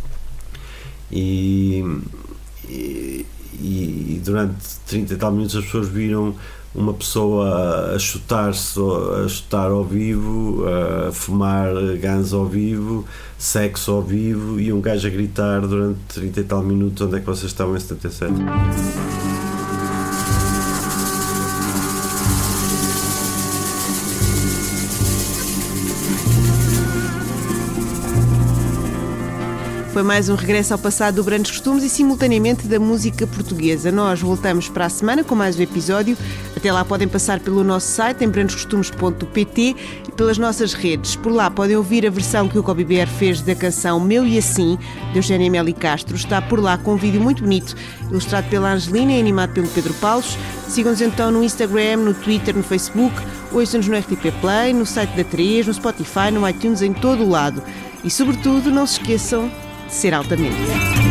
E, 1.11 1.85
e, 2.69 3.27
e 3.55 4.23
durante 4.25 4.57
30 4.87 5.15
e 5.15 5.17
tal 5.17 5.33
minutos 5.33 5.57
as 5.57 5.65
pessoas 5.65 5.89
viram 5.89 6.37
uma 6.75 6.93
pessoa 6.93 7.95
a 7.95 7.99
chutar-se, 7.99 8.81
a 9.25 9.29
chutar 9.29 9.71
ao 9.71 9.85
vivo, 9.85 10.65
a 10.67 11.13
fumar 11.13 11.73
gans 12.01 12.33
ao 12.33 12.47
vivo, 12.47 13.05
sexo 13.39 13.93
ao 13.93 14.03
vivo 14.03 14.59
e 14.59 14.73
um 14.73 14.81
gajo 14.81 15.07
a 15.07 15.11
gritar 15.11 15.61
durante 15.61 16.01
30 16.09 16.41
e 16.41 16.45
tal 16.45 16.63
minutos 16.63 17.07
onde 17.07 17.17
é 17.17 17.21
que 17.21 17.27
vocês 17.27 17.53
estavam 17.53 17.77
em 17.77 17.81
77. 17.81 18.35
Foi 29.95 30.03
mais 30.03 30.29
um 30.29 30.35
regresso 30.35 30.73
ao 30.73 30.79
passado 30.79 31.15
do 31.15 31.23
Grandes 31.23 31.53
Costumes 31.53 31.85
e 31.85 31.89
simultaneamente 31.89 32.67
da 32.67 32.81
música 32.81 33.29
portuguesa. 33.29 33.93
Nós 33.93 34.21
voltamos 34.21 34.69
para 34.69 34.87
a 34.87 34.89
semana 34.89 35.23
com 35.23 35.37
mais 35.37 35.57
um 35.57 35.63
episódio. 35.63 36.19
Até 36.57 36.73
lá 36.73 36.85
podem 36.85 37.07
passar 37.07 37.39
pelo 37.39 37.63
nosso 37.63 37.87
site 37.93 38.25
em 38.25 38.29
brandescostumes.pt 38.29 39.77
e 40.09 40.13
pelas 40.17 40.37
nossas 40.37 40.73
redes. 40.73 41.15
Por 41.15 41.31
lá 41.31 41.49
podem 41.49 41.77
ouvir 41.77 42.05
a 42.05 42.11
versão 42.11 42.49
que 42.49 42.59
o 42.59 42.63
Kobe 42.65 42.85
Bear 42.85 43.07
fez 43.07 43.41
da 43.41 43.55
canção 43.55 44.01
Meu 44.01 44.27
e 44.27 44.37
Assim, 44.37 44.77
de 45.13 45.19
Eugénia 45.21 45.49
Meli 45.49 45.73
Castro. 45.73 46.17
Está 46.17 46.43
por 46.43 46.59
lá 46.59 46.77
com 46.77 46.95
um 46.95 46.97
vídeo 46.97 47.21
muito 47.21 47.45
bonito, 47.45 47.77
ilustrado 48.11 48.49
pela 48.49 48.73
Angelina 48.73 49.13
e 49.13 49.21
animado 49.21 49.53
pelo 49.53 49.69
Pedro 49.69 49.95
Paulos. 49.95 50.37
Sigam-nos 50.67 51.03
então 51.03 51.31
no 51.31 51.45
Instagram, 51.45 51.99
no 51.99 52.15
Twitter, 52.15 52.57
no 52.57 52.65
Facebook, 52.65 53.15
ouçam-nos 53.53 53.87
no 53.87 53.97
RTP 53.97 54.33
Play, 54.41 54.73
no 54.73 54.85
site 54.85 55.15
da 55.15 55.23
3, 55.23 55.69
no 55.69 55.75
Spotify, 55.75 56.33
no 56.33 56.49
iTunes, 56.49 56.83
em 56.83 56.93
todo 56.93 57.23
o 57.23 57.31
lado. 57.31 57.63
E 58.03 58.11
sobretudo, 58.11 58.73
não 58.73 58.89
se 58.89 58.99
esqueçam 58.99 59.49
ser 59.89 60.15
altamente. 60.15 61.04